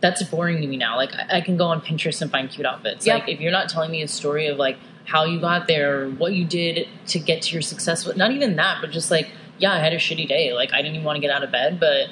that's 0.00 0.22
boring 0.24 0.60
to 0.60 0.66
me 0.66 0.76
now. 0.76 0.96
Like 0.96 1.14
I, 1.14 1.38
I 1.38 1.40
can 1.40 1.56
go 1.56 1.66
on 1.66 1.80
Pinterest 1.80 2.20
and 2.20 2.30
find 2.30 2.50
cute 2.50 2.66
outfits. 2.66 3.06
Yep. 3.06 3.20
Like 3.20 3.28
if 3.28 3.40
you're 3.40 3.52
not 3.52 3.68
telling 3.68 3.90
me 3.92 4.02
a 4.02 4.08
story 4.08 4.48
of 4.48 4.58
like 4.58 4.76
how 5.04 5.24
you 5.24 5.40
got 5.40 5.66
there, 5.66 6.08
what 6.08 6.32
you 6.32 6.44
did 6.44 6.88
to 7.08 7.18
get 7.18 7.42
to 7.42 7.52
your 7.52 7.62
success, 7.62 8.06
not 8.16 8.30
even 8.30 8.56
that, 8.56 8.78
but 8.80 8.90
just 8.90 9.10
like, 9.10 9.30
yeah, 9.58 9.72
I 9.72 9.78
had 9.78 9.92
a 9.92 9.96
shitty 9.96 10.28
day. 10.28 10.52
Like 10.52 10.72
I 10.72 10.78
didn't 10.82 10.94
even 10.94 11.04
want 11.04 11.16
to 11.16 11.20
get 11.20 11.30
out 11.30 11.42
of 11.42 11.50
bed, 11.52 11.78
but 11.80 12.08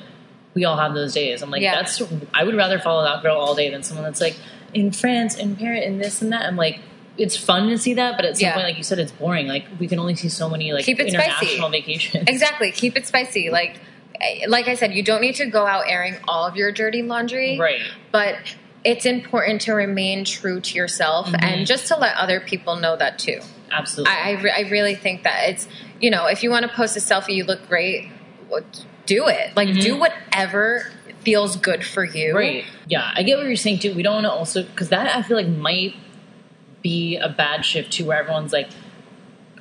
we 0.54 0.64
all 0.64 0.76
have 0.76 0.94
those 0.94 1.14
days. 1.14 1.42
I'm 1.42 1.50
like, 1.50 1.62
Yeah. 1.62 1.76
that's 1.76 2.02
I 2.34 2.44
would 2.44 2.56
rather 2.56 2.78
follow 2.78 3.02
that 3.04 3.22
girl 3.22 3.36
all 3.38 3.54
day 3.54 3.70
than 3.70 3.82
someone 3.82 4.04
that's 4.04 4.20
like 4.20 4.36
in 4.74 4.92
France 4.92 5.36
and 5.36 5.58
Paris, 5.58 5.84
and 5.86 6.00
this 6.00 6.20
and 6.22 6.32
that. 6.32 6.46
I'm 6.46 6.56
like, 6.56 6.80
it's 7.18 7.36
fun 7.36 7.68
to 7.68 7.78
see 7.78 7.94
that, 7.94 8.16
but 8.16 8.24
at 8.24 8.36
some 8.36 8.46
Yeah. 8.46 8.54
point, 8.54 8.66
like 8.66 8.76
you 8.78 8.84
said, 8.84 8.98
it's 8.98 9.12
boring. 9.12 9.46
Like 9.46 9.66
we 9.78 9.86
can 9.88 9.98
only 9.98 10.14
see 10.16 10.28
so 10.28 10.48
many 10.48 10.72
like 10.72 10.84
Keep 10.84 11.00
it 11.00 11.10
spicy. 11.12 11.28
international 11.46 11.70
vacations. 11.70 12.24
Exactly. 12.28 12.72
Keep 12.72 12.96
it 12.96 13.06
spicy. 13.06 13.50
Like 13.50 13.80
eh, 14.20 14.46
like 14.48 14.68
I 14.68 14.74
said, 14.74 14.92
you 14.92 15.02
don't 15.02 15.20
need 15.20 15.34
to 15.36 15.46
go 15.46 15.66
out 15.66 15.84
airing 15.88 16.16
all 16.28 16.46
of 16.46 16.56
your 16.56 16.72
dirty 16.72 17.02
laundry. 17.02 17.58
Right. 17.58 17.80
But 18.12 18.36
it's 18.84 19.04
important 19.04 19.60
to 19.62 19.72
remain 19.72 20.24
true 20.24 20.60
to 20.60 20.74
yourself 20.76 21.28
Mhm. 21.28 21.42
and 21.42 21.66
just 21.66 21.86
to 21.88 21.96
let 21.96 22.16
other 22.16 22.40
people 22.40 22.76
know 22.76 22.96
that 22.96 23.18
too. 23.18 23.40
Absolutely. 23.70 24.12
I, 24.14 24.30
I, 24.30 24.40
re- 24.40 24.54
I 24.56 24.60
really 24.70 24.94
think 24.94 25.22
that 25.24 25.48
it's, 25.50 25.68
you 26.00 26.10
know, 26.10 26.26
if 26.26 26.42
you 26.42 26.50
want 26.50 26.62
to 26.68 26.72
post 26.74 26.96
a 26.96 27.00
selfie, 27.00 27.34
you 27.34 27.44
look 27.44 27.68
great, 27.68 28.08
do 29.06 29.28
it. 29.28 29.54
Like, 29.54 29.68
Mhm. 29.68 29.80
do 29.82 29.96
whatever 29.98 30.90
feels 31.22 31.56
good 31.56 31.84
for 31.84 32.04
you. 32.04 32.34
Right. 32.34 32.64
Yeah, 32.88 33.10
I 33.14 33.22
get 33.22 33.36
what 33.36 33.46
you're 33.46 33.56
saying 33.56 33.80
too. 33.80 33.92
We 33.94 34.02
don't 34.02 34.14
want 34.14 34.24
to 34.26 34.32
also 34.32 34.62
because 34.62 34.88
that 34.88 35.14
I 35.14 35.22
feel 35.22 35.36
like 35.36 35.48
might 35.48 35.94
be 36.82 37.16
a 37.16 37.28
bad 37.28 37.64
shift 37.64 37.92
too, 37.92 38.06
where 38.06 38.18
everyone's 38.18 38.52
like 38.52 38.68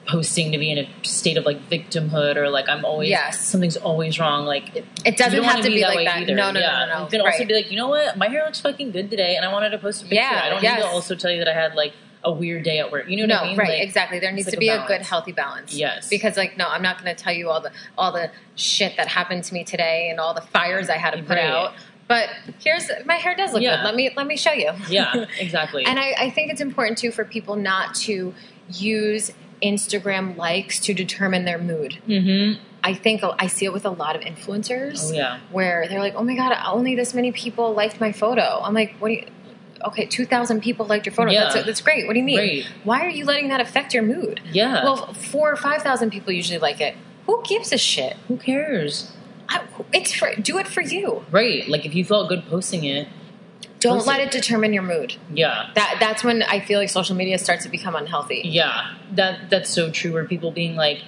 posting 0.09 0.51
to 0.51 0.57
be 0.57 0.71
in 0.71 0.79
a 0.79 0.87
state 1.03 1.37
of 1.37 1.45
like 1.45 1.69
victimhood 1.69 2.35
or 2.35 2.49
like 2.49 2.67
I'm 2.67 2.83
always 2.83 3.09
Yes. 3.09 3.39
something's 3.45 3.77
always 3.77 4.19
wrong. 4.19 4.45
Like 4.45 4.75
it, 4.75 4.85
It 5.05 5.17
doesn't 5.17 5.43
have 5.43 5.63
to 5.63 5.69
be 5.69 5.81
like 5.83 5.97
way 5.97 6.05
that. 6.05 6.27
No, 6.27 6.51
no, 6.51 6.59
yeah. 6.59 6.85
no, 6.85 6.85
no, 6.87 6.97
no. 6.99 7.03
You 7.05 7.09
can 7.11 7.21
also 7.21 7.45
be 7.45 7.53
like, 7.53 7.69
you 7.71 7.77
know 7.77 7.87
what, 7.89 8.17
my 8.17 8.27
hair 8.27 8.43
looks 8.45 8.59
fucking 8.59 8.91
good 8.91 9.09
today, 9.09 9.35
and 9.35 9.45
I 9.45 9.51
wanted 9.53 9.69
to 9.69 9.77
post 9.77 10.01
a 10.01 10.05
picture. 10.05 10.15
Yeah, 10.15 10.41
I 10.43 10.49
don't 10.49 10.63
yes. 10.63 10.77
need 10.77 10.81
to 10.83 10.87
also 10.89 11.15
tell 11.15 11.31
you 11.31 11.37
that 11.39 11.47
I 11.47 11.53
had 11.53 11.75
like 11.75 11.93
a 12.23 12.31
weird 12.31 12.63
day 12.63 12.79
at 12.79 12.91
work. 12.91 13.07
You 13.07 13.15
know 13.17 13.25
No, 13.27 13.35
what 13.35 13.43
I 13.43 13.47
mean? 13.49 13.57
right, 13.57 13.69
Like, 13.69 13.81
exactly. 13.83 14.19
There 14.19 14.31
needs 14.31 14.47
like 14.47 14.53
to 14.55 14.59
be 14.59 14.67
a, 14.69 14.73
balance. 14.75 14.87
good, 14.89 15.01
healthy 15.03 15.31
balance. 15.31 15.73
Yes. 15.73 16.09
Because, 16.09 16.35
like, 16.35 16.57
no, 16.57 16.67
I'm 16.67 16.81
not 16.81 17.01
going 17.01 17.15
to 17.15 17.23
tell 17.23 17.31
you 17.33 17.49
all 17.49 17.61
the 17.61 17.71
all 17.97 18.11
the 18.11 18.29
shit 18.55 18.97
that 18.97 19.07
happened 19.07 19.45
to 19.45 19.53
me 19.53 19.63
today 19.63 20.09
and 20.09 20.19
all 20.19 20.33
the 20.33 20.41
fires 20.41 20.89
I 20.89 20.97
had 20.97 21.11
to 21.11 21.19
put 21.23 21.37
Right. 21.37 21.45
out. 21.45 21.73
But 22.09 22.27
here's 22.59 22.89
my 23.05 23.15
hair 23.15 23.35
does 23.35 23.53
look 23.53 23.61
Yeah. 23.61 23.77
good. 23.77 23.83
Let 23.85 23.95
me 23.95 24.09
let 24.17 24.25
me 24.27 24.35
show 24.35 24.51
you. 24.51 24.71
Yeah, 24.89 25.25
exactly. 25.39 25.85
And 25.85 25.97
I, 25.99 26.13
I 26.17 26.29
think 26.31 26.51
it's 26.51 26.59
important 26.59 26.97
too 26.97 27.11
for 27.11 27.23
people 27.23 27.55
not 27.55 27.93
to 28.05 28.33
use 28.71 29.31
Instagram 29.61 30.37
likes 30.37 30.79
to 30.79 30.93
determine 30.93 31.45
their 31.45 31.57
mood. 31.59 31.99
mm-hmm. 32.07 32.61
I 32.81 32.93
think 32.93 33.21
I 33.23 33.47
see 33.47 33.65
it 33.65 33.73
with 33.73 33.85
a 33.85 33.89
lot 33.89 34.15
of 34.15 34.21
influencers 34.21 35.09
Oh 35.09 35.13
yeah. 35.13 35.39
where 35.51 35.85
they're 35.89 35.99
like, 35.99 36.15
"Oh 36.15 36.23
my 36.23 36.33
god, 36.35 36.57
only 36.65 36.95
this 36.95 37.13
many 37.13 37.33
people 37.33 37.73
liked 37.73 37.99
my 37.99 38.13
photo." 38.13 38.61
I'm 38.63 38.73
like, 38.73 38.95
"What 38.99 39.09
do 39.09 39.15
you?" 39.15 39.25
Okay, 39.83 40.05
two 40.05 40.25
thousand 40.25 40.61
people 40.61 40.85
liked 40.85 41.05
your 41.05 41.13
photo. 41.13 41.29
Yeah. 41.31 41.51
That's 41.51 41.65
that's 41.65 41.81
great. 41.81 42.07
What 42.07 42.13
do 42.13 42.19
you 42.19 42.25
mean? 42.25 42.37
Great. 42.37 42.65
Why 42.85 43.01
are 43.05 43.09
you 43.09 43.25
letting 43.25 43.49
that 43.49 43.59
affect 43.59 43.93
your 43.93 44.03
mood? 44.03 44.39
Yeah. 44.53 44.83
Well, 44.85 45.13
four 45.13 45.51
or 45.51 45.57
five 45.57 45.81
thousand 45.81 46.11
people 46.11 46.31
usually 46.31 46.57
like 46.59 46.79
it. 46.79 46.95
Who 47.25 47.43
gives 47.45 47.73
a 47.73 47.77
shit? 47.77 48.15
who 48.29 48.37
cares? 48.37 49.11
I, 49.49 49.61
it's 49.91 50.13
for 50.13 50.33
do 50.35 50.57
it 50.57 50.67
for 50.67 50.81
you. 50.81 51.25
Right. 51.31 51.67
Like 51.67 51.85
if 51.85 51.93
you 51.93 52.05
felt 52.05 52.29
good 52.29 52.45
posting 52.47 52.85
it, 52.85 53.09
Don't 53.79 54.05
let 54.05 54.19
it. 54.19 54.31
determine 54.31 54.73
your 54.73 54.83
mood. 54.83 55.15
yeah. 55.33 55.69
That 55.75 55.97
that's 55.99 56.23
when 56.23 56.43
I 56.43 56.59
feel 56.59 56.79
like 56.79 56.89
social 56.89 57.15
media 57.15 57.37
starts 57.37 57.63
to 57.63 57.69
become 57.69 57.95
unhealthy. 57.95 58.41
Yeah, 58.45 58.95
that 59.13 59.49
that's 59.49 59.69
so 59.69 59.89
true. 59.91 60.13
Where 60.13 60.25
people 60.25 60.51
being 60.51 60.75
like, 60.75 61.01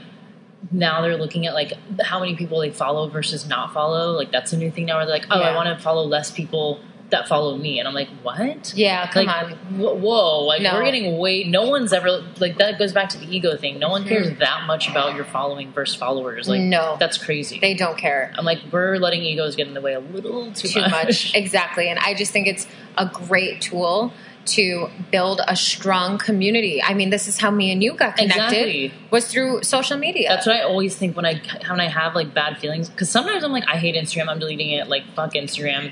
now 0.71 1.01
they're 1.01 1.17
looking 1.17 1.45
at 1.47 1.53
like 1.53 1.73
how 2.01 2.19
many 2.19 2.35
people 2.35 2.59
they 2.59 2.71
follow 2.71 3.09
versus 3.09 3.47
not 3.47 3.73
follow. 3.73 4.11
Like 4.11 4.31
that's 4.31 4.53
a 4.53 4.57
new 4.57 4.71
thing 4.71 4.85
now. 4.85 4.97
Where 4.97 5.05
they're 5.05 5.15
like, 5.15 5.27
oh, 5.29 5.41
I 5.41 5.55
want 5.55 5.75
to 5.75 5.83
follow 5.83 6.03
less 6.03 6.31
people 6.31 6.79
that 7.11 7.27
follow 7.27 7.57
me, 7.57 7.79
and 7.79 7.87
I'm 7.87 7.93
like, 7.93 8.09
what? 8.23 8.73
Yeah, 8.75 9.09
come 9.11 9.25
like, 9.25 9.45
on. 9.45 9.51
wh- 9.75 10.01
whoa! 10.01 10.39
Like 10.41 10.61
No. 10.61 10.73
we're 10.73 10.85
getting 10.85 11.17
way. 11.17 11.43
No 11.43 11.69
one's 11.69 11.93
ever 11.93 12.23
like 12.39 12.57
that. 12.57 12.79
Goes 12.79 12.93
back 12.93 13.09
to 13.09 13.17
the 13.17 13.33
ego 13.33 13.55
thing. 13.55 13.79
No 13.79 13.89
one 13.89 14.05
cares 14.07 14.27
mm-hmm. 14.27 14.39
that 14.39 14.65
much 14.65 14.89
about 14.89 15.15
your 15.15 15.25
following 15.25 15.71
versus 15.71 15.95
followers. 15.95 16.47
Like. 16.47 16.61
No. 16.61 16.97
that's 16.99 17.17
crazy. 17.17 17.59
They 17.59 17.73
don't 17.73 17.97
care. 17.97 18.33
I'm 18.37 18.45
like, 18.45 18.59
we're 18.71 18.97
letting 18.97 19.21
egos 19.21 19.55
get 19.55 19.67
in 19.67 19.73
the 19.73 19.81
way 19.81 19.93
a 19.93 19.99
little 19.99 20.51
too, 20.53 20.67
too 20.67 20.81
much. 20.81 21.33
exactly. 21.35 21.89
And 21.89 21.99
I 21.99 22.13
just 22.13 22.31
think 22.31 22.47
it's 22.47 22.67
a 22.97 23.05
great 23.05 23.61
tool 23.61 24.13
to 24.43 24.89
build 25.11 25.41
a 25.47 25.55
strong 25.55 26.17
community. 26.17 26.81
I 26.81 26.93
mean, 26.93 27.09
this 27.09 27.27
is 27.27 27.37
how 27.37 27.51
me 27.51 27.71
and 27.71 27.83
you 27.83 27.93
got 27.93 28.17
connected 28.17 28.67
Exactly. 28.67 28.93
was 29.11 29.27
through 29.27 29.63
social 29.63 29.97
media. 29.97 30.29
That's 30.29 30.47
what 30.47 30.55
I 30.55 30.61
always 30.61 30.95
think 30.95 31.15
when 31.15 31.25
I 31.25 31.41
when 31.69 31.79
I 31.79 31.87
have 31.87 32.15
like 32.15 32.33
bad 32.33 32.57
feelings 32.57 32.89
because 32.89 33.09
sometimes 33.09 33.43
I'm 33.43 33.51
like 33.51 33.67
I 33.67 33.77
hate 33.77 33.95
Instagram 33.95 34.29
I'm 34.29 34.39
deleting 34.39 34.71
it 34.71 34.87
like 34.87 35.03
fuck 35.15 35.33
Instagram 35.33 35.91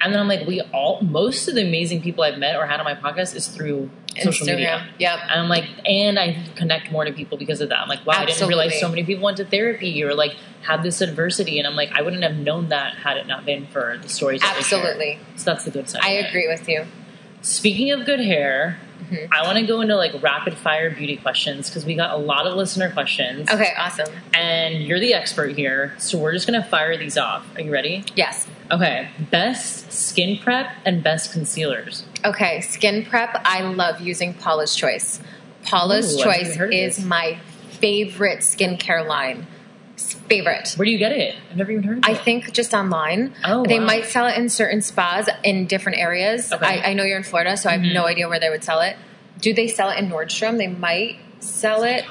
and 0.00 0.12
then 0.12 0.20
I'm 0.20 0.28
like 0.28 0.46
we 0.46 0.60
all 0.72 1.00
most 1.02 1.48
of 1.48 1.54
the 1.54 1.62
amazing 1.66 2.02
people 2.02 2.22
I've 2.24 2.38
met 2.38 2.56
or 2.56 2.66
had 2.66 2.80
on 2.80 2.84
my 2.84 2.94
podcast 2.94 3.34
is 3.34 3.48
through 3.48 3.90
social 4.22 4.46
media 4.46 4.86
Yep. 4.98 5.18
and 5.30 5.40
I'm 5.40 5.48
like 5.48 5.64
and 5.86 6.18
I 6.18 6.44
connect 6.56 6.90
more 6.90 7.04
to 7.04 7.12
people 7.12 7.38
because 7.38 7.60
of 7.60 7.68
that 7.68 7.78
I'm 7.80 7.88
like 7.88 8.04
wow 8.06 8.14
I 8.16 8.24
didn't 8.26 8.46
realize 8.48 8.78
so 8.80 8.88
many 8.88 9.04
people 9.04 9.24
went 9.24 9.36
to 9.38 9.44
therapy 9.44 10.02
or 10.02 10.14
like 10.14 10.34
had 10.62 10.82
this 10.82 11.00
adversity 11.00 11.58
and 11.58 11.66
I'm 11.66 11.76
like 11.76 11.90
I 11.92 12.02
wouldn't 12.02 12.22
have 12.22 12.36
known 12.36 12.68
that 12.70 12.94
had 12.96 13.16
it 13.16 13.26
not 13.26 13.44
been 13.44 13.66
for 13.68 13.98
the 14.02 14.08
stories 14.08 14.40
that 14.42 14.54
they 14.56 14.62
share. 14.62 14.78
Absolutely. 14.80 15.18
so 15.36 15.44
that's 15.44 15.64
the 15.64 15.70
good 15.70 15.88
side 15.88 16.02
I 16.04 16.10
agree 16.10 16.48
with 16.48 16.68
you. 16.68 16.84
Speaking 17.42 17.90
of 17.92 18.04
good 18.06 18.20
hair, 18.20 18.78
Mm-hmm. 18.98 19.32
I 19.32 19.42
want 19.44 19.56
to 19.58 19.64
go 19.64 19.80
into 19.80 19.94
like 19.94 20.20
rapid 20.20 20.54
fire 20.58 20.90
beauty 20.90 21.16
questions 21.16 21.70
because 21.70 21.86
we 21.86 21.94
got 21.94 22.10
a 22.12 22.16
lot 22.16 22.48
of 22.48 22.56
listener 22.56 22.90
questions, 22.90 23.48
Okay, 23.48 23.72
awesome. 23.78 24.08
and 24.34 24.82
you're 24.82 24.98
the 24.98 25.14
expert 25.14 25.56
here, 25.56 25.94
so 25.98 26.18
we're 26.18 26.32
just 26.32 26.46
gonna 26.48 26.64
fire 26.64 26.96
these 26.96 27.16
off. 27.16 27.46
Are 27.54 27.60
you 27.62 27.70
ready? 27.72 28.04
Yes. 28.16 28.48
Okay. 28.70 29.08
Best 29.30 29.92
skin 29.92 30.38
prep 30.38 30.70
and 30.84 31.02
best 31.02 31.32
concealers. 31.32 32.04
Okay, 32.24 32.60
skin 32.60 33.04
prep. 33.04 33.40
I 33.44 33.62
love 33.62 34.00
using 34.00 34.34
Paula's 34.34 34.74
Choice. 34.74 35.20
Paula's 35.64 36.14
Ooh, 36.14 36.22
Choice 36.22 36.56
is 36.56 36.96
this. 36.96 37.04
my 37.04 37.38
favorite 37.70 38.40
skincare 38.40 39.06
line. 39.06 39.46
Favorite. 39.96 40.74
Where 40.76 40.84
do 40.84 40.90
you 40.90 40.98
get 40.98 41.12
it? 41.12 41.36
I've 41.50 41.56
never 41.56 41.72
even 41.72 41.82
heard. 41.82 41.98
Of 41.98 42.04
it. 42.04 42.08
I 42.08 42.12
it. 42.12 42.20
think 42.22 42.52
just 42.52 42.74
online. 42.74 43.34
Oh, 43.44 43.64
they 43.66 43.78
wow. 43.80 43.86
might 43.86 44.04
sell 44.04 44.26
it 44.26 44.36
in 44.36 44.48
certain 44.48 44.82
spas 44.82 45.28
in 45.42 45.66
different 45.66 45.98
areas. 45.98 46.52
Okay. 46.52 46.64
I, 46.64 46.90
I 46.90 46.92
know 46.94 47.04
you're 47.04 47.16
in 47.16 47.24
Florida, 47.24 47.56
so 47.56 47.68
I 47.68 47.72
have 47.72 47.80
no 47.80 47.88
mm-hmm. 47.88 48.06
idea 48.06 48.28
where 48.28 48.38
they 48.38 48.50
would 48.50 48.62
sell 48.62 48.80
it. 48.80 48.96
Do 49.40 49.52
they 49.54 49.66
sell 49.66 49.90
it 49.90 49.98
in 49.98 50.08
Nordstrom? 50.08 50.58
They 50.58 50.66
might 50.66 51.18
sell 51.40 51.82
it. 51.82 52.04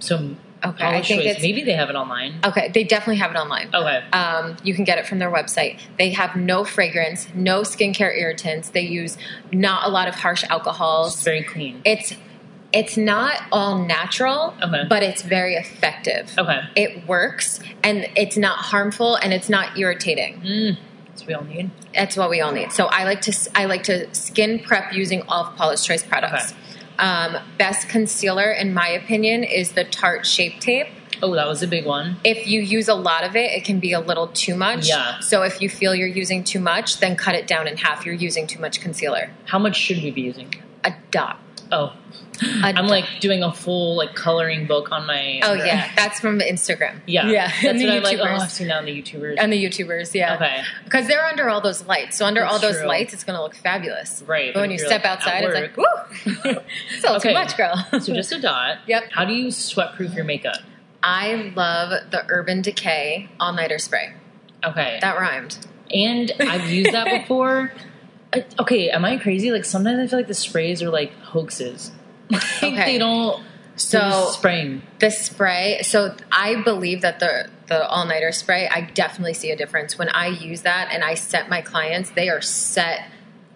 so. 0.00 0.36
Okay, 0.64 0.84
I 0.84 1.02
think 1.02 1.22
Choice. 1.22 1.34
it's 1.34 1.42
maybe 1.42 1.62
they 1.62 1.74
have 1.74 1.88
it 1.88 1.94
online. 1.94 2.40
okay. 2.44 2.68
They 2.74 2.82
definitely 2.82 3.16
have 3.16 3.30
it 3.30 3.36
online. 3.36 3.68
Okay. 3.72 4.02
Um, 4.12 4.56
you 4.64 4.74
can 4.74 4.82
get 4.84 4.98
it 4.98 5.06
from 5.06 5.20
their 5.20 5.30
website. 5.30 5.78
They 5.98 6.10
have 6.10 6.34
no 6.34 6.64
fragrance, 6.64 7.28
no 7.34 7.60
skincare 7.62 8.16
irritants. 8.18 8.70
They 8.70 8.80
use 8.80 9.16
not 9.52 9.86
a 9.86 9.88
lot 9.90 10.08
of 10.08 10.16
harsh 10.16 10.42
It's 10.42 10.50
alcohols. 10.50 11.22
very 11.22 11.44
clean. 11.44 11.80
It's 11.84 12.14
it's 12.72 12.96
not 12.98 13.40
all 13.50 13.78
natural, 13.78 14.52
Okay. 14.62 14.84
but 14.90 15.02
it's 15.02 15.22
very 15.22 15.54
effective. 15.54 16.34
Okay. 16.36 16.60
It 16.76 17.06
works, 17.06 17.60
and 17.82 18.06
it's 18.14 18.36
not 18.36 18.58
harmful, 18.58 19.14
and 19.16 19.32
it's 19.32 19.48
not 19.48 19.78
irritating. 19.78 20.40
Mm, 20.42 20.76
that's 21.06 21.20
what 21.22 21.28
we 21.28 21.34
all 21.34 21.44
need. 21.44 21.70
That's 21.94 22.16
what 22.16 22.28
we 22.30 22.40
all 22.42 22.52
need. 22.52 22.72
So 22.72 22.86
I 22.86 23.04
like 23.04 23.20
to 23.22 23.50
I 23.54 23.64
like 23.66 23.84
to 23.84 24.12
skin 24.14 24.58
prep 24.58 24.92
using 24.92 25.22
all 25.28 25.44
of 25.46 25.56
Paula's 25.56 25.84
Choice 25.86 26.02
products. 26.02 26.52
Um, 26.98 27.36
best 27.58 27.88
concealer, 27.88 28.50
in 28.50 28.74
my 28.74 28.88
opinion, 28.88 29.44
is 29.44 29.72
the 29.72 29.84
Tarte 29.84 30.24
Shape 30.24 30.60
Tape. 30.60 30.88
Oh, 31.22 31.34
that 31.34 31.46
was 31.46 31.62
a 31.62 31.66
big 31.66 31.84
one. 31.84 32.16
If 32.24 32.46
you 32.46 32.60
use 32.60 32.88
a 32.88 32.94
lot 32.94 33.24
of 33.24 33.34
it, 33.34 33.50
it 33.52 33.64
can 33.64 33.80
be 33.80 33.92
a 33.92 34.00
little 34.00 34.28
too 34.28 34.54
much. 34.54 34.88
Yeah. 34.88 35.18
So 35.20 35.42
if 35.42 35.60
you 35.60 35.68
feel 35.68 35.94
you're 35.94 36.06
using 36.06 36.44
too 36.44 36.60
much, 36.60 37.00
then 37.00 37.16
cut 37.16 37.34
it 37.34 37.46
down 37.46 37.66
in 37.66 37.76
half. 37.76 38.06
You're 38.06 38.14
using 38.14 38.46
too 38.46 38.60
much 38.60 38.80
concealer. 38.80 39.30
How 39.46 39.58
much 39.58 39.76
should 39.76 40.02
we 40.02 40.10
be 40.10 40.22
using? 40.22 40.54
A 40.84 40.94
dot. 41.10 41.40
Oh, 41.70 41.92
I'm 42.62 42.86
like 42.86 43.04
doing 43.20 43.42
a 43.42 43.52
full 43.52 43.96
like 43.96 44.14
coloring 44.14 44.66
book 44.66 44.90
on 44.92 45.06
my. 45.06 45.40
Oh 45.42 45.52
yeah, 45.52 45.90
that's 45.96 46.18
from 46.20 46.38
Instagram. 46.40 47.00
Yeah, 47.06 47.28
yeah. 47.28 47.52
That's 47.62 47.82
what 47.82 47.90
I'm 47.92 48.02
like. 48.02 48.18
Oh. 48.18 48.24
I've 48.24 48.50
seen 48.50 48.68
that 48.68 48.78
on 48.78 48.84
the 48.86 49.02
YouTubers. 49.02 49.36
and 49.38 49.52
the 49.52 49.62
YouTubers, 49.62 50.14
yeah. 50.14 50.34
Okay. 50.36 50.62
Because 50.84 51.06
they're 51.08 51.24
under 51.24 51.48
all 51.50 51.60
those 51.60 51.84
lights. 51.86 52.16
So 52.16 52.24
under 52.24 52.40
That's 52.40 52.52
all 52.54 52.58
those 52.60 52.78
true. 52.78 52.86
lights, 52.88 53.12
it's 53.12 53.24
going 53.24 53.36
to 53.36 53.42
look 53.42 53.54
fabulous. 53.54 54.22
Right, 54.26 54.54
But 54.54 54.60
when 54.60 54.70
you 54.70 54.78
step 54.78 55.02
like, 55.04 55.10
outside, 55.12 55.44
it's 55.44 55.54
like, 55.54 55.76
woo! 55.76 55.84
it's 56.24 57.04
a 57.04 57.08
little 57.08 57.16
Okay. 57.16 57.28
too 57.30 57.34
much, 57.34 57.56
girl. 57.56 57.76
so 58.00 58.14
just 58.14 58.32
a 58.32 58.40
dot. 58.40 58.78
Yep. 58.86 59.04
How 59.12 59.24
do 59.24 59.34
you 59.34 59.50
sweat 59.50 59.94
proof 59.94 60.14
your 60.14 60.24
makeup? 60.24 60.56
I 61.02 61.52
love 61.54 61.90
the 62.10 62.24
Urban 62.28 62.62
Decay 62.62 63.28
All 63.38 63.52
Nighter 63.52 63.78
Spray. 63.78 64.14
Okay. 64.64 64.98
That 65.00 65.18
rhymed. 65.18 65.58
and 65.92 66.32
I've 66.40 66.70
used 66.70 66.92
that 66.92 67.06
before. 67.22 67.72
I- 68.32 68.44
Okay, 68.60 68.90
am 68.90 69.04
I 69.04 69.16
crazy? 69.16 69.50
Like 69.50 69.64
sometimes 69.64 69.98
I 70.00 70.06
feel 70.06 70.18
like 70.18 70.28
the 70.28 70.34
sprays 70.34 70.82
are 70.82 70.90
like 70.90 71.12
hoaxes. 71.20 71.92
Like 72.30 72.42
Okay. 72.62 72.84
they 72.92 72.98
don't. 72.98 73.42
So- 73.76 74.30
spraying. 74.32 74.82
The 74.98 75.10
spray, 75.10 75.80
so 75.82 76.14
I 76.32 76.56
believe 76.62 77.02
that 77.02 77.20
the 77.20 77.48
the 77.68 77.86
all 77.86 78.06
nighter 78.06 78.32
spray, 78.32 78.66
I 78.68 78.80
definitely 78.80 79.34
see 79.34 79.50
a 79.50 79.56
difference 79.56 79.96
when 79.98 80.08
I 80.08 80.26
use 80.28 80.62
that 80.62 80.88
and 80.90 81.04
I 81.04 81.14
set 81.14 81.48
my 81.50 81.60
clients. 81.60 82.10
They 82.10 82.28
are 82.30 82.40
set 82.40 83.04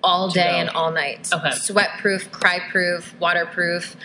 all 0.02 0.28
day 0.28 0.60
and 0.60 0.68
all 0.70 0.90
night. 0.92 1.28
Okay. 1.32 1.50
Sweat 1.52 1.98
proof, 1.98 2.30
cry 2.30 2.60
proof, 2.70 3.14
waterproof. 3.18 3.96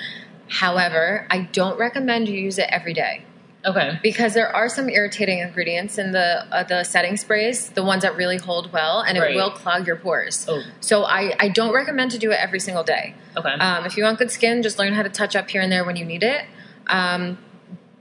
However, 0.49 1.27
I 1.29 1.41
don't 1.51 1.77
recommend 1.77 2.29
you 2.29 2.35
use 2.39 2.57
it 2.57 2.67
every 2.71 2.93
day 2.93 3.25
Okay. 3.65 3.99
because 4.01 4.33
there 4.33 4.55
are 4.55 4.69
some 4.69 4.89
irritating 4.89 5.39
ingredients 5.39 5.97
in 5.97 6.11
the 6.11 6.45
uh, 6.51 6.63
the 6.63 6.83
setting 6.83 7.17
sprays, 7.17 7.69
the 7.71 7.83
ones 7.83 8.03
that 8.03 8.15
really 8.15 8.37
hold 8.37 8.71
well, 8.71 9.01
and 9.01 9.17
it 9.17 9.35
will 9.35 9.51
clog 9.51 9.85
your 9.85 9.95
pores. 9.95 10.45
Oh. 10.47 10.63
So 10.79 11.03
I, 11.03 11.33
I 11.39 11.49
don't 11.49 11.73
recommend 11.73 12.11
to 12.11 12.17
do 12.17 12.31
it 12.31 12.39
every 12.39 12.59
single 12.59 12.83
day. 12.83 13.15
Okay. 13.35 13.49
Um, 13.49 13.85
if 13.85 13.97
you 13.97 14.03
want 14.03 14.19
good 14.19 14.31
skin, 14.31 14.63
just 14.63 14.79
learn 14.79 14.93
how 14.93 15.03
to 15.03 15.09
touch 15.09 15.35
up 15.35 15.49
here 15.49 15.61
and 15.61 15.71
there 15.71 15.83
when 15.83 15.95
you 15.95 16.05
need 16.05 16.23
it. 16.23 16.45
Um, 16.87 17.37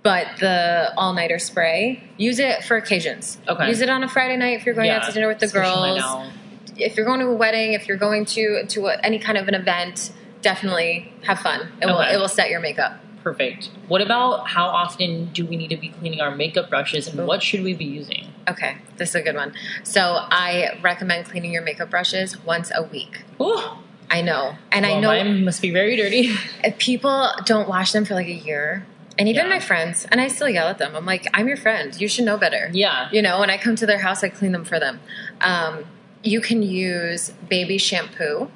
but 0.03 0.37
the 0.38 0.92
all 0.97 1.14
nighter 1.14 1.40
spray, 1.40 2.01
use 2.16 2.38
it 2.38 2.62
for 2.62 2.77
occasions. 2.77 3.38
Okay. 3.49 3.66
Use 3.66 3.81
it 3.81 3.90
on 3.90 4.05
a 4.05 4.09
Friday 4.09 4.37
night 4.37 4.57
if 4.61 4.64
you're 4.64 4.75
going 4.75 4.90
out 4.90 5.05
to 5.05 5.12
dinner 5.12 5.27
with 5.27 5.40
the 5.40 5.49
girls. 5.49 5.99
now. 5.99 6.31
If 6.77 6.97
you're 6.97 7.07
going 7.07 7.21
to 7.21 7.27
a 7.27 7.35
wedding, 7.35 7.73
if 7.73 7.88
you're 7.88 7.97
going 7.97 8.25
to 8.27 8.66
to 8.66 8.87
a, 8.87 8.97
any 8.99 9.19
kind 9.19 9.37
of 9.37 9.49
an 9.49 9.55
event, 9.55 10.12
definitely 10.42 11.12
have 11.25 11.40
fun. 11.40 11.73
It 11.83 11.87
will 11.87 11.99
it 12.01 12.19
will 12.19 12.29
set 12.29 12.51
your 12.51 12.61
makeup. 12.61 13.01
Perfect. 13.31 13.71
What 13.89 14.01
about 14.03 14.47
how 14.51 14.66
often 14.66 15.31
do 15.33 15.45
we 15.45 15.57
need 15.57 15.70
to 15.70 15.77
be 15.77 15.89
cleaning 15.89 16.20
our 16.20 16.31
makeup 16.33 16.70
brushes 16.70 17.09
and 17.09 17.27
what 17.27 17.43
should 17.43 17.64
we 17.64 17.74
be 17.74 17.85
using? 17.85 18.29
Okay, 18.47 18.77
this 18.99 19.09
is 19.09 19.14
a 19.16 19.20
good 19.22 19.35
one. 19.35 19.53
So 19.83 20.01
I 20.31 20.79
recommend 20.81 21.27
cleaning 21.27 21.51
your 21.53 21.62
makeup 21.62 21.91
brushes 21.91 22.39
once 22.45 22.70
a 22.72 22.85
week. 22.85 23.22
Ooh. 23.41 23.61
I 24.09 24.22
know, 24.22 24.55
and 24.70 24.87
I 24.87 25.01
know 25.01 25.09
mine 25.09 25.45
must 25.45 25.61
be 25.61 25.72
very 25.72 25.97
dirty. 25.97 26.31
if 26.62 26.79
people 26.91 27.29
don't 27.45 27.68
wash 27.68 27.91
them 27.91 28.05
for 28.05 28.14
like 28.14 28.29
a 28.29 28.33
year, 28.33 28.87
and 29.18 29.29
even 29.29 29.47
Yeah. 29.47 29.51
my 29.51 29.59
friends, 29.59 30.07
and 30.12 30.20
I 30.20 30.29
still 30.29 30.49
yell 30.49 30.68
at 30.68 30.79
them. 30.79 30.95
I'm 30.95 31.05
like, 31.05 31.27
I'm 31.35 31.49
your 31.49 31.57
friend. 31.57 32.01
You 32.01 32.07
should 32.07 32.27
know 32.27 32.37
better. 32.37 32.70
yeah. 32.72 33.09
You 33.11 33.22
know, 33.22 33.41
when 33.41 33.51
I 33.51 33.59
come 33.59 33.74
to 33.74 33.87
their 33.87 33.99
house, 33.99 34.22
I 34.22 34.29
clean 34.29 34.53
them 34.53 34.64
for 34.64 34.79
them. 34.79 35.01
Um, 35.41 35.87
you 36.22 36.41
can 36.41 36.62
use 36.62 37.31
baby 37.49 37.77
shampoo. 37.79 38.53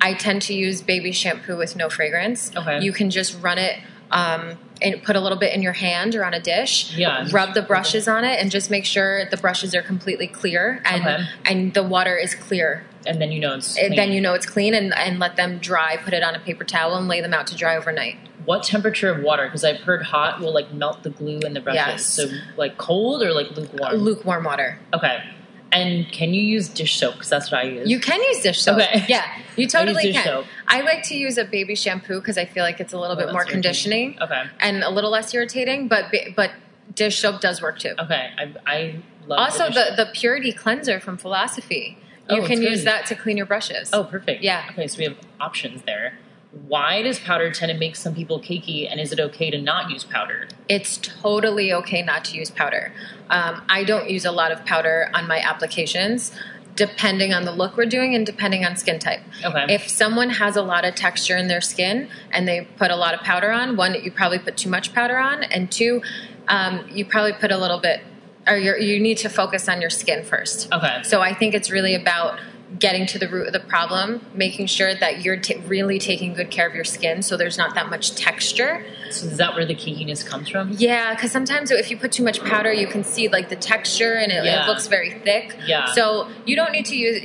I 0.00 0.14
tend 0.14 0.42
to 0.42 0.54
use 0.54 0.82
baby 0.82 1.12
shampoo 1.12 1.56
with 1.56 1.76
no 1.76 1.88
fragrance. 1.90 2.50
Okay. 2.56 2.80
You 2.80 2.92
can 2.92 3.10
just 3.10 3.40
run 3.42 3.58
it 3.58 3.78
um, 4.10 4.56
and 4.80 5.02
put 5.02 5.16
a 5.16 5.20
little 5.20 5.38
bit 5.38 5.52
in 5.54 5.60
your 5.62 5.72
hand 5.74 6.14
or 6.14 6.24
on 6.24 6.32
a 6.34 6.40
dish. 6.40 6.96
Yeah. 6.96 7.26
Rub 7.30 7.54
the 7.54 7.62
brushes 7.62 8.08
on 8.08 8.24
it 8.24 8.40
and 8.40 8.50
just 8.50 8.70
make 8.70 8.84
sure 8.84 9.28
the 9.30 9.36
brushes 9.36 9.74
are 9.74 9.82
completely 9.82 10.26
clear 10.26 10.80
and 10.84 11.02
Okay. 11.02 11.24
and 11.44 11.74
the 11.74 11.82
water 11.82 12.16
is 12.16 12.34
clear. 12.34 12.84
And 13.06 13.20
then 13.20 13.32
you 13.32 13.40
know 13.40 13.54
it's. 13.54 13.74
Clean. 13.74 13.96
Then 13.96 14.12
you 14.12 14.20
know 14.20 14.34
it's 14.34 14.46
clean 14.46 14.74
and, 14.74 14.92
and 14.94 15.18
let 15.18 15.36
them 15.36 15.58
dry. 15.58 15.96
Put 15.96 16.14
it 16.14 16.22
on 16.22 16.34
a 16.34 16.40
paper 16.40 16.64
towel 16.64 16.94
and 16.96 17.08
lay 17.08 17.20
them 17.20 17.32
out 17.34 17.46
to 17.48 17.54
dry 17.56 17.76
overnight. 17.76 18.16
What 18.44 18.62
temperature 18.62 19.10
of 19.10 19.22
water? 19.22 19.44
Because 19.46 19.64
I've 19.64 19.80
heard 19.80 20.02
hot 20.02 20.40
will 20.40 20.52
like 20.54 20.72
melt 20.72 21.02
the 21.02 21.10
glue 21.10 21.40
in 21.40 21.52
the 21.54 21.60
brushes. 21.60 21.76
Yes. 21.86 22.04
So 22.06 22.26
like 22.56 22.78
cold 22.78 23.22
or 23.22 23.32
like 23.32 23.50
lukewarm. 23.56 23.94
Lukewarm 23.94 24.44
water. 24.44 24.78
okay. 24.94 25.22
And 25.70 26.10
can 26.10 26.32
you 26.32 26.40
use 26.42 26.68
dish 26.68 26.98
soap? 26.98 27.14
Because 27.14 27.28
that's 27.28 27.50
what 27.52 27.60
I 27.60 27.64
use. 27.64 27.90
You 27.90 28.00
can 28.00 28.20
use 28.22 28.40
dish 28.42 28.60
soap. 28.62 28.78
Okay. 28.78 29.04
Yeah, 29.08 29.24
you 29.56 29.66
totally 29.68 30.12
can. 30.12 30.24
soap. 30.24 30.46
I 30.66 30.80
like 30.80 31.02
to 31.04 31.14
use 31.16 31.36
a 31.38 31.44
baby 31.44 31.74
shampoo 31.74 32.20
because 32.20 32.38
I 32.38 32.46
feel 32.46 32.64
like 32.64 32.80
it's 32.80 32.92
a 32.92 32.98
little 32.98 33.16
Oh, 33.16 33.24
bit 33.26 33.32
more 33.32 33.44
conditioning 33.44 34.18
Okay. 34.20 34.44
and 34.60 34.82
a 34.82 34.90
little 34.90 35.10
less 35.10 35.32
irritating. 35.34 35.88
But 35.88 36.06
but 36.34 36.52
dish 36.94 37.18
soap 37.18 37.40
does 37.40 37.60
work 37.60 37.78
too. 37.78 37.94
Okay. 37.98 38.30
I, 38.38 38.54
I 38.66 38.96
love 39.26 39.38
Also, 39.40 39.66
dish 39.66 39.74
the 39.74 40.04
the 40.04 40.10
purity 40.12 40.52
cleanser 40.52 41.00
from 41.00 41.18
Philosophy. 41.18 41.98
Oh, 42.30 42.36
You 42.36 42.42
can 42.46 42.60
use 42.62 42.84
that 42.84 43.06
to 43.06 43.14
clean 43.14 43.36
your 43.36 43.46
brushes. 43.46 43.90
Oh, 43.92 44.04
perfect. 44.04 44.42
Yeah. 44.42 44.66
Okay, 44.70 44.86
so 44.86 44.98
we 44.98 45.04
have 45.04 45.16
options 45.40 45.82
there. 45.82 46.18
Why 46.50 47.02
does 47.02 47.18
powder 47.18 47.50
tend 47.50 47.70
to 47.70 47.78
make 47.78 47.94
some 47.94 48.14
people 48.14 48.40
cakey, 48.40 48.90
and 48.90 48.98
is 49.00 49.12
it 49.12 49.20
okay 49.20 49.50
to 49.50 49.60
not 49.60 49.90
use 49.90 50.04
powder? 50.04 50.48
it's 50.68 50.98
totally 50.98 51.72
okay 51.72 52.02
not 52.02 52.24
to 52.26 52.36
use 52.36 52.50
powder. 52.50 52.92
Um, 53.30 53.62
I 53.68 53.84
don't 53.84 54.08
use 54.08 54.24
a 54.24 54.32
lot 54.32 54.52
of 54.52 54.64
powder 54.64 55.10
on 55.14 55.26
my 55.26 55.38
applications, 55.38 56.32
depending 56.76 57.32
on 57.32 57.44
the 57.44 57.52
look 57.52 57.76
we're 57.76 57.86
doing 57.86 58.14
and 58.14 58.24
depending 58.24 58.64
on 58.64 58.76
skin 58.76 58.98
type. 58.98 59.20
Okay. 59.44 59.66
If 59.68 59.88
someone 59.88 60.30
has 60.30 60.56
a 60.56 60.62
lot 60.62 60.84
of 60.84 60.94
texture 60.94 61.36
in 61.36 61.48
their 61.48 61.60
skin 61.60 62.08
and 62.30 62.46
they 62.46 62.68
put 62.76 62.90
a 62.90 62.96
lot 62.96 63.14
of 63.14 63.20
powder 63.20 63.50
on, 63.50 63.76
one, 63.76 63.94
you 63.94 64.12
probably 64.12 64.38
put 64.38 64.56
too 64.56 64.70
much 64.70 64.94
powder 64.94 65.18
on, 65.18 65.42
and 65.44 65.70
two, 65.72 66.02
um, 66.48 66.86
you 66.90 67.04
probably 67.04 67.32
put 67.32 67.50
a 67.50 67.58
little 67.58 67.80
bit, 67.80 68.00
or 68.46 68.56
you 68.56 69.00
need 69.00 69.18
to 69.18 69.28
focus 69.28 69.68
on 69.68 69.80
your 69.80 69.90
skin 69.90 70.24
first. 70.24 70.72
Okay. 70.72 71.02
So 71.02 71.20
I 71.20 71.34
think 71.34 71.54
it's 71.54 71.70
really 71.70 71.94
about 71.94 72.38
getting 72.78 73.06
to 73.06 73.18
the 73.18 73.28
root 73.28 73.46
of 73.46 73.52
the 73.52 73.60
problem, 73.60 74.24
making 74.34 74.66
sure 74.66 74.94
that 74.94 75.24
you're 75.24 75.38
t- 75.38 75.56
really 75.66 75.98
taking 75.98 76.34
good 76.34 76.50
care 76.50 76.68
of 76.68 76.74
your 76.74 76.84
skin 76.84 77.22
so 77.22 77.36
there's 77.36 77.56
not 77.56 77.74
that 77.74 77.88
much 77.88 78.14
texture. 78.14 78.84
So 79.10 79.26
is 79.26 79.38
that 79.38 79.54
where 79.54 79.64
the 79.64 79.74
cakiness 79.74 80.24
comes 80.24 80.50
from? 80.50 80.72
Yeah, 80.72 81.14
because 81.14 81.32
sometimes 81.32 81.70
if 81.70 81.90
you 81.90 81.96
put 81.96 82.12
too 82.12 82.22
much 82.22 82.44
powder, 82.44 82.70
you 82.72 82.86
can 82.86 83.04
see 83.04 83.28
like 83.28 83.48
the 83.48 83.56
texture 83.56 84.14
and 84.14 84.30
it, 84.30 84.44
Yeah. 84.44 84.64
it 84.64 84.68
looks 84.68 84.86
very 84.86 85.18
thick. 85.20 85.56
Yeah. 85.66 85.86
So 85.92 86.28
you 86.44 86.56
don't 86.56 86.72
need 86.72 86.84
to 86.86 86.96
use, 86.96 87.18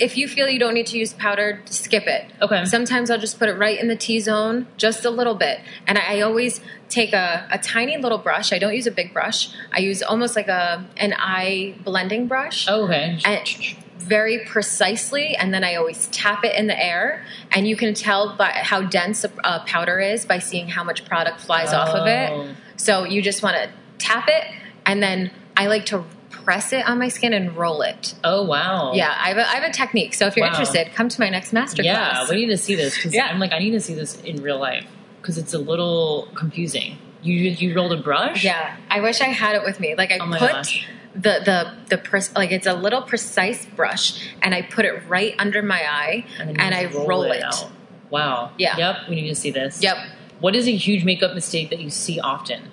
if 0.00 0.16
you 0.16 0.28
feel 0.28 0.48
you 0.48 0.60
don't 0.60 0.74
need 0.74 0.86
to 0.86 0.98
use 0.98 1.12
powder, 1.12 1.60
skip 1.64 2.06
it. 2.06 2.26
Okay. 2.40 2.64
Sometimes 2.64 3.10
I'll 3.10 3.18
just 3.18 3.38
put 3.40 3.48
it 3.48 3.54
right 3.54 3.78
in 3.80 3.88
the 3.88 3.96
T 3.96 4.20
zone, 4.20 4.68
just 4.76 5.04
a 5.04 5.10
little 5.10 5.34
bit. 5.34 5.58
And 5.88 5.98
I, 5.98 6.18
I 6.18 6.20
always 6.20 6.60
take 6.88 7.12
a, 7.12 7.48
a 7.50 7.58
tiny 7.58 7.96
little 7.96 8.18
brush. 8.18 8.52
I 8.52 8.60
don't 8.60 8.74
use 8.74 8.86
a 8.86 8.92
big 8.92 9.12
brush. 9.12 9.48
I 9.72 9.80
use 9.80 10.02
almost 10.02 10.36
like 10.36 10.46
a 10.48 10.86
an 10.98 11.14
eye 11.18 11.74
blending 11.82 12.28
brush. 12.28 12.66
Oh, 12.68 12.84
okay. 12.84 13.18
And 13.24 13.40
very 13.98 14.40
precisely, 14.44 15.36
and 15.36 15.52
then 15.54 15.64
I 15.64 15.76
always 15.76 16.08
tap 16.08 16.44
it 16.44 16.54
in 16.56 16.66
the 16.66 16.78
air, 16.84 17.24
and 17.52 17.66
you 17.66 17.76
can 17.76 17.94
tell 17.94 18.36
by 18.36 18.50
how 18.50 18.82
dense 18.82 19.24
a, 19.24 19.30
a 19.44 19.60
powder 19.66 20.00
is 20.00 20.26
by 20.26 20.38
seeing 20.40 20.68
how 20.68 20.84
much 20.84 21.04
product 21.04 21.40
flies 21.40 21.72
off 21.72 21.88
of 21.88 22.02
Oh. 22.06 22.06
it. 22.50 22.56
So 22.76 23.04
you 23.04 23.22
just 23.22 23.42
want 23.42 23.56
to 23.56 23.70
tap 23.98 24.28
it, 24.28 24.44
and 24.84 25.02
then 25.02 25.30
I 25.56 25.66
like 25.68 25.86
to 25.86 26.04
press 26.30 26.72
it 26.74 26.86
on 26.86 26.98
my 26.98 27.08
skin 27.08 27.32
and 27.32 27.56
roll 27.56 27.80
it. 27.82 28.14
oh, 28.24 28.42
wow. 28.44 28.92
Yeah, 28.92 29.14
I 29.18 29.28
have 29.28 29.38
a, 29.38 29.48
I 29.48 29.54
have 29.54 29.70
a 29.70 29.72
technique. 29.72 30.12
So 30.12 30.26
if 30.26 30.36
you're 30.36 30.44
Wow. 30.44 30.50
interested, 30.50 30.92
come 30.94 31.08
to 31.08 31.20
my 31.20 31.30
next 31.30 31.52
masterclass. 31.54 31.84
Yeah, 31.84 32.26
we 32.28 32.36
need 32.36 32.46
to 32.48 32.58
see 32.58 32.74
this 32.74 32.94
because 32.96 33.14
Yeah. 33.14 33.26
I'm 33.28 33.38
like, 33.38 33.52
I 33.52 33.58
need 33.60 33.70
to 33.70 33.80
see 33.80 33.94
this 33.94 34.20
in 34.22 34.42
real 34.42 34.58
life 34.58 34.84
because 35.22 35.38
it's 35.38 35.54
a 35.54 35.58
little 35.58 36.28
confusing. 36.34 36.98
You 37.22 37.34
you 37.36 37.74
rolled 37.74 37.92
a 37.92 37.96
brush? 37.96 38.44
Yeah, 38.44 38.76
I 38.90 39.00
wish 39.00 39.22
I 39.22 39.28
had 39.28 39.54
it 39.56 39.62
with 39.64 39.80
me. 39.80 39.94
Like 39.94 40.12
I 40.12 40.18
Oh 40.18 40.26
put 40.36 40.50
gosh. 40.52 40.86
The 41.14 41.40
the 41.44 41.96
the 41.96 42.30
like 42.34 42.50
it's 42.52 42.66
a 42.66 42.74
little 42.74 43.02
precise 43.02 43.66
brush, 43.66 44.28
and 44.42 44.54
I 44.54 44.62
put 44.62 44.84
it 44.84 45.02
right 45.08 45.34
under 45.38 45.62
my 45.62 45.82
eye, 45.82 46.24
And, 46.38 46.60
and, 46.60 46.74
I 46.74 46.86
just 46.86 47.06
roll, 47.06 47.22
it. 47.30 47.42
out. 47.42 47.70
Wow. 48.10 48.52
Yeah. 48.58 48.76
Yep. 48.76 48.96
We 49.08 49.14
need 49.16 49.28
to 49.28 49.34
see 49.34 49.50
this. 49.50 49.82
Yep. 49.82 49.96
What 50.40 50.54
is 50.56 50.66
a 50.66 50.74
huge 50.74 51.04
makeup 51.04 51.34
mistake 51.34 51.70
that 51.70 51.80
you 51.80 51.90
see 51.90 52.20
often? 52.20 52.70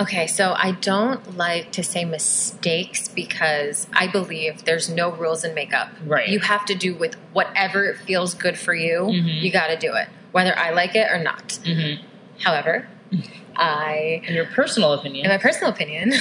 Okay, 0.00 0.26
so 0.26 0.54
I 0.56 0.72
don't 0.72 1.36
like 1.36 1.70
to 1.72 1.84
say 1.84 2.04
mistakes 2.04 3.06
because 3.08 3.86
I 3.92 4.08
believe 4.08 4.64
there's 4.64 4.88
no 4.90 5.12
rules 5.12 5.44
in 5.44 5.54
makeup. 5.54 5.90
Right. 6.04 6.28
You 6.28 6.40
have 6.40 6.64
to 6.66 6.74
do 6.74 6.96
with 6.96 7.14
whatever 7.32 7.94
feels 7.94 8.34
good 8.34 8.58
for 8.58 8.74
you. 8.74 9.02
Mhm. 9.02 9.40
You 9.42 9.52
got 9.52 9.68
to 9.68 9.76
do 9.76 9.94
it, 9.94 10.08
whether 10.32 10.56
I 10.58 10.70
like 10.70 10.96
it 10.96 11.08
or 11.12 11.22
not. 11.22 11.46
Mm-hmm. 11.64 12.04
However, 12.40 12.88
I 13.56 14.22
In 14.26 14.34
your 14.34 14.46
personal 14.46 14.92
opinion. 14.92 15.24
in 15.26 15.30
my 15.30 15.38
personal 15.38 15.70
opinion, 15.72 16.12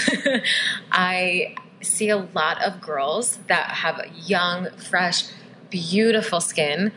I 0.92 1.56
see 1.82 2.10
a 2.10 2.18
lot 2.18 2.62
of 2.64 2.80
girls 2.82 3.38
that 3.48 3.66
have 3.72 4.02
young, 4.16 4.70
fresh, 4.78 5.26
beautiful 5.70 6.40
skin 6.40 6.92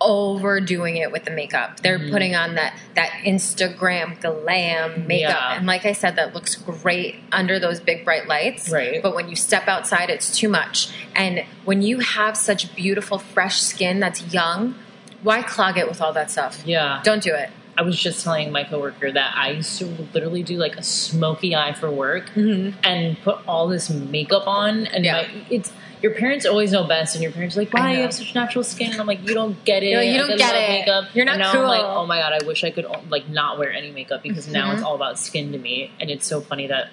overdoing 0.00 0.96
it 0.96 1.12
with 1.12 1.24
the 1.24 1.30
makeup. 1.30 1.80
They're 1.80 1.98
Mhm. 1.98 2.10
putting 2.10 2.34
on 2.34 2.56
that 2.56 2.74
that 2.94 3.10
Instagram 3.24 4.20
glam 4.20 5.06
makeup. 5.06 5.30
Yeah. 5.30 5.56
And 5.56 5.66
like 5.66 5.86
I 5.86 5.92
said 5.92 6.16
that 6.16 6.34
looks 6.34 6.56
great 6.56 7.16
under 7.32 7.58
those 7.58 7.80
big 7.80 8.04
bright 8.04 8.26
lights. 8.28 8.68
Right. 8.70 9.02
But 9.02 9.14
when 9.14 9.28
you 9.28 9.36
step 9.36 9.66
outside 9.68 10.10
it's 10.10 10.36
too 10.36 10.48
much. 10.48 10.88
And 11.14 11.44
when 11.64 11.80
you 11.82 12.00
have 12.00 12.36
such 12.36 12.74
beautiful 12.74 13.18
fresh 13.18 13.60
skin 13.62 14.00
that's 14.00 14.32
young, 14.34 14.74
why 15.22 15.42
clog 15.42 15.78
it 15.78 15.88
with 15.88 16.02
all 16.02 16.12
that 16.12 16.30
stuff? 16.30 16.62
yeah. 16.66 17.00
Don't 17.04 17.22
do 17.22 17.34
it. 17.34 17.50
I 17.76 17.82
was 17.82 17.98
just 17.98 18.22
telling 18.22 18.52
my 18.52 18.64
coworker 18.64 19.10
that 19.10 19.34
I 19.36 19.50
used 19.50 19.78
to 19.78 19.86
literally 20.14 20.42
do 20.42 20.56
like 20.58 20.76
a 20.76 20.82
smoky 20.82 21.56
eye 21.56 21.72
for 21.72 21.90
work 21.90 22.30
Mm-hmm. 22.34 22.78
and 22.84 23.20
put 23.22 23.38
all 23.48 23.66
this 23.68 23.90
makeup 23.90 24.46
on, 24.46 24.86
and 24.86 25.04
Yeah. 25.04 25.22
my, 25.22 25.28
it's 25.50 25.72
your 26.02 26.12
parents 26.14 26.44
always 26.46 26.70
know 26.70 26.84
best, 26.84 27.14
and 27.14 27.22
your 27.22 27.32
parents 27.32 27.56
are 27.56 27.60
like, 27.60 27.72
"Why 27.72 27.92
you 27.94 28.02
have 28.02 28.12
such 28.12 28.34
natural 28.34 28.62
skin?" 28.62 28.92
And 28.92 29.00
I'm 29.00 29.06
like, 29.06 29.26
"You 29.26 29.34
don't 29.34 29.62
get 29.64 29.82
it. 29.82 29.86
You're 29.92 30.02
"You 30.02 30.18
don't 30.18 30.36
get 30.36 30.54
it. 30.54 30.68
Makeup. 30.68 31.04
You're 31.14 31.24
not 31.24 31.32
and 31.36 31.40
now 31.42 31.52
I'm 31.52 31.66
like, 31.66 31.80
cool." 31.80 31.90
oh 31.90 32.06
my 32.06 32.20
god, 32.20 32.32
I 32.42 32.46
wish 32.46 32.62
I 32.62 32.70
could 32.70 32.86
like 33.08 33.28
not 33.28 33.58
wear 33.58 33.72
any 33.72 33.90
makeup 33.90 34.22
because 34.22 34.46
now 34.46 34.70
Mhm. 34.70 34.74
it's 34.74 34.82
all 34.82 34.94
about 34.94 35.18
skin 35.18 35.50
to 35.52 35.58
me, 35.58 35.90
and 36.00 36.10
it's 36.10 36.26
so 36.26 36.40
funny 36.42 36.66
that 36.66 36.90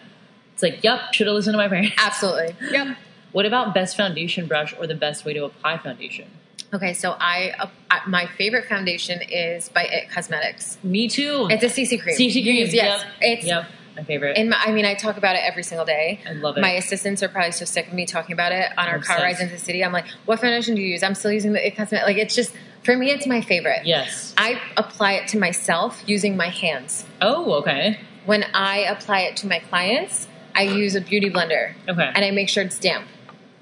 it's 0.54 0.64
like, 0.64 0.84
"Yep, 0.84 1.14
should 1.14 1.28
have 1.28 1.36
listened 1.36 1.54
to 1.54 1.58
my 1.58 1.68
parents." 1.68 1.94
Absolutely. 1.98 2.56
Yep. 2.72 2.98
What 3.34 3.46
about 3.46 3.74
best 3.74 3.96
foundation 3.98 4.46
brush 4.48 4.74
or 4.80 4.88
the 4.88 4.96
best 4.96 5.26
way 5.26 5.34
to 5.34 5.44
apply 5.46 5.78
foundation? 5.78 6.26
Okay, 6.74 6.94
so 6.94 7.12
I 7.20 7.54
uh, 7.60 7.68
I- 7.90 8.02
my 8.08 8.26
favorite 8.26 8.66
foundation 8.66 9.22
is 9.22 9.70
by 9.70 9.84
It 9.84 10.10
Cosmetics. 10.10 10.78
Me 10.84 11.08
too. 11.10 11.48
It's 11.50 11.64
a 11.64 11.68
CC 11.68 12.02
cream. 12.02 12.16
CC 12.16 12.42
cream. 12.44 12.56
yes, 12.58 12.74
Yep. 12.74 13.02
it's. 13.20 13.46
yep, 13.46 13.66
my 13.98 14.04
favorite. 14.04 14.38
And 14.38 14.50
my, 14.52 14.58
I 14.58 14.72
mean, 14.72 14.86
I 14.86 14.94
talk 14.94 15.18
about 15.18 15.36
it 15.36 15.40
every 15.44 15.64
single 15.64 15.86
day. 15.86 16.22
I 16.26 16.32
love 16.34 16.58
it. 16.58 16.62
My 16.62 16.72
assistants 16.72 17.22
are 17.24 17.28
probably 17.28 17.52
so 17.52 17.66
sick 17.66 17.88
of 17.88 17.94
me 17.94 18.06
talking 18.06 18.32
about 18.34 18.54
it 18.54 18.72
on 18.78 18.88
our 18.88 18.96
I'm 18.96 19.02
car 19.02 19.18
obsessed. 19.18 19.22
rides 19.22 19.40
into 19.42 19.54
the 19.56 19.60
city. 19.60 19.84
I'm 19.84 19.92
like, 19.92 20.06
"What 20.26 20.40
foundation 20.40 20.76
do 20.76 20.82
you 20.82 20.88
use?" 20.90 21.04
I'm 21.04 21.16
still 21.16 21.32
using 21.34 21.52
the 21.54 21.66
It 21.66 21.76
Cosmetics. 21.76 22.08
Like, 22.08 22.18
it's 22.18 22.36
just 22.36 22.54
for 22.84 22.96
me, 22.96 23.12
it's 23.12 23.28
my 23.28 23.42
favorite. 23.42 23.86
yes. 23.86 24.34
I 24.38 24.60
apply 24.78 25.14
it 25.14 25.28
to 25.30 25.38
myself 25.38 26.02
using 26.08 26.38
my 26.38 26.48
hands. 26.50 27.06
Oh, 27.22 27.54
okay. 27.56 28.00
When 28.26 28.46
I 28.54 28.78
apply 28.80 29.22
it 29.22 29.36
to 29.38 29.48
my 29.48 29.60
clients, 29.60 30.28
I 30.56 30.64
use 30.64 30.96
a 30.96 31.02
beauty 31.02 31.30
blender 31.30 31.74
Okay. 31.90 32.12
and 32.16 32.24
I 32.26 32.32
make 32.32 32.48
sure 32.50 32.64
it's 32.64 32.80
damp. 32.80 33.08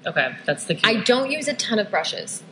Okay. 0.06 0.34
That's 0.46 0.64
the 0.66 0.74
key. 0.76 0.82
I 0.84 1.02
don't 1.02 1.30
use 1.30 1.48
a 1.48 1.54
ton 1.54 1.78
of 1.78 1.90
brushes. 1.90 2.42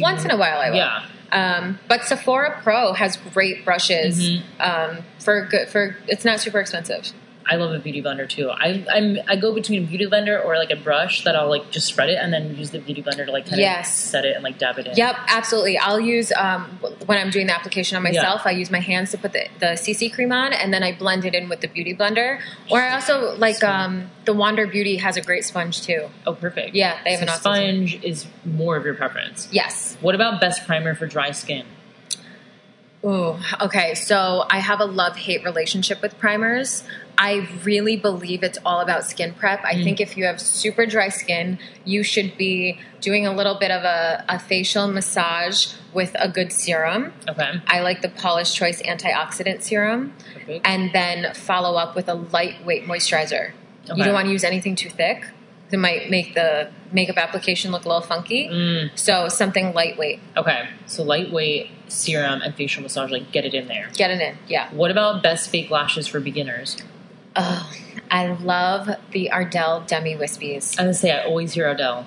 Once 0.00 0.24
in 0.24 0.30
a 0.30 0.36
while, 0.36 0.58
I 0.60 0.70
will. 0.70 0.76
Yeah. 0.76 1.02
Um, 1.32 1.78
but 1.88 2.04
Sephora 2.04 2.60
Pro 2.62 2.92
has 2.92 3.16
great 3.34 3.64
brushes 3.64 4.18
Mhm. 4.20 4.42
um, 4.60 5.04
for 5.18 5.44
good 5.46 5.68
for. 5.68 5.96
It's 6.06 6.24
not 6.24 6.40
super 6.40 6.60
expensive. 6.60 7.12
I 7.48 7.56
love 7.56 7.72
a 7.72 7.78
beauty 7.78 8.02
blender 8.02 8.28
too. 8.28 8.50
I 8.50 8.84
I'm, 8.92 9.18
I 9.28 9.36
go 9.36 9.54
between 9.54 9.84
a 9.84 9.86
beauty 9.86 10.06
blender 10.06 10.44
or 10.44 10.56
like 10.56 10.70
a 10.70 10.76
brush 10.76 11.22
that 11.24 11.36
I'll 11.36 11.48
like 11.48 11.70
just 11.70 11.86
spread 11.86 12.10
it 12.10 12.18
and 12.20 12.32
then 12.32 12.56
use 12.56 12.70
the 12.70 12.80
beauty 12.80 13.02
blender 13.02 13.24
to 13.26 13.30
like 13.32 13.44
kind 13.44 13.54
of 13.54 13.60
Yes. 13.60 13.94
set 13.94 14.24
it 14.24 14.34
and 14.34 14.42
like 14.42 14.58
dab 14.58 14.78
it 14.78 14.86
in. 14.88 14.96
Yep, 14.96 15.16
absolutely. 15.28 15.78
I'll 15.78 16.00
use 16.00 16.32
um, 16.32 16.64
when 17.06 17.18
I'm 17.18 17.30
doing 17.30 17.46
the 17.46 17.54
application 17.54 17.96
on 17.96 18.02
myself. 18.02 18.42
I 18.46 18.50
use 18.50 18.70
my 18.70 18.80
hands 18.80 19.12
to 19.12 19.18
put 19.18 19.32
the, 19.32 19.46
the 19.60 19.66
CC 19.76 20.12
cream 20.12 20.32
on, 20.32 20.52
and 20.52 20.72
then 20.74 20.82
I 20.82 20.96
blend 20.96 21.24
it 21.24 21.34
in 21.34 21.48
with 21.48 21.60
the 21.60 21.68
beauty 21.68 21.94
blender. 21.94 22.40
Or 22.70 22.80
I 22.82 22.94
also 22.94 23.36
like 23.36 23.62
um, 23.62 24.10
the 24.24 24.34
Wander 24.34 24.66
Beauty 24.66 24.96
has 24.96 25.16
a 25.16 25.20
great 25.22 25.44
sponge 25.44 25.82
too. 25.82 26.08
Oh, 26.26 26.34
perfect. 26.34 26.74
Yeah, 26.74 26.98
they 27.04 27.10
have 27.12 27.20
so 27.20 27.22
an 27.24 27.28
awesome 27.28 27.40
sponge 27.40 28.04
is 28.04 28.26
more 28.44 28.76
of 28.76 28.84
your 28.84 28.94
preference. 28.94 29.48
Yes. 29.52 29.96
What 30.00 30.14
about 30.14 30.40
best 30.40 30.66
primer 30.66 30.94
for 30.94 31.06
dry 31.06 31.30
skin? 31.30 31.64
Ooh, 33.04 33.36
okay. 33.60 33.94
So 33.94 34.44
I 34.50 34.58
have 34.58 34.80
a 34.80 34.84
love 34.84 35.16
hate 35.16 35.44
relationship 35.44 36.02
with 36.02 36.18
primers. 36.18 36.82
I 37.18 37.48
really 37.62 37.96
believe 37.96 38.42
it's 38.42 38.58
all 38.64 38.80
about 38.80 39.04
skin 39.04 39.32
prep. 39.32 39.64
I 39.64 39.74
mm. 39.74 39.84
think 39.84 40.00
if 40.00 40.16
you 40.16 40.24
have 40.24 40.40
super 40.40 40.86
dry 40.86 41.08
skin, 41.08 41.58
you 41.84 42.02
should 42.02 42.36
be 42.36 42.78
doing 43.00 43.26
a 43.26 43.32
little 43.32 43.54
bit 43.58 43.70
of 43.70 43.84
a, 43.84 44.24
a 44.28 44.38
facial 44.38 44.88
massage 44.88 45.72
with 45.94 46.14
a 46.18 46.28
good 46.28 46.52
serum. 46.52 47.12
Okay. 47.28 47.60
I 47.66 47.80
like 47.80 48.02
the 48.02 48.08
Paula's 48.08 48.52
Choice 48.52 48.82
antioxidant 48.82 49.62
serum, 49.62 50.12
Perfect. 50.34 50.66
and 50.66 50.92
then 50.92 51.32
follow 51.34 51.76
up 51.76 51.94
with 51.94 52.08
a 52.08 52.14
lightweight 52.14 52.84
moisturizer. 52.84 53.52
Okay. 53.88 53.98
You 53.98 54.04
don't 54.04 54.14
want 54.14 54.26
to 54.26 54.32
use 54.32 54.44
anything 54.44 54.74
too 54.74 54.90
thick. 54.90 55.26
It 55.70 55.78
might 55.78 56.10
make 56.10 56.34
the 56.34 56.70
makeup 56.96 57.16
application 57.18 57.70
look 57.70 57.84
a 57.84 57.88
little 57.88 58.02
funky. 58.02 58.48
Mm, 58.48 58.90
So 58.98 59.28
something 59.28 59.72
lightweight. 59.72 60.18
okay. 60.36 60.68
So 60.86 61.04
lightweight 61.04 61.70
serum 61.88 62.40
and 62.42 62.54
facial 62.54 62.82
massage, 62.82 63.10
like 63.12 63.30
get 63.30 63.44
it 63.44 63.54
in 63.54 63.68
there. 63.68 63.88
Get 63.94 64.10
it 64.10 64.20
in. 64.20 64.36
Yeah. 64.48 64.68
What 64.72 64.90
about 64.90 65.22
best 65.22 65.50
fake 65.50 65.70
lashes 65.70 66.08
for 66.08 66.18
beginners? 66.18 66.76
Oh, 67.36 67.70
I 68.10 68.26
love 68.32 68.88
the 69.12 69.30
Ardell 69.30 69.82
Demi 69.86 70.14
Wispies. 70.16 70.80
I 70.80 70.86
would 70.86 70.96
say 70.96 71.12
I 71.12 71.24
always 71.24 71.52
hear 71.52 71.66
Ardell. 71.68 72.06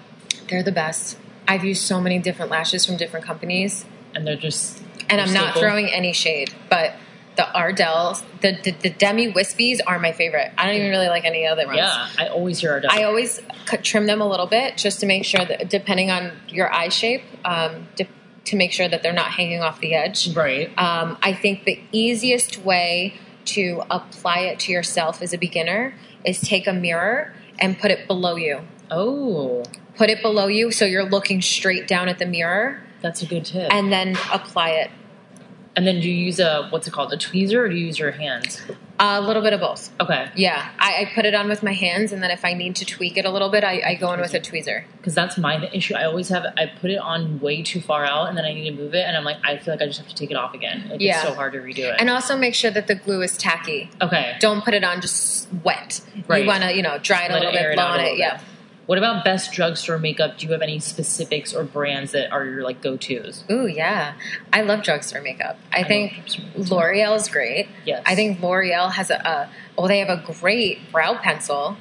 They're 0.49 0.63
the 0.63 0.71
best. 0.71 1.17
I've 1.47 1.63
used 1.63 1.83
so 1.83 2.01
many 2.01 2.17
different 2.19 2.49
lashes 2.51 2.85
from 2.85 2.97
different 2.97 3.25
companies, 3.25 3.85
and 4.15 4.25
they're 4.25 4.35
just 4.35 4.81
and 5.09 5.21
I'm 5.21 5.33
not 5.33 5.57
throwing 5.57 5.87
any 5.87 6.13
shade, 6.13 6.53
but 6.69 6.93
the 7.36 7.43
Ardells, 7.43 8.23
the, 8.41 8.57
the 8.63 8.71
the 8.71 8.89
demi 8.89 9.32
wispies 9.32 9.80
are 9.88 9.97
my 9.99 10.11
favorite. 10.11 10.51
I 10.57 10.65
don't 10.65 10.75
even 10.75 10.89
really 10.89 11.07
like 11.07 11.25
any 11.25 11.45
other 11.45 11.65
ones. 11.65 11.77
Yeah, 11.77 12.09
I 12.17 12.27
always 12.27 12.59
hear 12.59 12.71
Ardell. 12.73 12.89
I 12.91 13.03
always 13.03 13.41
cut, 13.65 13.84
trim 13.84 14.07
them 14.07 14.19
a 14.21 14.27
little 14.27 14.47
bit 14.47 14.75
just 14.77 14.99
to 15.01 15.05
make 15.05 15.23
sure 15.23 15.45
that, 15.45 15.69
depending 15.69 16.11
on 16.11 16.32
your 16.49 16.73
eye 16.73 16.89
shape, 16.89 17.23
um, 17.45 17.88
de- 17.95 18.07
to 18.45 18.55
make 18.57 18.71
sure 18.71 18.88
that 18.89 19.03
they're 19.03 19.13
not 19.13 19.32
hanging 19.32 19.61
off 19.61 19.80
the 19.80 19.93
edge. 19.93 20.36
right. 20.36 20.67
Um, 20.77 21.17
I 21.21 21.34
think 21.34 21.63
the 21.65 21.80
easiest 21.91 22.57
way 22.63 23.13
to 23.45 23.84
apply 23.89 24.39
it 24.39 24.59
to 24.61 24.71
yourself 24.71 25.21
as 25.21 25.34
a 25.34 25.38
beginner 25.38 25.93
is 26.25 26.41
take 26.41 26.67
a 26.67 26.73
mirror 26.73 27.34
and 27.59 27.77
put 27.80 27.89
it 27.91 28.05
below 28.07 28.36
you. 28.36 28.61
oh, 28.91 29.63
Put 29.95 30.09
it 30.09 30.21
below 30.21 30.47
you 30.47 30.71
so 30.71 30.86
you're 30.86 31.09
looking 31.09 31.41
straight 31.41 31.88
down 31.88 32.07
at 32.09 32.19
the 32.19 32.25
mirror 32.25 32.82
that's 33.01 33.21
a 33.21 33.25
good 33.25 33.45
tip. 33.45 33.73
and 33.73 33.91
then 33.91 34.15
apply 34.32 34.69
it. 34.71 34.91
And 35.80 35.88
then 35.88 36.01
do 36.01 36.09
you 36.09 36.25
use 36.25 36.41
a 36.41 36.67
what's 36.71 36.89
it 36.89 36.91
called, 36.91 37.13
a 37.13 37.15
tweezer, 37.15 37.53
or 37.59 37.69
do 37.69 37.75
you 37.77 37.86
use 37.86 37.97
your 37.97 38.11
hands? 38.11 38.61
A 38.99 39.21
little 39.21 39.41
bit 39.41 39.53
of 39.53 39.61
both. 39.61 39.89
Okay, 40.01 40.30
Yeah, 40.36 40.69
I, 40.77 41.03
I 41.03 41.11
put 41.15 41.23
it 41.23 41.34
on 41.34 41.47
with 41.47 41.63
my 41.63 41.71
hands, 41.71 42.11
and 42.11 42.21
then 42.21 42.32
if 42.32 42.43
I 42.43 42.51
need 42.51 42.75
to 42.75 42.86
tweak 42.86 43.15
it 43.15 43.23
a 43.23 43.32
little 43.32 43.47
bit, 43.47 43.63
I, 43.63 43.82
I 43.91 43.95
go 43.95 44.11
in 44.11 44.19
with 44.19 44.34
a 44.34 44.41
tweezer. 44.41 44.84
because 44.97 45.15
that's 45.15 45.38
my 45.38 45.69
issue. 45.71 45.95
I 45.95 46.03
always 46.03 46.27
have 46.27 46.43
I 46.57 46.65
put 46.65 46.91
it 46.91 46.97
on 46.97 47.39
way 47.39 47.63
too 47.63 47.80
far 47.80 48.03
out, 48.03 48.27
and 48.27 48.38
then 48.38 48.43
I 48.43 48.53
need 48.53 48.69
to 48.69 48.75
move 48.75 48.93
it, 48.93 49.05
and 49.07 49.15
I'm 49.15 49.23
like, 49.23 49.38
I 49.45 49.55
feel 49.55 49.73
like 49.73 49.82
I 49.82 49.86
just 49.86 49.99
have 49.99 50.09
to 50.09 50.15
take 50.15 50.32
it 50.32 50.36
off 50.36 50.53
again. 50.53 50.89
Like, 50.89 50.99
Yeah. 50.99 51.13
It's 51.21 51.30
so 51.30 51.34
hard 51.34 51.53
to 51.53 51.59
redo 51.59 51.93
it. 51.93 51.95
And 51.97 52.09
also 52.09 52.38
make 52.38 52.55
sure 52.55 52.71
that 52.71 52.88
the 52.88 52.95
glue 52.95 53.21
is 53.21 53.38
tacky. 53.38 53.89
okay, 54.01 54.36
Don't 54.41 54.65
put 54.65 54.73
it 54.73 54.84
on 54.84 54.99
just 54.99 55.47
wet. 55.63 56.01
Right. 56.27 56.41
You 56.41 56.47
want 56.49 56.63
to, 56.63 56.75
you 56.75 56.82
know, 56.84 56.97
dry 56.97 57.23
it 57.23 57.32
a 57.32 57.36
little 57.36 57.51
it 57.51 57.53
bit, 57.53 57.75
blow 57.75 57.86
on 57.86 58.01
it. 58.01 58.03
bit. 58.03 58.17
Yeah. 58.17 58.41
What 58.89 58.97
about 58.97 59.23
best 59.23 59.51
drugstore 59.51 59.99
makeup? 59.99 60.39
Do 60.39 60.47
you 60.47 60.51
have 60.53 60.63
any 60.63 60.79
specifics 60.79 61.53
or 61.53 61.63
brands 61.63 62.13
that 62.13 62.31
are 62.31 62.43
your 62.43 62.63
like 62.63 62.81
go 62.81 62.97
tos? 62.97 63.43
Ooh, 63.51 63.67
yeah. 63.67 64.15
I 64.51 64.63
love 64.63 64.81
drugstore 64.81 65.21
makeup. 65.21 65.59
I, 65.71 65.81
love 65.81 65.87
think. 65.87 66.13
L'Oreal 66.55 67.15
is 67.15 67.27
great. 67.29 67.67
Yes. 67.85 68.01
I 68.07 68.15
think 68.15 68.41
L'Oreal 68.41 68.91
has 68.91 69.11
a, 69.11 69.17
a 69.17 69.49
well, 69.77 69.87
they 69.87 69.99
have 69.99 70.09
a 70.09 70.23
great 70.41 70.91
brow 70.91 71.13
pencil 71.21 71.77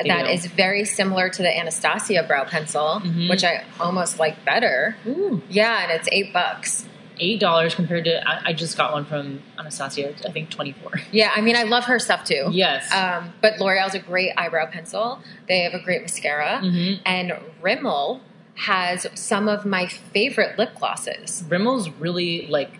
They 0.00 0.08
that 0.08 0.30
is 0.30 0.46
very 0.46 0.84
similar 0.84 1.28
to 1.30 1.42
the 1.42 1.58
Anastasia 1.58 2.22
brow 2.22 2.44
pencil, 2.44 3.00
Mhm. 3.04 3.28
which 3.28 3.42
I 3.42 3.64
almost 3.80 4.20
like 4.20 4.44
better. 4.44 4.94
Ooh, 5.04 5.42
Yeah, 5.48 5.82
and 5.82 5.90
it's 5.90 6.08
eight 6.12 6.32
bucks. 6.32 6.86
Eight 7.18 7.40
dollars 7.40 7.74
compared 7.74 8.04
to 8.04 8.28
I, 8.28 8.48
I 8.48 8.52
just 8.52 8.76
got 8.76 8.92
one 8.92 9.04
from 9.04 9.42
Anastasia. 9.58 10.14
I 10.26 10.32
think 10.32 10.50
twenty 10.50 10.72
four. 10.72 10.92
Yeah, 11.12 11.32
I 11.34 11.40
mean, 11.40 11.56
I 11.56 11.62
love 11.64 11.84
her 11.84 11.98
stuff 11.98 12.24
too. 12.24 12.48
Yes. 12.52 12.92
Um, 12.92 13.32
but 13.40 13.58
L'Oreal's 13.58 13.94
a 13.94 13.98
great 13.98 14.32
eyebrow 14.36 14.66
pencil. 14.70 15.20
They 15.48 15.60
have 15.60 15.74
a 15.74 15.82
great 15.82 16.02
mascara. 16.02 16.60
Mhm. 16.62 17.00
And 17.06 17.32
Rimmel 17.62 18.20
has 18.56 19.06
some 19.14 19.48
of 19.48 19.64
my 19.66 19.86
favorite 19.86 20.58
lip 20.58 20.74
glosses. 20.78 21.44
Rimmel's 21.48 21.88
really 21.90 22.46
like 22.48 22.70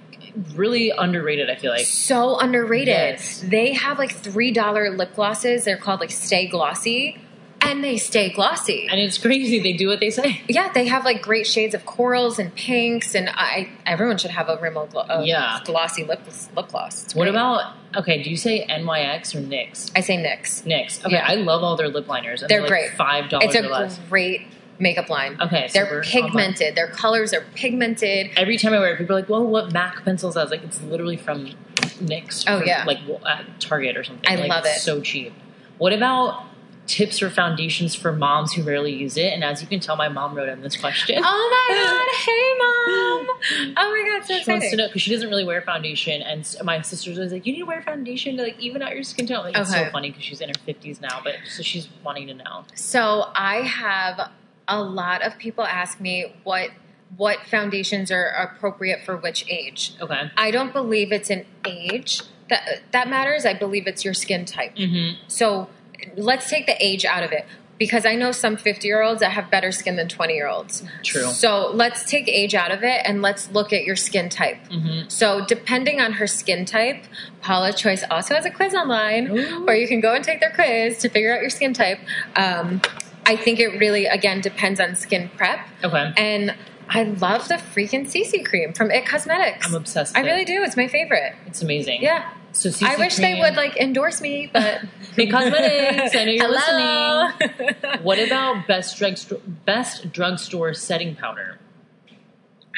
really 0.54 0.90
underrated. 0.90 1.48
I 1.50 1.56
feel 1.56 1.70
like. 1.70 1.86
So 1.86 2.38
underrated. 2.38 2.88
Yes. 2.88 3.40
They 3.40 3.72
have 3.72 3.98
like 3.98 4.14
$3 4.14 4.96
lip 4.96 5.14
glosses. 5.14 5.64
They're 5.64 5.76
called 5.78 6.00
like 6.00 6.10
Stay 6.10 6.46
Glossy. 6.46 7.18
And 7.66 7.82
they 7.82 7.96
stay 7.96 8.30
glossy. 8.32 8.86
And 8.90 9.00
it's 9.00 9.18
crazy. 9.18 9.58
They 9.60 9.72
do 9.72 9.88
what 9.88 10.00
they 10.00 10.10
say. 10.10 10.42
yeah, 10.48 10.72
they 10.72 10.86
have 10.86 11.04
like 11.04 11.20
great 11.22 11.46
shades 11.46 11.74
of 11.74 11.84
corals 11.84 12.38
and 12.38 12.54
pinks, 12.54 13.14
and 13.14 13.28
I 13.28 13.70
everyone 13.84 14.18
should 14.18 14.30
have 14.30 14.48
a 14.48 14.56
Rimmel 14.56 14.86
glo- 14.90 15.02
uh, 15.02 15.22
Yeah. 15.24 15.60
glossy 15.64 16.04
lip 16.04 16.20
lip 16.56 16.68
gloss. 16.68 17.04
It's 17.04 17.14
What 17.14 17.24
great. 17.24 17.30
about 17.30 17.74
okay? 17.96 18.22
Do 18.22 18.30
you 18.30 18.36
say 18.36 18.64
NYX 18.68 19.34
or 19.34 19.40
NYX? 19.40 19.90
I 19.96 20.00
say 20.00 20.16
NYX. 20.16 20.62
NYX. 20.64 21.04
Okay, 21.04 21.16
Yeah. 21.16 21.26
I 21.26 21.34
love 21.34 21.62
all 21.62 21.76
their 21.76 21.88
lip 21.88 22.08
liners. 22.08 22.42
And 22.42 22.48
They're 22.48 22.60
like 22.60 22.68
great. 22.70 22.90
Five 22.92 23.28
dollars 23.30 23.54
It's 23.54 23.64
a 23.66 23.68
less. 23.68 23.98
great 24.08 24.42
makeup 24.78 25.08
line. 25.08 25.38
Okay, 25.40 25.68
so 25.68 25.78
they're 25.84 26.02
pigmented. 26.02 26.74
Their 26.76 26.88
colors 26.88 27.32
are 27.32 27.44
pigmented. 27.54 28.30
Every 28.36 28.58
time 28.58 28.74
I 28.74 28.78
wear 28.78 28.92
it, 28.94 28.98
people 28.98 29.16
are 29.16 29.20
like, 29.20 29.28
"Well, 29.28 29.44
what 29.46 29.72
MAC 29.72 30.04
pencils?" 30.04 30.36
I 30.36 30.42
was 30.42 30.50
like, 30.50 30.62
"It's 30.62 30.82
literally 30.82 31.16
from 31.16 31.54
NYX." 31.80 32.44
Oh, 32.46 32.58
from, 32.58 32.68
yeah. 32.68 32.84
like 32.86 32.98
at 33.26 33.58
Target 33.60 33.96
or 33.96 34.04
something. 34.04 34.30
I 34.30 34.36
Like, 34.36 34.50
love 34.50 34.64
it's 34.66 34.76
it. 34.76 34.80
So 34.80 35.00
cheap. 35.00 35.32
What 35.78 35.92
about 35.92 36.44
tips 36.86 37.22
or 37.22 37.30
foundations 37.30 37.94
for 37.94 38.12
moms 38.12 38.52
who 38.52 38.62
rarely 38.62 38.92
use 38.92 39.16
it? 39.16 39.32
And 39.32 39.42
as 39.44 39.60
you 39.60 39.68
can 39.68 39.80
tell, 39.80 39.96
my 39.96 40.08
mom 40.08 40.34
wrote 40.34 40.48
in 40.48 40.62
this 40.62 40.76
question. 40.76 41.20
Oh 41.22 41.66
my 41.68 41.74
god! 41.74 42.06
Hey, 42.26 42.54
mom! 42.58 43.74
Oh 43.76 43.90
my 43.90 44.18
god, 44.18 44.26
so 44.26 44.38
She 44.38 44.50
wants 44.50 44.70
to 44.70 44.76
know 44.76 44.86
because 44.88 45.02
she 45.02 45.12
doesn't 45.12 45.28
really 45.28 45.44
wear 45.44 45.60
foundation, 45.62 46.22
and 46.22 46.46
my 46.64 46.80
sister's 46.80 47.18
always 47.18 47.32
like, 47.32 47.46
"You 47.46 47.52
need 47.52 47.60
to 47.60 47.66
wear 47.66 47.82
foundation 47.82 48.36
to 48.36 48.42
like 48.42 48.58
even 48.58 48.82
out 48.82 48.94
your 48.94 49.02
skin 49.04 49.26
tone." 49.26 49.44
Like, 49.44 49.56
It's 49.56 49.70
so 49.70 49.88
funny 49.90 50.10
because 50.10 50.24
she's 50.24 50.40
in 50.40 50.48
her 50.48 50.54
fifties 50.64 51.00
now, 51.00 51.20
but 51.22 51.34
so 51.48 51.62
she's 51.62 51.88
wanting 52.04 52.26
to 52.28 52.34
know. 52.34 52.64
So 52.74 53.30
I 53.34 53.56
have 53.62 54.30
a 54.68 54.82
lot 54.82 55.22
of 55.22 55.38
people 55.38 55.64
ask 55.64 56.00
me 56.00 56.32
what 56.44 56.70
what 57.16 57.38
foundations 57.46 58.10
are 58.10 58.26
appropriate 58.26 59.04
for 59.04 59.16
which 59.16 59.46
age. 59.48 59.92
Okay. 60.00 60.30
I 60.36 60.50
don't 60.50 60.72
believe 60.72 61.12
it's 61.12 61.30
an 61.30 61.46
age 61.64 62.22
that 62.48 62.80
that 62.92 63.08
matters. 63.08 63.46
I 63.46 63.54
believe 63.54 63.86
it's 63.86 64.04
your 64.04 64.14
skin 64.14 64.44
type. 64.44 64.74
Mm-hmm. 64.76 65.20
So 65.28 65.68
let's 66.16 66.48
take 66.48 66.66
the 66.66 66.84
age 66.84 67.04
out 67.04 67.22
of 67.22 67.32
it 67.32 67.46
because 67.78 68.06
I 68.06 68.14
know 68.14 68.32
some 68.32 68.56
50 68.56 68.86
year 68.86 69.02
olds 69.02 69.20
that 69.20 69.32
have 69.32 69.50
better 69.50 69.72
skin 69.72 69.96
than 69.96 70.08
20 70.08 70.34
year 70.34 70.48
olds. 70.48 70.82
True. 71.02 71.26
So 71.26 71.70
let's 71.72 72.08
take 72.08 72.28
age 72.28 72.54
out 72.54 72.70
of 72.70 72.82
it 72.82 73.02
and 73.04 73.22
let's 73.22 73.50
look 73.50 73.72
at 73.72 73.84
your 73.84 73.96
skin 73.96 74.28
type. 74.28 74.58
Mm-hmm. 74.70 75.08
So 75.08 75.44
depending 75.44 76.00
on 76.00 76.12
her 76.12 76.26
skin 76.26 76.64
type, 76.64 77.04
Paula 77.42 77.72
Choice 77.72 78.04
also 78.10 78.34
has 78.34 78.46
a 78.46 78.50
quiz 78.50 78.74
online 78.74 79.30
Ooh. 79.30 79.64
where 79.64 79.76
you 79.76 79.88
can 79.88 80.00
go 80.00 80.14
and 80.14 80.24
take 80.24 80.40
their 80.40 80.52
quiz 80.52 80.98
to 80.98 81.08
figure 81.08 81.34
out 81.34 81.40
your 81.40 81.50
skin 81.50 81.74
type. 81.74 81.98
Um, 82.34 82.80
I 83.26 83.36
think 83.36 83.58
it 83.58 83.78
really, 83.78 84.06
again, 84.06 84.40
depends 84.40 84.78
on 84.78 84.94
skin 84.94 85.28
prep. 85.36 85.58
Okay. 85.82 86.12
And 86.16 86.54
I 86.88 87.02
love 87.02 87.48
the 87.48 87.54
freaking 87.54 88.06
CC 88.06 88.44
cream 88.44 88.72
from 88.72 88.92
It 88.92 89.04
Cosmetics. 89.04 89.66
I'm 89.66 89.74
obsessed. 89.74 90.14
With 90.14 90.24
it. 90.24 90.28
I 90.28 90.30
really 90.30 90.42
it. 90.42 90.46
do. 90.46 90.62
It's 90.62 90.76
my 90.76 90.86
favorite. 90.86 91.34
It's 91.46 91.60
amazing. 91.60 92.02
Yeah. 92.02 92.30
So 92.56 92.70
CC 92.70 92.86
I 92.88 92.96
wish 92.96 93.16
they 93.16 93.38
would 93.38 93.54
like 93.54 93.76
endorse 93.76 94.22
me, 94.22 94.48
but 94.50 94.82
It 95.18 95.30
Cosmetics. 95.30 96.16
I 96.16 96.24
know 96.24 96.32
you're 96.32 96.46
Hello. 96.46 97.28
listening. 97.38 98.00
What 98.02 98.18
about 98.18 98.66
best 98.66 98.96
drugstore 98.96 99.40
best 99.66 100.10
drugstore 100.10 100.72
setting 100.72 101.14
powder? 101.16 101.58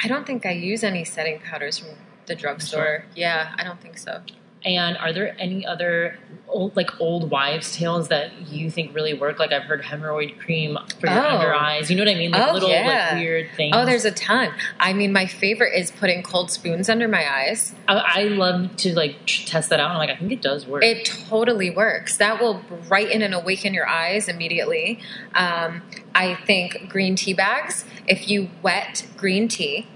I 0.03 0.09
don't 0.09 0.27
think 0.27 0.45
I 0.45 0.51
use 0.51 0.83
any 0.83 1.05
setting 1.05 1.39
powders 1.41 1.79
from 1.79 1.91
the 2.27 2.35
drugstore. 2.35 3.05
Yeah, 3.15 3.55
I 3.57 3.63
don't 3.63 3.81
think 3.81 3.99
so. 3.99 4.23
And 4.65 4.97
are 4.97 5.13
there 5.13 5.37
any 5.39 5.65
other 5.65 6.19
old, 6.49 6.75
like 6.75 7.01
old 7.01 7.31
wives' 7.31 7.77
tales 7.77 8.09
that 8.09 8.49
you 8.49 8.71
think 8.71 8.93
really 8.95 9.15
work? 9.15 9.39
Like 9.39 9.53
I've 9.53 9.63
heard 9.63 9.83
hemorrhoid 9.83 10.39
cream 10.41 10.77
for 11.01 11.07
your 11.09 11.25
Oh. 11.25 11.37
under 11.37 11.55
eyes. 11.55 11.91
You 11.91 11.97
know 11.97 12.03
what 12.05 12.11
I 12.13 12.17
mean? 12.17 12.33
Like 12.33 12.49
Oh, 12.49 12.53
little 12.55 12.69
yeah. 12.69 13.11
like 13.13 13.21
weird 13.23 13.49
things. 13.57 13.75
Oh, 13.77 13.87
there's 13.87 14.05
a 14.05 14.11
ton. 14.11 14.53
I 14.81 14.93
mean, 14.95 15.13
my 15.13 15.27
favorite 15.27 15.79
is 15.79 15.93
putting 15.93 16.25
cold 16.25 16.51
spoons 16.51 16.89
under 16.89 17.07
my 17.07 17.25
eyes. 17.33 17.73
I, 17.87 17.95
I 17.95 18.23
love 18.25 18.75
to 18.79 18.95
like 18.97 19.15
test 19.27 19.71
that 19.71 19.79
out. 19.79 19.91
I'm 19.93 19.97
like, 19.99 20.11
I 20.11 20.17
think 20.17 20.33
it 20.33 20.43
does 20.43 20.67
work. 20.67 20.83
It 20.83 21.05
totally 21.05 21.71
works. 21.71 22.17
That 22.17 22.41
will 22.41 22.61
brighten 22.89 23.23
and 23.23 23.35
awaken 23.35 23.75
your 23.75 23.89
eyes 23.89 24.29
immediately. 24.29 24.99
Um, 25.35 25.83
I 26.17 26.35
think 26.47 26.89
green 26.89 27.15
tea 27.15 27.33
bags, 27.33 27.85
if 28.09 28.29
you 28.29 28.51
wet 28.63 29.07
green 29.17 29.47
tea, 29.47 29.87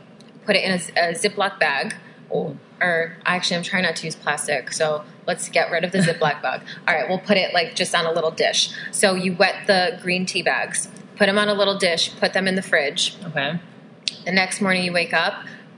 put 0.47 0.55
it 0.55 0.63
in 0.65 0.71
a, 0.71 1.09
a 1.11 1.15
Ziploc 1.15 1.59
bag, 1.59 1.95
or, 2.31 2.57
or 2.83 3.17
actually, 3.25 3.57
I'm 3.57 3.63
trying 3.63 3.85
not 3.85 3.97
to 3.97 4.05
use 4.07 4.17
plastic, 4.17 4.73
so 4.73 5.05
let's 5.27 5.49
get 5.49 5.71
rid 5.71 5.85
of 5.85 5.93
the 5.93 5.99
Ziploc 5.99 6.43
bag. 6.43 6.63
All 6.89 6.95
right, 6.95 7.09
we'll 7.09 7.19
put 7.21 7.37
it 7.37 7.55
like 7.55 7.75
just 7.75 7.95
on 7.95 8.05
a 8.07 8.13
little 8.13 8.31
dish. 8.33 8.75
So 8.91 9.15
you 9.15 9.35
wet 9.35 9.67
the 9.67 9.99
green 10.03 10.27
tea 10.27 10.43
bags, 10.43 10.89
put 11.17 11.27
them 11.27 11.39
on 11.39 11.49
a 11.49 11.55
little 11.55 11.79
dish, 11.79 12.15
put 12.17 12.33
them 12.33 12.49
in 12.49 12.55
the 12.57 12.63
fridge. 12.63 13.17
okay. 13.25 13.59
The 14.25 14.33
next 14.33 14.61
morning 14.61 14.85
you 14.85 14.93
wake 14.93 15.13
up, 15.15 15.35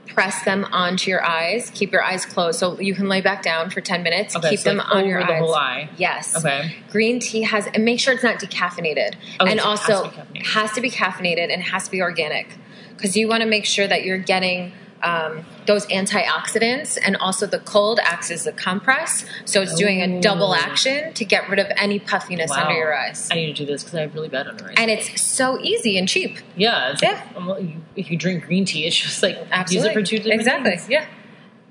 press 0.07 0.45
them 0.45 0.65
onto 0.67 1.11
your 1.11 1.25
eyes. 1.25 1.71
Keep 1.75 1.93
your 1.93 2.03
eyes 2.03 2.27
closed 2.27 2.59
so 2.59 2.79
you 2.79 2.95
can 2.95 3.09
lay 3.09 3.21
back 3.21 3.43
down 3.43 3.71
for 3.71 3.81
10 3.81 4.03
minutes. 4.03 4.37
Okay, 4.37 4.51
Keep 4.51 4.61
so 4.61 4.69
them 4.71 4.79
like 4.79 4.95
on 4.95 5.07
your 5.07 5.25
the 5.25 5.33
eyes. 5.33 5.39
whole 5.41 5.55
eye. 5.55 5.89
Yes. 5.97 6.37
Okay. 6.37 6.77
Green 6.91 7.21
tea 7.21 7.43
has, 7.43 7.67
and 7.69 7.85
make 7.85 8.01
sure 8.01 8.13
it's 8.13 8.23
not 8.23 8.39
decaffeinated. 8.39 9.15
Oh, 9.41 9.45
okay, 9.45 9.53
and 9.53 9.61
so 9.61 9.67
has 9.71 9.91
also 9.91 10.11
to 10.11 10.41
has 10.41 10.73
to 10.73 10.81
be 10.81 10.91
caffeinated 10.91 11.53
and 11.53 11.63
has 11.63 11.85
to 11.85 11.91
be 11.91 12.03
organic 12.03 12.49
because 12.91 13.17
you 13.17 13.29
want 13.29 13.43
to 13.43 13.49
make 13.49 13.65
sure 13.65 13.87
that 13.87 14.05
you're 14.05 14.19
getting 14.19 14.73
um, 15.05 15.45
those 15.67 15.87
antioxidants 15.87 16.99
and 17.05 17.17
also 17.17 17.47
the 17.47 17.59
cold 17.61 18.01
acts 18.03 18.31
as 18.31 18.47
a 18.47 18.53
compress. 18.53 19.25
So 19.45 19.63
it's 19.63 19.75
doing 19.75 20.01
a 20.01 20.21
double 20.21 20.55
action 20.55 21.13
to 21.15 21.25
get 21.25 21.49
rid 21.49 21.59
of 21.59 21.67
any 21.77 21.99
puffiness 21.99 22.51
Wow. 22.51 22.63
under 22.69 22.75
your 22.75 22.95
eyes. 22.97 23.29
I 23.31 23.35
need 23.37 23.47
to 23.47 23.53
do 23.53 23.67
this 23.67 23.83
because 23.85 23.99
I 23.99 24.01
have 24.03 24.15
really 24.15 24.29
bad 24.29 24.47
under 24.49 24.65
eyes. 24.69 24.75
And 24.79 24.91
it's 24.91 25.21
so 25.23 25.61
easy 25.61 25.99
and 25.99 26.09
cheap. 26.09 26.39
yeah. 26.57 26.97
Yeah. 27.03 27.23
Like, 27.39 27.67
if 27.97 28.11
you 28.11 28.17
drink 28.17 28.45
green 28.47 28.65
tea, 28.65 28.87
it's 28.87 28.97
just 28.97 29.23
like 29.23 29.37
Absolutely. 29.53 29.75
use 29.77 29.85
it 29.85 30.01
for 30.01 30.03
two 30.07 30.17
different 30.19 30.41
Exactly. 30.41 30.71
things. 30.71 30.89
Yeah. 30.89 31.07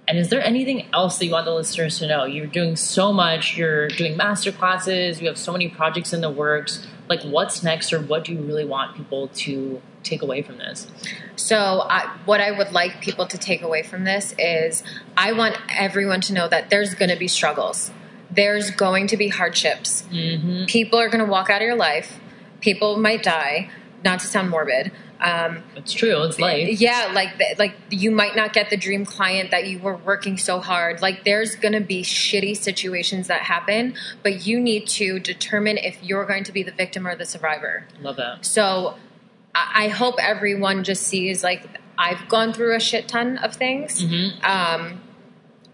And 0.08 0.18
is 0.18 0.30
there 0.30 0.42
anything 0.44 0.86
else 0.94 1.18
that 1.20 1.26
you 1.26 1.32
want 1.32 1.46
the 1.46 1.54
listeners 1.54 1.98
to 2.00 2.08
know? 2.08 2.26
You're 2.26 2.46
doing 2.46 2.76
so 2.76 3.14
much. 3.14 3.56
You're 3.58 3.88
doing 3.88 4.18
master 4.18 4.52
classes. 4.52 5.22
You 5.22 5.28
have 5.28 5.38
so 5.38 5.52
many 5.54 5.70
projects 5.70 6.12
in 6.14 6.20
the 6.22 6.30
works. 6.30 6.86
Like, 7.10 7.24
what's 7.24 7.64
next, 7.64 7.92
or 7.94 8.02
what 8.02 8.24
do 8.24 8.34
you 8.34 8.42
really 8.42 8.66
want 8.66 8.96
people 8.96 9.28
to 9.28 9.82
take 10.04 10.22
away 10.22 10.42
from 10.42 10.58
this? 10.58 10.88
So, 11.36 11.86
I, 11.90 12.16
what 12.26 12.42
I 12.42 12.52
would 12.52 12.72
like 12.72 13.02
people 13.02 13.26
to 13.28 13.38
take 13.38 13.62
away 13.62 13.84
from 13.84 14.04
this 14.04 14.34
is 14.38 14.84
I 15.18 15.34
want 15.34 15.58
everyone 15.70 16.22
to 16.22 16.34
know 16.34 16.48
that 16.48 16.70
there's 16.70 16.96
going 16.96 17.10
to 17.10 17.18
be 17.18 17.28
struggles. 17.28 17.92
There's 18.32 18.72
going 18.72 19.08
to 19.08 19.18
be 19.18 19.28
hardships. 19.28 20.04
Mm-hmm. 20.12 20.66
People 20.66 21.00
are 21.00 21.10
going 21.10 21.24
to 21.24 21.30
walk 21.30 21.50
out 21.50 21.62
of 21.62 21.66
your 21.66 21.76
life. 21.76 22.20
People 22.62 22.98
might 22.98 23.22
die. 23.24 23.70
not 24.04 24.20
to 24.20 24.28
sound 24.28 24.50
morbid. 24.50 24.92
Um, 25.24 25.64
It's 25.76 25.94
true. 25.94 26.22
It's 26.24 26.38
life. 26.40 26.82
yeah, 26.82 27.12
like 27.14 27.30
like 27.58 27.76
you 27.90 28.12
might 28.12 28.36
not 28.36 28.52
get 28.54 28.70
the 28.70 28.78
dream 28.78 29.06
client 29.06 29.52
that 29.52 29.68
you 29.68 29.80
were 29.80 29.96
working 29.96 30.38
so 30.38 30.60
hard. 30.60 31.02
Like 31.02 31.24
there's 31.24 31.56
going 31.56 31.74
to 31.74 31.80
be 31.82 32.04
shitty 32.04 32.58
situations 32.58 33.28
that 33.28 33.42
happen, 33.44 33.96
but 34.22 34.46
you 34.46 34.60
need 34.60 34.88
to 35.00 35.20
determine 35.20 35.78
if 35.78 36.04
you're 36.04 36.26
going 36.26 36.44
to 36.44 36.52
be 36.52 36.62
the 36.64 36.72
victim 36.74 37.08
or 37.08 37.16
the 37.16 37.26
survivor. 37.26 37.88
Love 38.02 38.18
that. 38.18 38.46
So 38.46 38.96
I 39.56 39.88
hope 39.88 40.16
everyone 40.20 40.84
just 40.84 41.04
sees 41.04 41.44
like 41.44 41.64
I've 41.98 42.28
gone 42.28 42.54
through 42.54 42.76
a 42.76 42.80
shit 42.80 43.08
ton 43.08 43.38
of 43.38 43.56
things, 43.56 44.04
Mm-hmm. 44.04 44.44
um, 44.44 45.02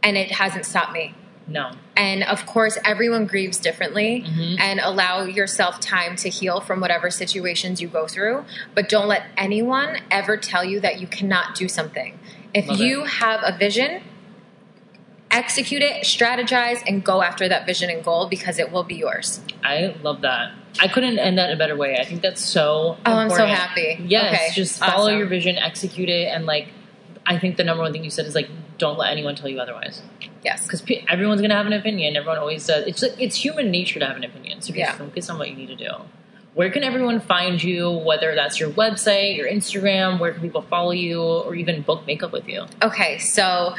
and 0.04 0.16
it 0.18 0.32
hasn't 0.32 0.66
stopped 0.66 0.92
me. 0.94 1.16
No. 1.50 1.72
And 1.98 2.24
of 2.24 2.46
course, 2.46 2.78
everyone 2.86 3.26
grieves 3.26 3.58
differently, 3.58 4.24
Mm-hmm. 4.26 4.56
and 4.62 4.80
allow 4.80 5.24
yourself 5.24 5.80
time 5.80 6.16
to 6.18 6.30
heal 6.30 6.62
from 6.62 6.80
whatever 6.80 7.10
situations 7.10 7.82
you 7.82 7.88
go 7.88 8.08
through. 8.08 8.46
But 8.76 8.88
don't 8.88 9.08
let 9.08 9.24
anyone 9.36 9.98
ever 10.12 10.38
tell 10.38 10.64
you 10.64 10.80
that 10.80 11.00
you 11.02 11.08
cannot 11.08 11.56
do 11.56 11.68
something. 11.68 12.18
If 12.54 12.68
Love 12.68 12.80
you 12.80 13.04
it. 13.04 13.08
have 13.10 13.42
a 13.44 13.58
vision, 13.58 14.02
execute 15.32 15.82
it, 15.82 16.04
strategize, 16.04 16.82
and 16.88 17.04
go 17.04 17.22
after 17.22 17.48
that 17.50 17.66
vision 17.66 17.90
and 17.90 18.04
goal 18.04 18.28
because 18.28 18.58
it 18.60 18.72
will 18.72 18.84
be 18.84 18.96
yours. 18.96 19.42
I 19.64 19.96
love 20.02 20.22
that. 20.22 20.52
I 20.82 20.88
couldn't 20.88 21.20
end 21.20 21.38
that 21.38 21.50
in 21.50 21.56
a 21.56 21.60
better 21.60 21.76
way. 21.76 21.98
I 22.00 22.06
think 22.06 22.22
that's 22.22 22.44
so. 22.44 22.98
Oh, 23.06 23.12
I'm 23.14 23.30
so 23.30 23.46
happy. 23.46 23.98
Yes, 24.08 24.34
Okay, 24.34 24.50
just 24.54 24.80
follow 24.80 25.06
awesome. 25.08 25.18
your 25.20 25.28
vision, 25.28 25.58
execute 25.58 26.10
it, 26.10 26.28
and 26.34 26.46
like, 26.46 26.70
I 27.26 27.38
think 27.38 27.58
the 27.58 27.64
number 27.64 27.84
one 27.84 27.92
thing 27.92 28.04
you 28.04 28.10
said 28.10 28.26
is 28.26 28.36
like, 28.36 28.50
don't 28.78 28.98
let 28.98 29.12
anyone 29.12 29.36
tell 29.36 29.50
you 29.50 29.60
otherwise. 29.60 30.02
Yes. 30.44 30.64
Because 30.64 30.82
pe- 30.82 31.04
everyone's 31.10 31.42
gonna 31.42 31.56
have 31.56 31.66
an 31.68 31.74
opinion. 31.74 32.16
Everyone 32.16 32.38
always 32.38 32.66
does. 32.66 32.86
It's 32.88 33.04
it's 33.04 33.36
human 33.36 33.72
nature 33.72 34.00
to 34.00 34.06
have 34.06 34.16
an 34.18 34.24
opinion. 34.24 34.62
So 34.62 34.68
just 34.68 34.78
Yeah. 34.78 34.92
focus 34.94 35.30
on 35.30 35.38
what 35.38 35.50
you 35.50 35.56
need 35.56 35.68
to 35.68 35.76
do. 35.76 35.92
Where 36.56 36.70
can 36.70 36.84
everyone 36.84 37.20
find 37.20 37.62
you? 37.64 37.90
Whether 37.90 38.34
that's 38.36 38.60
your 38.60 38.70
website, 38.72 39.38
your 39.38 39.48
Instagram, 39.48 40.20
where 40.20 40.32
can 40.32 40.42
people 40.42 40.62
follow 40.64 40.92
you, 40.92 41.22
or 41.22 41.56
even 41.56 41.82
book 41.84 42.06
makeup 42.08 42.32
with 42.32 42.48
you? 42.50 42.66
Okay, 42.82 43.18
so 43.20 43.76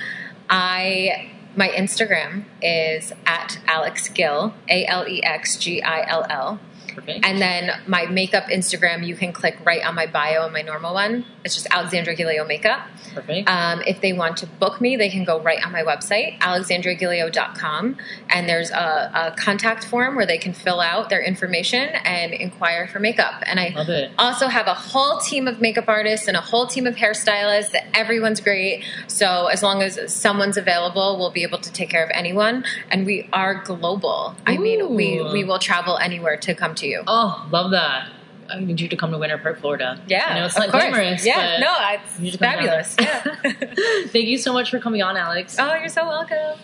I 0.48 1.30
my 1.56 1.68
Instagram 1.68 2.44
is 2.62 3.12
at 3.26 3.58
Alex 3.66 4.08
Gill, 4.08 4.54
A 4.68 4.86
L 4.86 5.06
E 5.08 5.22
X 5.22 5.56
G 5.56 5.82
I 5.82 6.06
L 6.08 6.24
L. 6.30 6.60
Perfect. 7.00 7.24
And 7.24 7.40
then 7.40 7.70
my 7.86 8.06
makeup 8.06 8.44
Instagram, 8.44 9.06
you 9.06 9.16
can 9.16 9.32
click 9.32 9.56
right 9.64 9.84
on 9.84 9.94
my 9.94 10.06
bio 10.06 10.44
and 10.44 10.52
my 10.52 10.62
normal 10.62 10.94
one. 10.94 11.24
It's 11.44 11.54
just 11.54 11.66
Alexandra 11.70 12.14
Gilio 12.14 12.46
Makeup. 12.46 12.86
Perfect. 13.14 13.48
Um, 13.48 13.82
if 13.86 14.00
they 14.00 14.12
want 14.12 14.36
to 14.38 14.46
book 14.46 14.80
me, 14.80 14.96
they 14.96 15.08
can 15.08 15.24
go 15.24 15.40
right 15.40 15.64
on 15.64 15.72
my 15.72 15.82
website, 15.82 16.38
alexandragilio.com. 16.40 17.96
And 18.28 18.48
there's 18.48 18.70
a, 18.70 19.10
a 19.14 19.34
contact 19.36 19.84
form 19.84 20.16
where 20.16 20.26
they 20.26 20.38
can 20.38 20.52
fill 20.52 20.80
out 20.80 21.08
their 21.08 21.22
information 21.22 21.88
and 22.04 22.32
inquire 22.32 22.86
for 22.86 22.98
makeup. 22.98 23.42
And 23.46 23.58
I 23.58 24.10
also 24.18 24.48
have 24.48 24.66
a 24.66 24.74
whole 24.74 25.18
team 25.18 25.48
of 25.48 25.60
makeup 25.60 25.88
artists 25.88 26.28
and 26.28 26.36
a 26.36 26.40
whole 26.40 26.66
team 26.66 26.86
of 26.86 26.96
hairstylists. 26.96 27.74
Everyone's 27.94 28.40
great. 28.40 28.84
So 29.06 29.46
as 29.46 29.62
long 29.62 29.82
as 29.82 30.12
someone's 30.14 30.56
available, 30.56 31.18
we'll 31.18 31.30
be 31.30 31.42
able 31.42 31.58
to 31.58 31.72
take 31.72 31.88
care 31.88 32.04
of 32.04 32.10
anyone. 32.12 32.64
And 32.90 33.06
we 33.06 33.28
are 33.32 33.62
global. 33.62 34.34
I 34.46 34.58
mean, 34.58 34.94
we, 34.94 35.22
we 35.22 35.44
will 35.44 35.58
travel 35.58 35.96
anywhere 35.96 36.36
to 36.38 36.54
come 36.54 36.74
to 36.76 36.86
you. 36.86 36.89
Oh, 37.06 37.48
love 37.50 37.70
that. 37.72 38.08
I 38.48 38.58
need 38.58 38.80
you 38.80 38.88
to 38.88 38.96
come 38.96 39.12
to 39.12 39.18
Winter 39.18 39.38
Park, 39.38 39.60
Florida. 39.60 40.00
Yeah, 40.08 40.26
I 40.28 40.38
know 40.40 40.46
it's 40.46 40.58
not 40.58 40.70
course. 40.70 40.82
glamorous. 40.84 41.24
Yeah, 41.24 41.58
no, 41.60 41.76
it's 41.90 42.16
to 42.36 42.38
come 42.38 42.52
down. 42.52 42.66
fabulous. 42.66 42.96
Yeah. 43.00 44.06
Thank 44.08 44.26
you 44.26 44.38
so 44.38 44.52
much 44.52 44.70
for 44.70 44.80
coming 44.80 45.02
on, 45.02 45.16
Alex. 45.16 45.56
oh, 45.58 45.74
you're 45.74 45.88
so 45.88 46.06
welcome. 46.06 46.58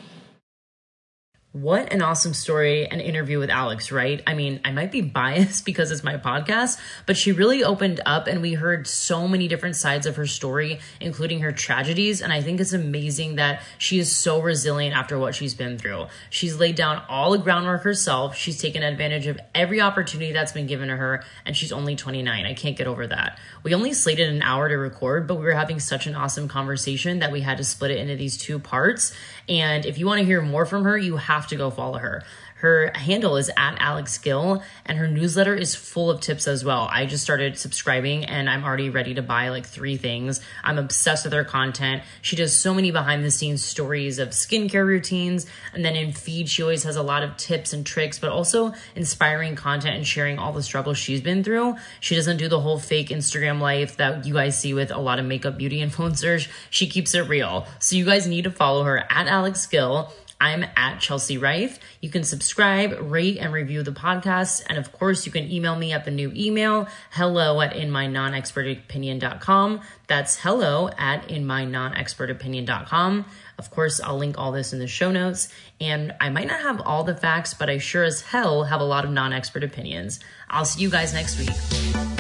What 1.61 1.91
an 1.91 2.03
awesome 2.03 2.35
story 2.35 2.87
and 2.87 3.01
interview 3.01 3.39
with 3.39 3.49
Alex, 3.49 3.91
right? 3.91 4.23
I 4.27 4.35
mean, 4.35 4.61
I 4.63 4.73
might 4.73 4.93
be 4.93 5.01
biased 5.01 5.65
because 5.65 5.91
it's 5.91 6.05
my 6.05 6.19
podcast, 6.19 6.79
but 7.07 7.17
she 7.17 7.33
really 7.33 7.65
opened 7.65 7.99
up 8.05 8.27
and 8.27 8.43
we 8.43 8.53
heard 8.53 8.87
so 8.87 9.27
many 9.27 9.49
different 9.49 9.75
sides 9.75 10.05
of 10.05 10.17
her 10.17 10.27
story, 10.27 10.81
including 11.01 11.41
her 11.41 11.53
tragedies. 11.53 12.21
And 12.21 12.31
I 12.31 12.43
think 12.43 12.61
it's 12.61 12.75
amazing 12.75 13.37
that 13.37 13.63
she 13.79 13.99
is 13.99 14.15
so 14.15 14.43
resilient 14.43 14.95
after 14.95 15.19
what 15.19 15.35
she's 15.35 15.55
been 15.55 15.79
through. 15.79 16.09
She's 16.29 16.59
laid 16.59 16.75
down 16.75 17.03
all 17.09 17.31
the 17.31 17.39
groundwork 17.39 17.85
herself. 17.85 18.37
She's 18.37 18.61
taken 18.61 18.83
advantage 18.83 19.27
of 19.27 19.41
every 19.55 19.81
opportunity 19.81 20.33
that's 20.33 20.53
been 20.53 20.67
given 20.67 20.89
to 20.89 20.97
her, 20.97 21.25
and 21.47 21.57
she's 21.57 21.73
only 21.73 21.97
29. 21.97 22.45
I 22.45 22.53
can't 22.53 22.77
get 22.77 22.87
over 22.87 23.07
that. 23.07 23.39
We 23.63 23.73
only 23.73 23.95
slated 23.95 24.29
an 24.29 24.43
hour 24.43 24.69
to 24.69 24.77
record, 24.77 25.27
but 25.27 25.37
we 25.37 25.45
were 25.45 25.53
having 25.53 25.81
such 25.81 26.07
an 26.07 26.17
awesome 26.17 26.49
conversation 26.49 27.21
that 27.21 27.33
we 27.33 27.41
had 27.41 27.57
to 27.57 27.65
split 27.65 27.93
it 27.93 27.99
into 27.99 28.17
these 28.17 28.37
two 28.37 28.59
parts. 28.59 29.15
And 29.49 29.87
if 29.87 29.97
you 29.97 30.05
want 30.05 30.19
to 30.19 30.27
hear 30.27 30.43
more 30.43 30.67
from 30.67 30.85
her, 30.85 30.99
you 30.99 31.17
have 31.17 31.46
to 31.49 31.57
go 31.57 31.71
follow 31.71 31.99
her. 31.99 32.23
Her 32.57 32.91
handle 32.95 33.37
is 33.37 33.51
at 33.51 33.77
Alex 33.81 34.17
Gill, 34.17 34.63
and 34.87 34.97
her 34.97 35.09
newsletter 35.09 35.55
is 35.55 35.75
full 35.75 36.11
of 36.11 36.21
tips 36.21 36.49
as 36.49 36.65
well. 36.65 36.89
I 36.91 37.05
just 37.05 37.23
started 37.23 37.59
subscribing 37.59 38.25
and 38.25 38.49
I'm 38.49 38.65
already 38.65 38.89
ready 38.89 39.13
to 39.15 39.23
buy 39.23 39.51
like 39.51 39.67
three 39.67 39.99
things. 39.99 40.41
I'm 40.65 40.79
obsessed 40.79 41.25
with 41.25 41.35
her 41.35 41.45
content. 41.45 42.03
She 42.23 42.35
does 42.35 42.57
so 42.57 42.73
many 42.73 42.91
behind 42.91 43.23
the 43.23 43.31
scenes 43.31 43.63
stories 43.63 44.19
of 44.19 44.31
skincare 44.31 44.87
routines. 44.87 45.45
And 45.75 45.85
then 45.85 45.97
in 45.97 46.13
feed, 46.13 46.49
she 46.49 46.63
always 46.63 46.83
has 46.85 46.97
a 46.97 47.03
lot 47.03 47.23
of 47.23 47.37
tips 47.37 47.75
and 47.75 47.85
tricks, 47.85 48.19
but 48.19 48.31
also 48.31 48.73
inspiring 48.95 49.55
content 49.55 49.97
and 49.97 50.07
sharing 50.07 50.39
all 50.39 50.55
the 50.55 50.63
struggles 50.63 50.97
she's 50.97 51.21
been 51.21 51.45
through. 51.45 51.77
She 52.01 52.17
doesn't 52.17 52.39
do 52.39 52.49
the 52.49 52.61
whole 52.61 52.79
fake 52.79 53.11
Instagram 53.11 53.61
life 53.61 53.99
that 53.99 54.25
you 54.25 54.33
guys 54.33 54.59
see 54.59 54.73
with 54.73 54.91
a 54.91 54.99
lot 54.99 55.19
of 55.19 55.27
makeup 55.27 55.59
beauty 55.59 55.81
influencers. 55.87 56.49
She 56.71 56.87
keeps 56.87 57.15
it 57.15 57.29
real. 57.29 57.67
So 57.81 57.97
you 57.97 58.07
guys 58.07 58.27
need 58.27 58.45
to 58.45 58.51
follow 58.51 58.85
her 58.85 59.05
at 59.11 59.27
Alex 59.27 59.67
Gill. 59.67 60.11
I'm 60.41 60.65
at 60.77 61.01
Chelsea 61.01 61.39
Rife. 61.39 61.79
You 62.01 62.11
can 62.11 62.25
subscribe, 62.25 62.97
rate, 63.01 63.39
and 63.39 63.53
review 63.53 63.83
the 63.83 63.93
podcast. 63.93 64.63
And 64.69 64.79
of 64.79 64.93
course, 64.93 65.27
you 65.27 65.33
can 65.33 65.51
email 65.51 65.77
me 65.77 65.93
at 65.93 66.05
the 66.05 66.11
new 66.11 66.33
email, 66.35 66.89
hello 67.13 67.61
at 67.61 67.73
inmynonexpertopinion.com. 67.73 69.81
That's 70.07 70.39
hello 70.39 70.91
at 70.99 71.29
inmynonexpertopinion.com. 71.29 73.25
Of 73.59 73.71
course, 73.71 74.01
I'll 74.01 74.19
link 74.19 74.39
all 74.39 74.53
this 74.53 74.73
in 74.73 74.79
the 74.79 74.87
show 74.87 75.11
notes. 75.11 75.53
And 75.81 76.15
I 76.21 76.31
might 76.31 76.47
not 76.47 76.61
have 76.61 76.81
all 76.83 77.05
the 77.05 77.17
facts, 77.17 77.55
but 77.55 77.71
I 77.71 77.79
sure 77.79 78.05
as 78.05 78.21
hell 78.21 78.65
have 78.65 78.81
a 78.81 78.85
lot 78.85 79.05
of 79.05 79.11
non 79.11 79.33
expert 79.33 79.65
opinions. 79.65 80.21
I'll 80.49 80.65
see 80.65 80.83
you 80.83 80.91
guys 80.91 81.15
next 81.15 81.39
week. 81.39 82.16